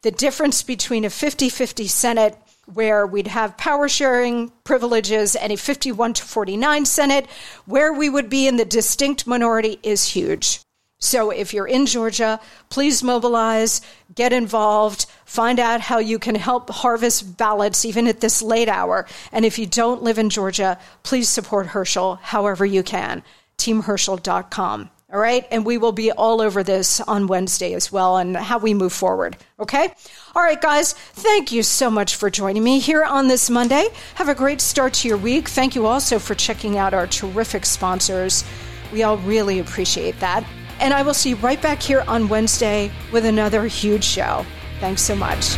The 0.00 0.10
difference 0.10 0.62
between 0.62 1.04
a 1.04 1.10
50 1.10 1.50
50 1.50 1.86
Senate, 1.86 2.38
where 2.72 3.06
we'd 3.06 3.26
have 3.26 3.58
power 3.58 3.90
sharing 3.90 4.52
privileges, 4.64 5.36
and 5.36 5.52
a 5.52 5.56
51 5.58 6.14
to 6.14 6.22
49 6.22 6.86
Senate, 6.86 7.26
where 7.66 7.92
we 7.92 8.08
would 8.08 8.30
be 8.30 8.46
in 8.46 8.56
the 8.56 8.64
distinct 8.64 9.26
minority, 9.26 9.78
is 9.82 10.06
huge. 10.06 10.60
So 10.98 11.30
if 11.30 11.52
you're 11.52 11.66
in 11.66 11.86
Georgia, 11.86 12.40
please 12.70 13.02
mobilize, 13.02 13.82
get 14.14 14.32
involved, 14.32 15.06
find 15.26 15.60
out 15.60 15.80
how 15.80 15.98
you 15.98 16.18
can 16.18 16.34
help 16.34 16.70
harvest 16.70 17.36
ballots 17.36 17.84
even 17.84 18.06
at 18.06 18.20
this 18.20 18.40
late 18.40 18.68
hour. 18.68 19.06
And 19.30 19.44
if 19.44 19.58
you 19.58 19.66
don't 19.66 20.02
live 20.02 20.18
in 20.18 20.30
Georgia, 20.30 20.78
please 21.02 21.28
support 21.28 21.66
Herschel 21.68 22.16
however 22.22 22.64
you 22.64 22.82
can. 22.82 23.22
TeamHerschel.com. 23.58 24.90
All 25.12 25.20
right. 25.20 25.46
And 25.52 25.64
we 25.64 25.78
will 25.78 25.92
be 25.92 26.10
all 26.10 26.40
over 26.40 26.64
this 26.64 27.00
on 27.00 27.28
Wednesday 27.28 27.74
as 27.74 27.92
well 27.92 28.16
and 28.16 28.36
how 28.36 28.58
we 28.58 28.74
move 28.74 28.92
forward. 28.92 29.36
Okay. 29.60 29.94
All 30.34 30.42
right, 30.42 30.60
guys. 30.60 30.94
Thank 30.94 31.52
you 31.52 31.62
so 31.62 31.90
much 31.90 32.16
for 32.16 32.28
joining 32.28 32.64
me 32.64 32.80
here 32.80 33.04
on 33.04 33.28
this 33.28 33.48
Monday. 33.48 33.86
Have 34.16 34.28
a 34.28 34.34
great 34.34 34.60
start 34.60 34.94
to 34.94 35.08
your 35.08 35.16
week. 35.16 35.48
Thank 35.48 35.76
you 35.76 35.86
also 35.86 36.18
for 36.18 36.34
checking 36.34 36.76
out 36.76 36.92
our 36.92 37.06
terrific 37.06 37.66
sponsors. 37.66 38.44
We 38.92 39.04
all 39.04 39.18
really 39.18 39.60
appreciate 39.60 40.18
that. 40.18 40.44
And 40.80 40.92
I 40.92 41.02
will 41.02 41.14
see 41.14 41.30
you 41.30 41.36
right 41.36 41.60
back 41.60 41.80
here 41.80 42.04
on 42.06 42.28
Wednesday 42.28 42.90
with 43.12 43.24
another 43.24 43.66
huge 43.66 44.04
show. 44.04 44.44
Thanks 44.80 45.02
so 45.02 45.14
much. 45.14 45.56